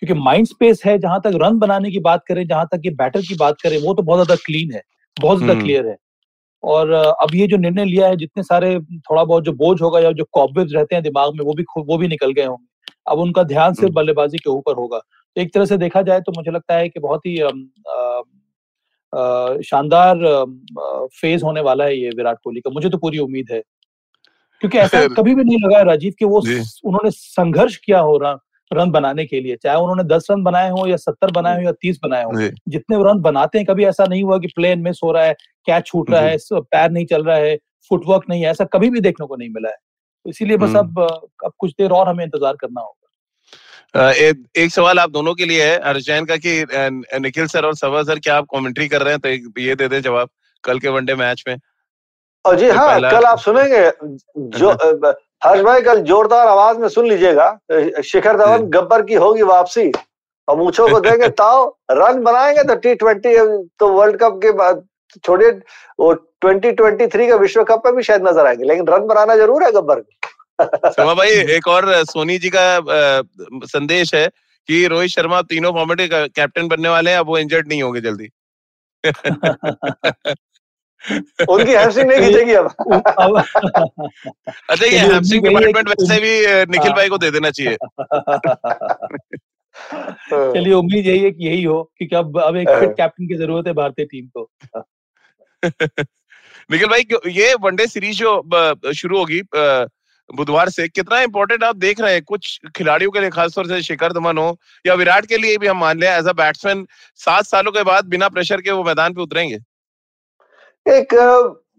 क्योंकि 0.03 0.21
माइंड 0.21 0.47
स्पेस 0.47 0.81
है 0.85 0.97
जहाँ 0.99 1.21
तक 1.25 1.33
रन 1.43 1.59
बनाने 1.59 1.91
की 1.91 1.99
बात 2.01 2.23
करें 2.29 2.47
जहाँ 2.47 2.67
तक 2.67 2.83
ये 2.85 2.91
बैटर 2.95 3.21
की 3.21 3.35
बात 3.37 3.61
करें 3.61 3.77
वो 3.83 3.93
तो 3.95 4.03
बहुत 4.03 4.19
ज़्यादा 4.19 4.35
क्लीन 4.47 4.73
है 4.73 4.81
बहुत 5.17 5.39
ज़्यादा 5.39 5.61
क्लियर 5.61 5.81
हम्म। 5.81 5.91
है। 5.91 5.97
और 6.63 6.91
अब 6.93 7.35
ये 7.35 7.47
जो 7.47 7.57
निर्णय 7.57 7.85
लिया 7.85 8.09
है 8.09 8.17
जितने 8.17 8.43
सारे 8.43 8.79
थोड़ा 8.81 9.25
बहुत 9.25 9.45
जो 9.45 9.53
बोझ 9.55 9.81
होगा 9.83 10.01
या 10.01 10.13
जो 10.13 10.25
कॉबेज 10.33 10.75
रहते 10.75 10.95
हैं 10.95 11.03
दिमाग 11.05 11.35
में 11.37 11.45
वो 11.47 11.55
भी 11.55 11.65
वो 11.81 11.99
भी 11.99 12.09
निकल 12.09 12.33
गए 12.33 12.45
होंगे। 12.45 12.67
अब 13.07 13.19
उनका 13.19 13.43
ध्यान 13.45 13.75
सिर्फ़ 13.75 13.87
हम्म। 13.87 13.95
बल्लेबाजी 13.97 14.39
के 14.39 14.51
ऊपर 14.51 14.75
होगा। 14.77 14.99
तो 14.99 15.41
एक 15.43 15.55
तरह 15.55 15.65
से 15.65 15.77
देखा 15.79 16.03
जाए 16.03 16.21
तो 16.21 16.33
मुझे 16.37 16.51
लगता 16.51 16.77
है 16.77 16.89
कि 16.89 17.01
बहुत 17.01 17.27
ही 17.27 17.37
शानदार 19.63 20.19
फ़ेज़ 21.15 21.45
होने 21.45 21.61
वाला 21.63 21.85
है 21.85 21.99
ये 21.99 22.11
विराट 22.17 22.39
कोहली 22.45 22.61
का। 22.61 22.71
मुझे 22.71 22.89
तो 22.91 22.99
पूरी 22.99 23.19
उम्मीद 23.21 23.53
है। 23.53 23.61
क्योंकि 24.61 24.79
ऐसा 24.79 25.07
कभी 25.17 25.35
भी 25.35 25.45
नहीं 25.45 25.59
लगा 25.65 25.83
राजीव 25.85 26.13
कि 26.19 26.25
वो 26.27 26.41
उन्होंने 26.85 27.11
संघर्ष 27.13 27.77
किया 27.77 28.01
हो 28.01 28.17
रहा। 28.19 28.39
रन 28.75 28.91
बनाने 28.91 29.25
के 29.27 29.41
लिए 29.41 29.57
चाहे 29.57 29.77
उन्होंने 29.77 30.05
दस 30.05 30.27
रन 30.31 30.43
बनाए 30.43 30.71
हो 30.71 30.87
या 30.87 30.97
सत्तर 30.97 31.31
बनाए 31.31 31.57
हो 31.57 31.63
या 31.63 31.73
तीस 31.73 31.99
बनाए 32.05 32.25
हो 32.25 32.33
जितने 32.69 32.97
रन 33.05 33.21
बनाते 33.21 33.59
हैं 33.59 33.67
कभी 33.67 33.85
ऐसा 33.85 34.05
नहीं 34.05 34.23
हुआ 34.23 34.39
कि 34.39 34.47
प्लेन 34.47 34.81
मिस 34.81 35.01
हो 35.05 35.13
रहा 35.13 35.25
है 35.25 35.35
कैच 35.67 35.87
छूट 35.87 36.11
रहा 36.11 36.21
है 36.21 36.37
पैर 36.53 36.91
नहीं 36.91 37.07
चल 37.07 37.25
रहा 37.25 37.37
है 37.37 37.57
फुटवर्क 37.91 38.23
नहीं 38.31 38.43
है 38.43 38.51
ऐसा 38.51 38.65
कभी 38.73 38.91
भी 38.91 39.01
देखने 39.01 39.27
को 39.27 39.37
नहीं 39.37 39.49
मिला 39.49 39.69
है। 39.69 39.77
तो 40.27 40.31
इसीलिए 40.31 40.57
बस 40.57 40.77
अब 40.77 41.01
अब 41.45 41.53
कुछ 41.59 41.71
देर 41.71 41.91
और 41.91 42.09
हमें 42.09 42.25
इंतज़ार 42.25 42.57
करना 42.57 42.81
होगा। 42.81 44.11
ए, 44.11 44.33
एक 44.57 44.71
सवाल 44.73 44.99
आप 44.99 45.11
दोनों 45.11 45.35
के 45.35 45.45
लिए 45.45 45.65
है 45.65 45.79
अर्जैन 45.79 46.25
का 46.25 46.37
कि 46.37 46.65
निखिल 47.21 47.47
सर 47.47 47.65
और 47.67 47.75
सवा 47.77 48.03
सर 48.03 48.19
क्या 48.19 48.37
आप 48.37 48.47
कमेंट्री 48.55 48.89
कर 48.89 49.03
रहे 49.03 49.15
हैं? 49.15 49.21
तो 49.21 49.61
ये 49.61 49.75
दे 49.75 49.89
दें 49.89 50.01
जवाब 50.03 50.29
कल 50.65 50.79
के 50.79 50.89
वनडे 50.89 51.15
मैच 51.15 51.45
में। 51.49 51.57
और 52.45 52.57
जी 52.59 52.69
हाँ 52.69 53.01
कल 53.01 53.25
आप 53.25 53.39
सुनेंगे 53.39 53.91
जो 54.57 54.73
हर्ष 55.43 55.61
भाई 55.63 55.83
कल 55.83 56.01
जोरदार 56.05 56.47
आवाज़ 56.49 56.79
में 56.79 56.89
सुन 56.89 57.07
लीजिएगा। 57.09 57.47
शिखर 58.05 58.37
धवन 58.39 58.67
गब्बर 58.71 59.03
की 59.03 59.15
होगी 59.17 59.43
वापसी 59.45 59.91
और 60.49 60.57
मूछों 60.59 60.89
को 60.89 61.01
देंगे 61.01 61.29
ताओ 61.41 61.67
रन 61.91 62.23
बनाएँगे 62.23 62.63
तो 62.65 62.75
टी 62.77 62.95
ट्वेंटी 62.95 63.37
तो 63.79 63.89
वर्ल्ड 63.89 64.17
कप 64.21 64.39
के 64.43 64.53
बाद 64.53 64.85
छोड़िए 65.25 65.51
वो 66.01 66.13
ट्वेंटी 66.13 66.73
ट्वेंटी 66.73 67.07
थ्री 67.07 67.27
का 67.29 67.37
विश्व 67.37 67.63
कप 67.65 67.83
में 67.87 67.95
भी 67.97 68.03
शायद 68.03 68.27
नज़र 68.29 68.47
आएँगे 68.47 68.65
लेकिन 68.65 68.87
रन 68.89 69.07
बनाना 69.07 69.37
ज़रूर 69.37 69.63
है 69.65 69.71
गब्बर 69.73 70.01
को। 70.01 71.15
भाई 71.15 71.31
एक 71.57 71.69
और 71.69 71.93
सोनी 72.05 72.39
जी 72.39 72.51
का 72.55 72.81
संदेश 73.67 74.15
है 74.15 74.27
कि 74.69 74.87
रोहित 74.87 75.11
शर्मा 75.11 75.41
तीनों 75.43 75.73
फॉर्मेट 75.73 76.01
के 76.01 76.29
कैप्टन 76.31 76.69
बनने 76.69 76.89
वाले 76.89 77.11
हैं 77.11 77.19
अब 77.19 77.27
वो 77.27 77.39
इंजर्ड 77.39 77.69
नहीं 77.69 77.83
होंगे 77.83 78.01
जल्दी। 78.01 78.29
उनकी 81.11 81.73
हैमस्ट्रिंग 81.73 82.11
नहीं 82.11 82.21
खींचेगी 82.21 82.53
अब। 82.53 82.67
अच्छा 84.71 84.87
ये 84.87 84.99
हैमस्ट्रिंग 84.99 85.45
डिपार्टमेंट 85.45 85.89
वैसे 85.89 86.21
भी 86.21 86.65
निखिल 86.73 86.93
भाई 86.93 87.09
को 87.09 87.19
दे 87.19 87.31
देना 87.31 87.51
चाहिए। 87.51 87.77
चलिए 90.31 90.73
उम्मीद 90.73 91.07
यही 91.07 91.19
है 91.19 91.31
कि 91.31 91.47
यही 91.47 91.63
हो 91.63 91.93
क्योंकि 91.97 92.17
अब 92.17 92.41
अब 92.41 92.57
एक 92.57 92.69
फिट 92.69 92.97
कैप्टन 92.97 93.29
की 93.29 93.35
ज़रूरत 93.35 93.67
है 93.67 93.73
भारतीय 93.73 94.05
टीम 94.05 94.31
को। 94.37 94.51
निखिल 96.71 96.89
भाई 96.89 97.33
ये 97.33 97.55
वनडे 97.61 97.87
सीरीज़ 97.87 98.19
जो 98.19 98.93
शुरू 98.93 99.19
होगी 99.19 99.43
बुधवार 100.31 100.69
से 100.69 100.89
कितना 100.89 101.21
इंपॉर्टेंट 101.21 101.65
आप 101.65 101.77
देख 101.77 102.01
रहे 102.01 102.13
हैं? 102.13 102.23
कुछ 102.23 102.61
खिलाड़ियों 102.77 103.11
के 103.11 103.21
लिए 103.21 103.31
खासतौर 103.31 103.67
से 103.67 103.83
शिखर 103.83 104.13
धवन 104.13 104.39
हो 104.39 104.59
या 104.87 104.95
विराट 104.95 105.27
के 105.27 105.37
लिए 105.37 105.59
भी 105.59 105.67
हम 105.67 105.79
मान 105.79 106.01
लें 106.01 106.09
एज 106.09 106.27
अ 106.27 106.33
बैट्समैन 106.33 106.87
सात 107.17 107.45
सालों 107.45 107.73
के 107.73 107.83
बाद 107.83 108.05
बिना 108.05 108.29
प्रेशर 108.29 108.61
के 108.61 108.71
वो 108.71 108.85
मैदान 108.85 109.15
पे 109.15 109.23
उतरेंगे? 109.23 109.59
एक 110.87 111.15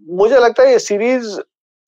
मुझे 0.08 0.40
लगता 0.40 0.64
है 0.64 0.72
ये 0.72 0.80
सीरीज़ 0.80 1.40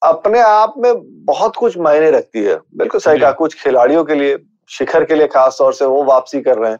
अपने 0.01 0.39
आप 0.39 0.73
में 0.77 0.93
बहुत 1.25 1.55
कुछ 1.55 1.77
मायने 1.77 2.09
रखती 2.11 2.43
है। 2.43 2.55
बिल्कुल 2.77 3.01
सही 3.01 3.19
कहा 3.19 3.31
कुछ 3.33 3.53
खिलाड़ियों 3.63 4.03
के 4.03 4.15
लिए 4.15 4.37
शिखर 4.69 5.03
के 5.05 5.15
लिए 5.15 5.27
खास 5.27 5.55
तौर 5.59 5.73
से 5.73 5.85
वो 5.85 6.03
वापसी 6.03 6.41
कर 6.41 6.57
रहे 6.57 6.71
हैं। 6.71 6.79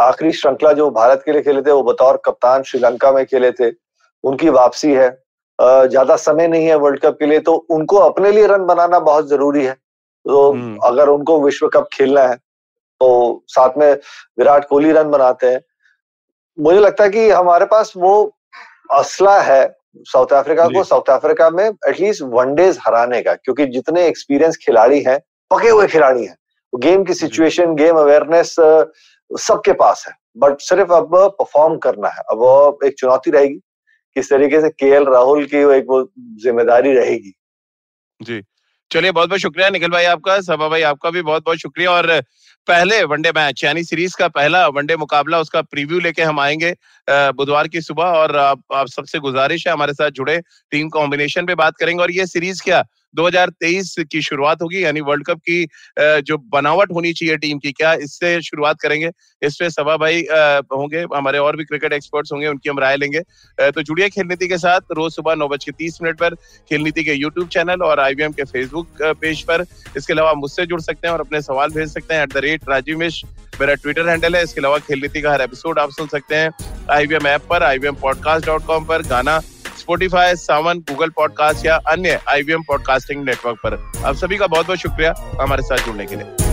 आखिरी 0.00 0.32
श्रृंखला 0.32 0.72
जो 0.72 0.90
भारत 0.90 1.22
के 1.26 1.32
लिए 1.32 1.42
खेले 1.42 1.62
थे 1.62 1.72
वो 1.72 1.82
बतौर 1.82 2.20
कप्तान 2.24 2.62
श्रीलंका 2.62 3.12
में 3.12 3.24
खेले 3.26 3.50
थे 3.52 3.70
उनकी 4.24 4.48
वापसी 4.50 4.92
है। 4.92 5.08
ज़्यादा 5.58 6.16
समय 6.18 6.48
नहीं 6.48 6.66
है 6.66 6.74
वर्ल्ड 6.76 7.00
कप 7.00 7.16
के 7.18 7.26
लिए 7.26 7.40
तो 7.40 7.54
उनको 7.70 7.96
अपने 7.98 8.30
लिए 8.32 8.46
रन 8.46 8.64
बनाना 8.66 8.98
बहुत 9.00 9.28
ज़रूरी 9.28 9.64
है। 9.64 9.72
तो। 9.72 10.50
अगर 10.84 11.08
उनको 11.08 11.40
विश्व 11.40 11.68
कप 11.68 11.88
खेलना 11.92 12.22
है 12.22 12.36
तो 12.36 13.42
साथ 13.48 13.78
में 13.78 13.92
विराट 14.38 14.68
कोहली 14.68 14.92
रन 14.92 15.10
बनाते 15.10 15.46
हैं। 15.46 15.60
मुझे 16.58 16.80
लगता 16.80 17.04
है 17.04 17.10
कि 17.10 17.28
हमारे 17.30 17.64
पास 17.66 17.92
वो 17.96 18.12
असला 18.90 19.40
है 19.42 19.62
साउथ 20.06 20.32
अफ्रीका 20.34 20.66
को। 20.68 20.82
साउथ 20.84 21.10
अफ्रीका 21.10 21.48
में 21.50 21.64
एटलीस्ट 21.64 22.22
वनडेज 22.24 22.78
हराने 22.86 23.20
का 23.22 23.34
क्योंकि 23.34 23.66
जितने 23.68 24.06
एक्सपीरियंस 24.06 24.56
खिलाड़ी 24.56 25.00
हैं 25.02 25.18
पके 25.50 25.68
हुए 25.68 25.86
खिलाड़ी 25.86 26.24
हैं। 26.24 26.36
गेम 26.72 27.04
की 27.04 27.14
सिचुएशन 27.14 27.74
गेम 27.74 27.96
अवेयरनेस 27.96 28.54
सबके 29.30 29.72
पास 29.72 30.04
है। 30.08 30.14
बट 30.38 30.60
सिर्फ़ 30.60 30.92
अब 30.92 31.16
परफॉर्म 31.38 31.76
करना 31.78 32.08
है। 32.08 32.22
अब 32.30 32.78
एक 32.84 32.94
चुनौती 32.98 33.30
रहेगी 33.30 33.58
किस 34.16 34.30
तरीके 34.30 34.60
से 34.60 34.68
के 34.70 34.98
राहुल 35.04 35.44
की 35.44 35.58
एक 35.76 35.84
वो 35.88 36.02
ज़िम्मेदारी 36.42 36.92
रहेगी। 36.92 37.32
जी। 38.20 38.42
चलिए 38.90 39.12
बहुत 39.12 39.28
बहुत 39.28 39.40
शुक्रिया 39.40 39.68
निखिल 39.70 39.90
भाई 39.90 40.04
आपका 40.04 40.40
सभा 40.40 40.68
भाई 40.68 40.82
आपका 40.82 41.10
भी 41.10 41.22
बहुत 41.22 41.44
बहुत 41.44 41.58
शुक्रिया 41.58 41.90
और 41.90 42.10
पहले 42.70 43.02
वनडे 43.04 43.30
मैच 43.30 43.62
यानी 43.64 43.82
सीरीज़ 43.84 44.14
का 44.16 44.26
पहला 44.28 44.66
वनडे 44.68 44.96
मुकाबला 44.96 45.38
उसका 45.40 45.60
प्रीव्यू 45.62 45.98
लेके 46.00 46.22
हम 46.22 46.40
आएँगे 46.40 46.72
बुधवार 47.08 47.68
की 47.68 47.80
सुबह 47.80 48.04
और 48.04 48.36
आप, 48.36 48.62
आप 48.72 48.88
सबसे 48.88 49.18
गुजारिश 49.18 49.66
है 49.66 49.72
हमारे 49.72 49.92
साथ 49.92 50.10
जुड़े 50.10 50.38
टीम 50.72 50.88
कॉम्बिनेशन 50.88 51.46
पे 51.46 51.54
बात 51.54 51.76
करेंगे 51.76 52.02
और 52.02 52.10
ये 52.10 52.26
सीरीज़ 52.26 52.62
क्या 52.62 52.82
2023 53.14 53.94
की 54.02 54.20
शुरुआत 54.22 54.62
होगी, 54.62 54.84
यानी 54.84 55.00
वर्ल्ड 55.00 55.26
कप 55.26 55.38
की 55.48 55.66
जो 56.22 56.36
बनावट 56.52 56.92
होनी 56.92 57.12
चाहिए 57.12 57.36
टीम 57.38 57.58
की, 57.58 57.72
क्या 57.72 57.92
इससे 57.94 58.40
शुरुआत 58.42 58.80
करेंगे? 58.80 59.10
इस 59.42 59.56
पे 59.56 59.68
सभा 59.70 59.96
भाई 59.96 60.20
होंगे, 60.72 61.04
हमारे 61.14 61.38
और 61.38 61.56
भी 61.56 61.64
क्रिकेट 61.64 61.92
एक्सपर्ट्स 61.92 62.32
होंगे, 62.32 62.46
उनकी 62.46 62.68
हम 62.70 62.78
राय 62.78 62.96
लेंगे। 62.96 63.20
तो 63.70 63.82
जुड़िए 63.82 64.08
खेल 64.08 64.26
नीति 64.26 64.48
के 64.48 64.58
साथ, 64.58 64.80
रोज 64.92 65.12
सुबह 65.12 65.34
नौ 65.34 65.48
बज 65.48 65.64
के 65.64 65.72
तीस 65.72 65.98
मिनट 66.02 66.18
पर 66.18 66.34
खेल 66.70 66.82
नीति 66.82 67.04
के 67.04 67.14
यूट्यूब 67.14 67.48
चैनल 67.48 67.82
और 67.82 68.00
आईवीएम 68.00 68.32
के 68.32 68.44
फेसबुक 68.44 69.02
पेज 69.20 69.42
पर। 69.42 69.64
इसके 69.96 70.12
अलावा 70.12 70.34
मुझसे 70.34 70.66
जुड़ 70.66 70.80
सकते 70.80 71.06
हैं 71.06 71.14
और 71.14 71.20
अपने 71.20 71.40
सवाल 71.42 71.70
भेज 71.70 71.88
सकते 71.88 72.14
हैं 72.14 72.22
एट 72.22 72.32
द 72.32 72.44
रेट 72.44 72.68
राजीव 72.68 72.98
मिश 72.98 73.22
मेरा 73.60 73.74
ट्विटर 73.74 74.08
हैंडल 74.08 74.36
है, 74.36 74.42
इसके 74.42 74.60
अलावा 74.60 74.78
खेल 74.80 75.00
नीति 75.00 75.20
का 75.22 75.32
हर 75.32 75.42
एपिसोड 75.42 75.78
आप 75.78 75.90
सुन 75.90 76.06
सकते 76.08 76.34
हैं 76.34 76.50
आईवीएम 76.90 77.26
ऐप 77.26 77.46
पर 77.50 77.62
आईवीएम 77.62 77.94
पॉडकास्ट 78.02 78.46
डॉट 78.46 78.64
कॉम 78.66 78.84
पर, 78.84 79.02
गाना 79.02 79.40
स्पोटीफाई 79.90 80.34
सावन 80.36 80.78
गूगल 80.88 81.08
पॉडकास्ट 81.08 81.64
या 81.66 81.76
अन्य 81.88 82.18
आईवीएम 82.28 82.62
पॉडकास्टिंग 82.62 83.24
नेटवर्क 83.24 83.58
पर। 83.64 83.74
आप 84.06 84.14
सभी 84.14 84.36
का 84.36 84.46
बहुत 84.46 84.66
बहुत 84.66 84.78
शुक्रिया 84.78 85.14
हमारे 85.40 85.62
साथ 85.62 85.84
जुड़ने 85.86 86.06
के 86.06 86.16
लिए। 86.16 86.49